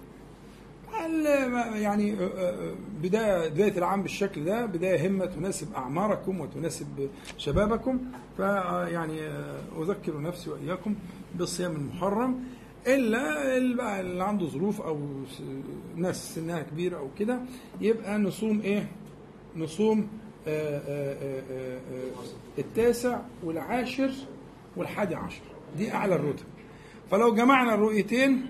يعني 1.75 2.15
آه، 2.15 2.27
آه، 2.27 2.75
بداية 3.03 3.49
بداية 3.49 3.79
العام 3.79 4.03
بالشكل 4.03 4.45
ده 4.45 4.67
بداية 4.67 5.09
همة 5.09 5.27
تناسب 5.27 5.73
أعماركم 5.75 6.41
وتناسب 6.41 7.09
شبابكم. 7.39 8.01
فيعني 8.37 9.21
أذكر 9.79 10.21
نفسي 10.21 10.51
وإياكم 10.51 10.95
بالصيام 11.35 11.73
المحرم. 11.77 12.45
إلا 12.87 13.77
بقى 13.77 14.01
اللي 14.01 14.25
عنده 14.25 14.47
ظروف 14.47 14.81
أو 14.81 15.01
ناس 15.97 16.35
سنها 16.35 16.63
كبيرة 16.63 16.99
أو 16.99 17.09
كده 17.19 17.41
يبقى 17.81 18.19
نصوم 18.19 18.61
إيه؟ 18.61 18.89
نصوم 19.57 20.09
آه، 20.49 20.79
آه، 20.79 21.43
آه، 21.51 21.79
التاسع 22.59 23.21
والعاشر 23.45 24.11
والحادي 24.77 25.15
عشر. 25.15 25.43
دي 25.79 25.93
أعلى 25.93 26.15
الرتب. 26.15 26.45
فلو 27.11 27.35
جمعنا 27.35 27.75
الرؤيتين 27.75 28.47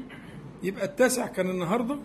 يبقى 0.62 0.84
التاسع 0.84 1.26
كان 1.26 1.50
النهارده 1.50 1.98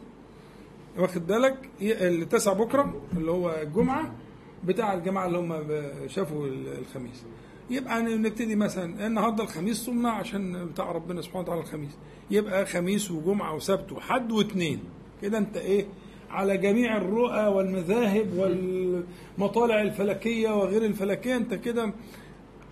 واخد 0.98 1.28
بالك؟ 1.28 1.70
التاسع 1.82 2.54
بكرة 2.54 3.02
اللي 3.18 3.32
هو 3.32 3.50
الجمعة 3.62 4.16
بتاع 4.64 4.94
الجماعة 4.94 5.28
اللي 5.28 5.38
هم 5.38 5.64
شافوا 6.08 6.48
ال- 6.48 6.78
الخميس. 6.80 7.24
يبقى 7.70 8.02
نبتدي 8.02 8.56
مثلا 8.56 9.08
النهارده 9.08 9.44
الخميس 9.44 9.78
صمنا 9.78 10.12
عشان 10.12 10.66
بتاع 10.66 10.92
ربنا 10.92 11.22
سبحانه 11.22 11.42
وتعالى 11.44 11.62
الخميس. 11.62 11.92
يبقى 12.32 12.66
خميس 12.66 13.12
وجمعة 13.12 13.56
وسبت 13.56 13.92
وحد 13.92 14.32
واثنين 14.32 14.80
كده 15.22 15.38
انت 15.38 15.58
إيه؟ 15.58 15.86
على 16.30 16.58
جميع 16.58 16.98
الرؤى 16.98 17.48
والمذاهب 17.48 18.34
والمطالع 18.34 19.82
الفلكية 19.82 20.50
وغير 20.50 20.86
الفلكية. 20.86 21.36
أنت 21.36 21.54
كده 21.54 21.94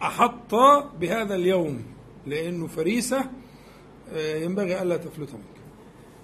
أحط 0.02 0.56
بهذا 1.00 1.36
اليوم 1.36 1.84
لأنه 2.26 2.68
فريسة 2.68 3.26
آه، 4.14 4.36
ينبغي 4.38 4.82
ألا 4.82 4.98
تفلت 4.98 5.34
منك 5.34 5.56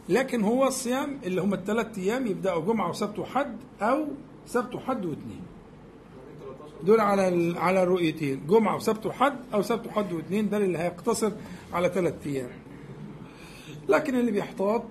لكن 0.09 0.41
هو 0.43 0.67
الصيام 0.67 1.19
اللي 1.25 1.41
هم 1.41 1.53
الثلاث 1.53 1.97
أيام 1.97 2.27
يبدأوا 2.27 2.61
جمعة 2.65 2.89
وسبت 2.89 3.19
وحد 3.19 3.57
أو 3.81 4.07
سبت 4.45 4.75
وحد 4.75 5.05
واثنين. 5.05 5.41
دول 6.83 6.99
على 6.99 7.53
على 7.59 7.83
الرؤيتين 7.83 8.47
جمعة 8.47 8.75
وسبت 8.75 9.05
وحد 9.05 9.35
أو 9.53 9.61
سبت 9.61 9.87
وحد 9.87 10.13
واثنين. 10.13 10.49
ده 10.49 10.57
اللي 10.57 10.77
هيقتصر 10.77 11.31
على 11.73 11.89
ثلاث 11.89 12.13
أيام. 12.25 12.49
لكن 13.89 14.15
اللي 14.15 14.31
بيحتاط 14.31 14.83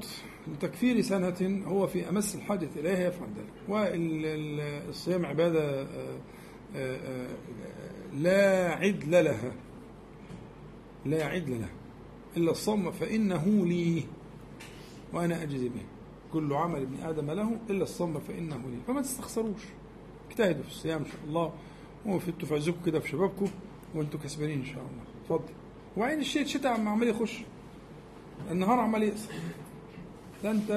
لتكفير 0.53 1.01
سنة 1.01 1.63
هو 1.67 1.87
في 1.87 2.09
أمس 2.09 2.35
الحاجة 2.35 2.69
إليها 2.77 3.09
يفعل 3.09 3.29
ذلك. 3.29 3.69
والصيام 3.69 5.27
عبادة 5.27 5.83
آه، 5.83 5.87
آه، 6.77 6.97
آه، 6.97 7.29
لا 8.15 8.71
عدل 8.75 9.25
لها. 9.25 9.53
لا 11.07 11.25
عدل 11.25 11.61
لها. 11.61 11.71
إلا 12.37 12.51
الصوم 12.51 12.91
فإنه 12.91 13.67
لي 13.67 14.03
وأنا 15.13 15.43
أجزي 15.43 15.69
به. 15.69 15.83
كل 16.33 16.53
عمل 16.53 16.83
ابن 16.83 16.97
آدم 17.03 17.31
له 17.31 17.59
إلا 17.71 17.83
الصوم 17.83 18.21
فإنه 18.21 18.57
لي. 18.57 18.77
فما 18.87 19.03
تستخسروش. 19.03 19.63
اجتهدوا 20.31 20.63
في 20.63 20.69
الصيام 20.69 20.99
إن 20.99 21.07
شاء 21.07 21.21
الله. 21.29 21.53
وفدتوا 22.07 22.59
في 22.59 22.75
كده 22.87 23.01
في 23.01 23.09
شبابكم. 23.09 23.49
وانتوا 23.95 24.21
كسبانين 24.21 24.59
إن 24.59 24.65
شاء 24.65 24.79
الله. 24.79 25.03
اتفضل. 25.23 25.53
وعين 25.97 26.21
الشتاء 26.21 26.73
عم 26.73 26.89
عمال 26.89 27.09
يخش. 27.09 27.43
النهار 28.51 28.81
عمال 28.81 29.03
يقصر 29.03 29.33
ده 30.45 30.51
انت 30.51 30.71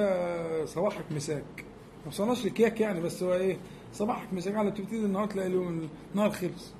صباحك 0.67 1.03
مساك. 1.11 1.65
ما 2.03 2.07
وصلناش 2.07 2.45
لكياك 2.45 2.79
يعني 2.81 3.01
بس 3.01 3.23
هو 3.23 3.33
إيه 3.33 3.57
صباحك 3.93 4.33
مساك. 4.33 4.55
على 4.55 4.71
تبتدي 4.71 5.05
النهار 5.05 5.27
تلاقي 5.27 5.47
اليوم 5.47 5.89
النهار 6.11 6.29
خلص. 6.31 6.73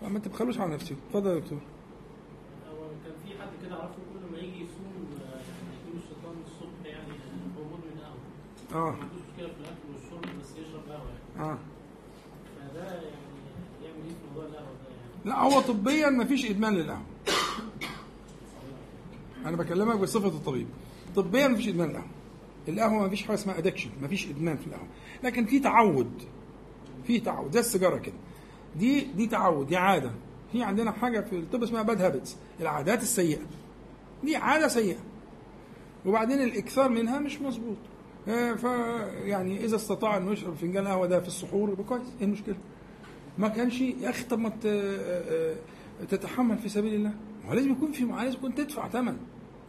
فما 0.00 0.18
تبخلوش 0.18 0.58
على 0.58 0.74
نفسك. 0.74 0.96
اتفضل 1.08 1.30
يا 1.30 1.38
دكتور. 1.38 1.58
هو 2.70 2.78
كان 3.04 3.12
في 3.24 3.40
حد 3.42 3.48
كده 3.66 3.74
اعرفه 3.80 3.94
كل 3.94 4.32
ما 4.32 4.38
يجي 4.38 4.56
يصوم 4.56 4.92
يعني 5.24 5.42
يجيله 5.86 6.04
الشيطان 6.04 6.34
الصبح 6.46 6.86
يعني 6.86 7.12
هو 7.58 7.64
مدمن 7.64 8.00
قهوه 8.00 8.88
آه. 8.88 8.90
ما 8.90 8.96
عندوش 9.02 9.20
مشكلة 9.32 9.48
في 9.48 9.60
الأكل 9.60 9.86
والشرب 9.94 10.40
بس 10.40 10.50
يشرب 10.50 10.82
قهوة 10.88 11.08
يعني. 11.38 11.52
آه. 11.52 11.58
فده 12.70 12.84
يعني 12.84 13.04
يعمل 13.84 13.96
إيه 14.04 14.10
في 14.12 14.26
موضوع 14.34 14.44
القهوة 14.44 14.66
ده 14.66 14.88
يعني؟ 14.88 15.48
لا 15.50 15.54
هو 15.56 15.60
طبيا 15.60 16.10
ما 16.10 16.24
فيش 16.24 16.50
إدمان 16.50 16.74
للقهوة. 16.74 17.02
أنا 19.46 19.56
بكلمك 19.56 19.96
بصفة 19.96 20.28
الطبيب. 20.28 20.66
طبيا 21.16 21.48
ما 21.48 21.56
فيش 21.56 21.68
إدمان 21.68 22.02
القهوة 22.68 23.02
ما 23.02 23.08
فيش 23.08 23.22
حاجة 23.22 23.34
اسمها 23.34 23.58
addiction 23.58 23.90
ما 24.02 24.08
فيش 24.08 24.30
إدمان 24.30 24.56
في 24.56 24.66
القهوة. 24.66 24.86
لكن 25.24 25.44
في 25.44 25.58
تعود 25.60 26.22
في 27.06 27.20
تعود 27.20 27.52
زي 27.52 27.60
السيجارة 27.60 27.98
كده. 27.98 28.14
دي 28.76 29.00
دي 29.00 29.26
تعود 29.26 29.66
دي 29.66 29.76
عادة. 29.76 30.10
في 30.52 30.62
عندنا 30.62 30.92
حاجة 30.92 31.20
في 31.20 31.38
الطب 31.38 31.62
اسمها 31.62 31.82
bad 31.82 32.02
habits 32.02 32.36
العادات 32.60 33.02
السيئة. 33.02 33.40
دي 34.24 34.36
عادة 34.36 34.68
سيئة. 34.68 34.98
وبعدين 36.06 36.42
الإكثار 36.42 36.88
منها 36.88 37.18
مش 37.18 37.40
مظبوط. 37.40 37.76
آه، 38.28 38.54
ف 38.54 38.64
يعني 39.24 39.64
إذا 39.64 39.76
استطاع 39.76 40.16
إنه 40.16 40.32
يشرب 40.32 40.54
فنجان 40.54 40.86
قهوة 40.86 41.06
ده 41.06 41.20
في 41.20 41.28
السحور 41.28 41.70
يبقى 41.70 41.84
كويس. 41.84 42.06
إيه 42.20 42.26
المشكلة؟ 42.26 42.56
ما 43.38 43.48
كانش 43.48 43.80
يا 43.80 44.10
أخي 44.10 44.24
طب 44.24 44.38
ما 44.38 44.52
آه، 44.66 45.54
آه، 46.00 46.04
تتحمل 46.10 46.58
في 46.58 46.68
سبيل 46.68 46.94
الله. 46.94 47.12
ما 47.48 47.54
لازم 47.54 47.72
يكون 47.72 47.92
في 47.92 48.04
لازم 48.04 48.38
يكون 48.38 48.54
تدفع 48.54 48.88
ثمن 48.88 49.16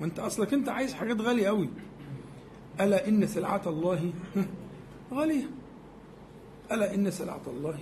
ما 0.03 0.09
انت 0.09 0.19
اصلك 0.19 0.53
انت 0.53 0.69
عايز 0.69 0.93
حاجات 0.93 1.21
غالية 1.21 1.47
قوي. 1.47 1.69
ألا 2.79 3.07
إن 3.07 3.27
سلعة 3.27 3.61
الله 3.67 4.11
غالية. 5.13 5.49
ألا 6.71 6.95
إن 6.95 7.11
سلعة 7.11 7.41
الله 7.47 7.77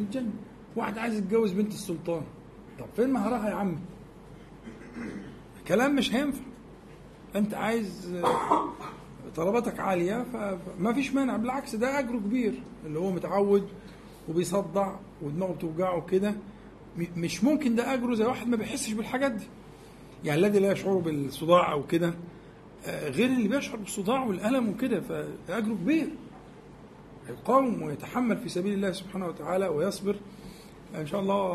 الجنة. 0.00 0.30
واحد 0.76 0.98
عايز 0.98 1.14
يتجوز 1.14 1.52
بنت 1.52 1.72
السلطان. 1.72 2.22
طب 2.78 2.86
فين 2.96 3.10
مهرها 3.10 3.48
يا 3.50 3.54
عم 3.54 3.78
كلام 5.68 5.96
مش 5.96 6.14
هينفع. 6.14 6.40
أنت 7.36 7.54
عايز 7.54 8.14
طلباتك 9.36 9.80
عالية 9.80 10.24
فما 10.32 10.92
فيش 10.92 11.14
مانع. 11.14 11.36
بالعكس 11.36 11.74
ده 11.74 11.98
أجره 11.98 12.18
كبير. 12.18 12.62
اللي 12.86 12.98
هو 12.98 13.10
متعود 13.10 13.68
وبيصدع 14.28 14.94
ودماغه 15.22 15.52
بتوجعه 15.52 16.00
كده 16.06 16.34
مش 17.16 17.44
ممكن 17.44 17.74
ده 17.74 17.94
أجره 17.94 18.14
زي 18.14 18.24
واحد 18.24 18.48
ما 18.48 18.56
بيحسش 18.56 18.92
بالحاجات 18.92 19.32
دي. 19.32 19.44
يعني 20.24 20.40
الذي 20.40 20.58
لا 20.58 20.72
يشعر 20.72 20.94
بالصداع 20.94 21.72
أو 21.72 21.86
كده 21.86 22.14
آه، 22.86 23.08
غير 23.08 23.30
اللي 23.30 23.48
بيشعر 23.48 23.76
بالصداع 23.76 24.24
والألم 24.24 24.68
وكده 24.68 25.00
فأجره 25.00 25.74
كبير. 25.74 26.08
يقاوم 27.28 27.82
ويتحمل 27.82 28.36
في 28.36 28.48
سبيل 28.48 28.74
الله 28.74 28.92
سبحانه 28.92 29.26
وتعالى 29.26 29.68
ويصبر. 29.68 30.16
إن 30.94 31.06
شاء 31.06 31.20
الله 31.20 31.46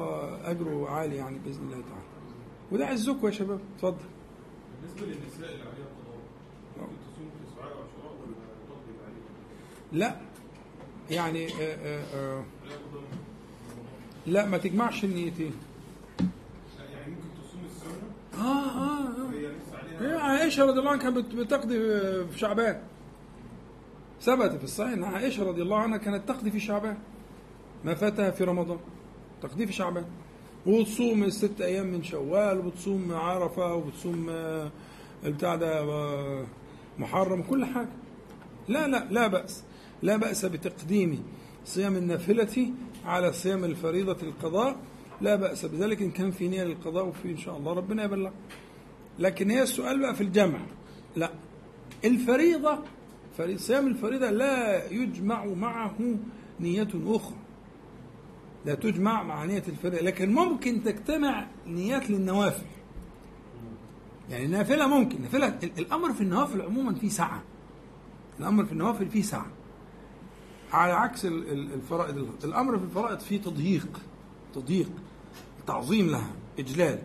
أجره 0.51 0.89
عالي 0.89 1.15
يعني 1.15 1.39
بإذن 1.45 1.63
الله 1.63 1.81
تعالى. 1.81 2.03
وده 2.71 2.85
عزكم 2.87 3.27
يا 3.27 3.31
شباب. 3.31 3.59
اتفضل. 3.75 3.97
بالنسبة 4.81 5.05
للنساء 5.07 5.51
اللي 5.51 5.63
عليها 5.63 5.87
قضاء 6.75 6.89
تصوم 7.01 7.29
في 7.29 7.61
ولا 7.61 8.35
تقضي 8.67 8.93
عليها؟ 9.05 9.29
لا. 9.91 10.15
يعني 11.09 11.47
آه، 11.47 11.75
آه، 11.75 12.03
آه، 12.15 12.43
قضاء. 12.91 13.03
لا 14.27 14.45
ما 14.45 14.57
تجمعش 14.57 15.03
النيتين 15.03 15.53
لا 16.19 16.85
يعني 16.89 17.11
ممكن 17.11 17.27
تصوم 17.43 17.61
السنة 17.65 18.09
آه 18.39 18.65
آه 18.65 19.09
آه. 20.01 20.17
عائشة 20.19 20.65
رضي 20.65 20.79
الله 20.79 20.91
عنها 20.91 21.03
كانت 21.03 21.17
بت- 21.17 21.35
بتقضي 21.35 21.79
في 22.31 22.39
شعبان. 22.39 22.81
ثبت 24.21 24.51
في 24.57 24.63
الصحيح 24.63 24.91
إن 24.93 25.03
عائشة 25.03 25.43
رضي 25.43 25.61
الله 25.61 25.77
عنها 25.77 25.97
كانت 25.97 26.27
تقضي 26.29 26.51
في 26.51 26.59
شعبان. 26.59 26.97
ما 27.85 27.93
فاتها 27.95 28.31
في 28.31 28.43
رمضان. 28.43 28.77
تقضي 29.41 29.67
في 29.67 29.73
شعبان. 29.73 30.05
وتصوم 30.65 31.23
الست 31.23 31.61
أيام 31.61 31.85
من 31.87 32.03
شوال 32.03 32.57
وبتصوم 32.59 33.11
عرفة 33.13 33.73
وبتصوم 33.75 34.27
آه، 34.29 34.71
البتاع 35.25 35.55
ده 35.55 35.79
آه، 35.79 36.45
محرم 36.99 37.41
كل 37.41 37.65
حاجة. 37.65 37.89
لا 38.67 38.87
لا 38.87 39.07
لا 39.11 39.27
بأس. 39.27 39.63
لا 40.01 40.17
بأس 40.17 40.45
بتقديم 40.45 41.23
صيام 41.65 41.95
النافلة 41.95 42.71
على 43.05 43.33
صيام 43.33 43.63
الفريضة 43.63 44.17
القضاء 44.23 44.75
لا 45.21 45.35
بأس 45.35 45.65
بذلك 45.65 46.01
إن 46.01 46.11
كان 46.11 46.31
في 46.31 46.47
نية 46.47 46.63
للقضاء 46.63 47.07
وفي 47.07 47.31
إن 47.31 47.37
شاء 47.37 47.57
الله 47.57 47.73
ربنا 47.73 48.03
يبلغ. 48.03 48.31
لكن 49.19 49.49
هي 49.51 49.61
السؤال 49.63 49.99
بقى 49.99 50.15
في 50.15 50.21
الجمع. 50.23 50.59
لا. 51.15 51.31
الفريضة 52.05 52.79
فريضة 53.37 53.57
صيام 53.59 53.87
الفريضة 53.87 54.29
لا 54.29 54.85
يجمع 54.91 55.45
معه 55.45 55.95
نية 56.59 56.87
أخرى. 57.05 57.35
لا 58.65 58.75
تجمع 58.75 59.23
مع 59.23 59.45
نية 59.45 59.63
الفريضة. 59.67 60.01
لكن 60.05 60.33
ممكن 60.33 60.83
تجتمع 60.83 61.47
نيات 61.67 62.09
للنوافل. 62.09 62.65
يعني 64.29 64.45
النافلة 64.45 64.87
ممكن. 64.87 65.17
النافلة 65.17 65.47
ال- 65.47 65.79
الأمر 65.79 66.13
في 66.13 66.21
النوافل 66.21 66.61
عموما 66.61 66.93
فيه 66.95 67.09
سعة 67.09 67.43
الأمر 68.39 68.65
في 68.65 68.71
النوافل 68.71 69.09
فيه 69.09 69.21
سعة 69.21 69.45
على 70.71 70.93
عكس 70.93 71.25
ال- 71.25 71.51
ال- 71.51 71.73
الفرائض 71.73 72.27
الأمر 72.43 72.77
في 72.77 72.83
الفرائض 72.83 73.19
فيه 73.19 73.41
تضييق. 73.41 74.01
تضييق. 74.55 74.89
تعظيم 75.69 76.09
لها 76.09 76.31
إجلال. 76.59 76.99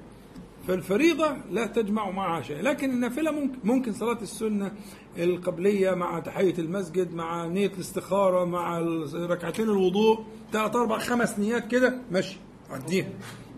فالفريضة 0.68 1.36
لا 1.50 1.66
تجمع 1.66 2.10
معها 2.10 2.42
شيء 2.42 2.62
لكن 2.62 2.90
النافلة 2.90 3.30
ممكن 3.30 3.58
ممكن 3.64 3.92
صلاة 3.92 4.18
السنة 4.22 4.72
القبلية 5.18 5.90
مع 5.90 6.20
تحية 6.20 6.58
المسجد 6.58 7.14
مع 7.14 7.46
نية 7.46 7.66
الاستخارة 7.66 8.44
مع 8.44 8.78
ركعتين 9.14 9.64
الوضوء 9.64 10.24
ثلاث 10.52 10.76
أربع 10.76 10.98
خمس 10.98 11.38
نيات 11.38 11.68
كده 11.68 11.98
ماشي 12.10 12.36
عديها. 12.70 13.08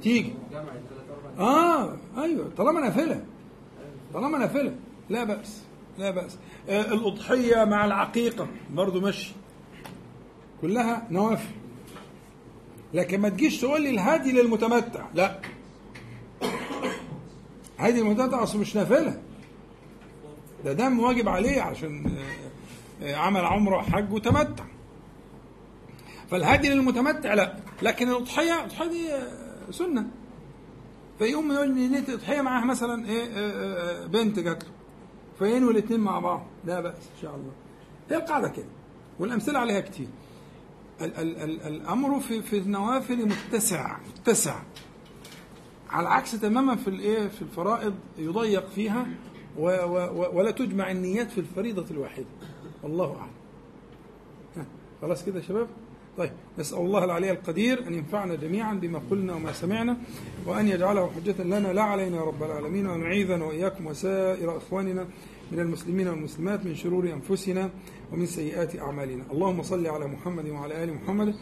تيجي. 0.03 0.35
آه 1.39 1.97
أيوه. 2.19 2.51
طالما 2.57 2.81
نافلة. 2.81 3.25
طالما 4.15 4.39
نافلة. 4.39 4.75
لا 5.11 5.25
بأس. 5.25 5.63
لا 5.99 6.11
بأس. 6.11 6.39
آه 6.69 6.93
الأضحية 6.95 7.65
مع 7.65 7.85
العقيقة 7.85 8.49
برضو 8.71 9.01
ماشي 9.01 9.33
كلها 10.61 11.07
نوافل. 11.11 11.55
لكن 12.95 13.21
ما 13.21 13.29
تجيش 13.29 13.61
تقول 13.61 13.83
لي 13.83 13.91
الهدي 13.91 14.33
للمتمتع. 14.33 15.07
لا. 15.15 15.41
هدي 17.79 18.01
المتمتع 18.01 18.43
اصله 18.43 18.61
مش 18.61 18.77
نافلة. 18.77 19.23
ده 20.65 20.73
دم 20.73 21.01
واجب 21.01 21.29
عليه 21.29 21.63
عشان 21.63 22.17
آه، 23.03 23.15
عمل 23.15 23.45
عمره 23.45 23.83
حج 23.83 24.13
وتمتع. 24.13 24.65
فالهدي 26.31 26.69
للمتمتع 26.69 27.35
لا. 27.35 27.57
لكن 27.83 28.09
الأضحية 28.09 28.55
الأضحية 28.61 28.89
دي 28.89 29.13
آه، 29.13 29.71
سنة. 29.71 30.07
فيقوم 31.19 31.53
يقول 31.53 31.75
لي 31.75 31.89
نية 31.89 31.99
الأضحية 32.09 32.41
معاها 32.41 32.65
مثلا 32.65 33.09
إيه 33.09 33.29
آه، 33.35 34.07
بنت 34.07 34.39
جات 34.39 34.65
له. 34.65 34.71
فينوي 35.39 35.73
الاثنين 35.73 36.01
مع 36.01 36.19
بعض. 36.19 36.47
لا 36.65 36.81
بأس 36.81 36.95
إن 36.95 37.23
شاء 37.23 37.35
الله. 37.35 37.53
هي 38.11 38.17
القاعدة 38.17 38.49
كده 38.49 38.67
والأمثلة 39.19 39.59
عليها 39.59 39.81
كتير. 39.81 40.09
ال 41.01 41.17
ال 41.17 41.37
ال 41.43 41.63
الأمر 41.63 42.21
في 42.21 42.43
في 42.43 42.59
النوافل 42.59 43.29
متسع 43.29 43.97
متسع. 44.19 44.63
على 45.91 46.07
العكس 46.07 46.41
تماما 46.41 46.77
في 46.77 46.89
الايه 46.89 47.29
في 47.29 47.43
الفرائض 47.43 47.95
يضيق 48.19 48.69
فيها 48.71 49.07
و 49.59 49.69
و 49.69 50.31
ولا 50.39 50.51
تجمع 50.51 50.91
النيات 50.91 51.31
في 51.31 51.39
الفريضة 51.39 51.85
الواحدة. 51.91 52.27
والله 52.83 53.17
أعلم. 53.17 53.31
ها، 54.57 54.67
خلاص 55.03 55.25
كده 55.25 55.39
يا 55.39 55.45
شباب؟ 55.45 55.69
طيب 56.19 56.33
نسأل 56.59 56.79
الله 56.79 57.05
العلي 57.05 57.31
القدير 57.31 57.87
أن 57.87 57.95
ينفعنا 57.95 58.35
جميعا 58.35 58.75
بما 58.75 59.03
قلنا 59.11 59.35
وما 59.35 59.53
سمعنا 59.53 59.97
وأن 60.47 60.69
يجعله 60.69 61.11
حجة 61.11 61.43
لنا 61.43 61.73
لا 61.73 61.83
علينا 61.83 62.17
يا 62.17 62.23
رب 62.23 62.43
العالمين 62.43 62.87
وأن 62.87 63.03
وإياكم 63.43 63.87
وسائر 63.87 64.57
إخواننا 64.57 65.07
من 65.53 65.61
المسلمين 65.61 66.09
والمسلمات 66.09 66.67
من 66.67 66.75
شرور 66.75 67.13
أنفسنا 67.13 67.71
ومن 68.13 68.27
سيئات 68.27 68.77
أعمالنا. 68.77 69.25
اللهم 69.33 69.63
صل 69.63 69.87
على 69.87 70.07
محمد 70.07 70.49
وعلى 70.49 70.85
آل 70.85 70.95
محمد 70.95 71.35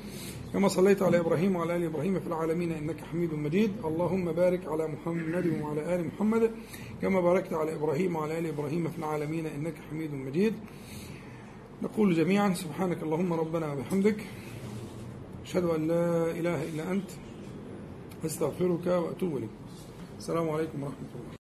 كما 0.52 0.68
صليت 0.68 1.02
على 1.02 1.18
إبراهيم 1.18 1.56
وعلى 1.56 1.76
آل 1.76 1.84
إبراهيم 1.84 2.20
في 2.20 2.26
العالمين 2.26 2.72
إنك 2.72 3.00
حميد 3.12 3.34
مجيد. 3.34 3.72
اللهم 3.84 4.32
بارك 4.32 4.66
على 4.66 4.88
محمد 4.88 5.46
وعلى 5.62 5.94
آل 5.94 6.06
محمد 6.06 6.50
كما 7.02 7.20
باركت 7.20 7.52
على 7.52 7.74
إبراهيم 7.74 8.16
وعلى 8.16 8.38
آل 8.38 8.46
إبراهيم 8.46 8.88
في 8.88 8.98
العالمين 8.98 9.46
إنك 9.46 9.74
حميد 9.90 10.14
مجيد. 10.14 10.54
نقول 11.82 12.14
جميعا 12.14 12.54
سبحانك 12.54 13.02
اللهم 13.02 13.32
ربنا 13.32 13.72
وبحمدك. 13.72 14.20
أشهد 15.44 15.64
أن 15.64 15.88
لا 15.88 16.30
إله 16.30 16.62
إلا 16.62 16.92
أنت. 16.92 17.10
أستغفرك 18.24 18.86
وأتوب 18.86 19.36
إليك. 19.36 19.50
السلام 20.18 20.50
عليكم 20.50 20.82
ورحمة 20.82 21.12
الله. 21.14 21.32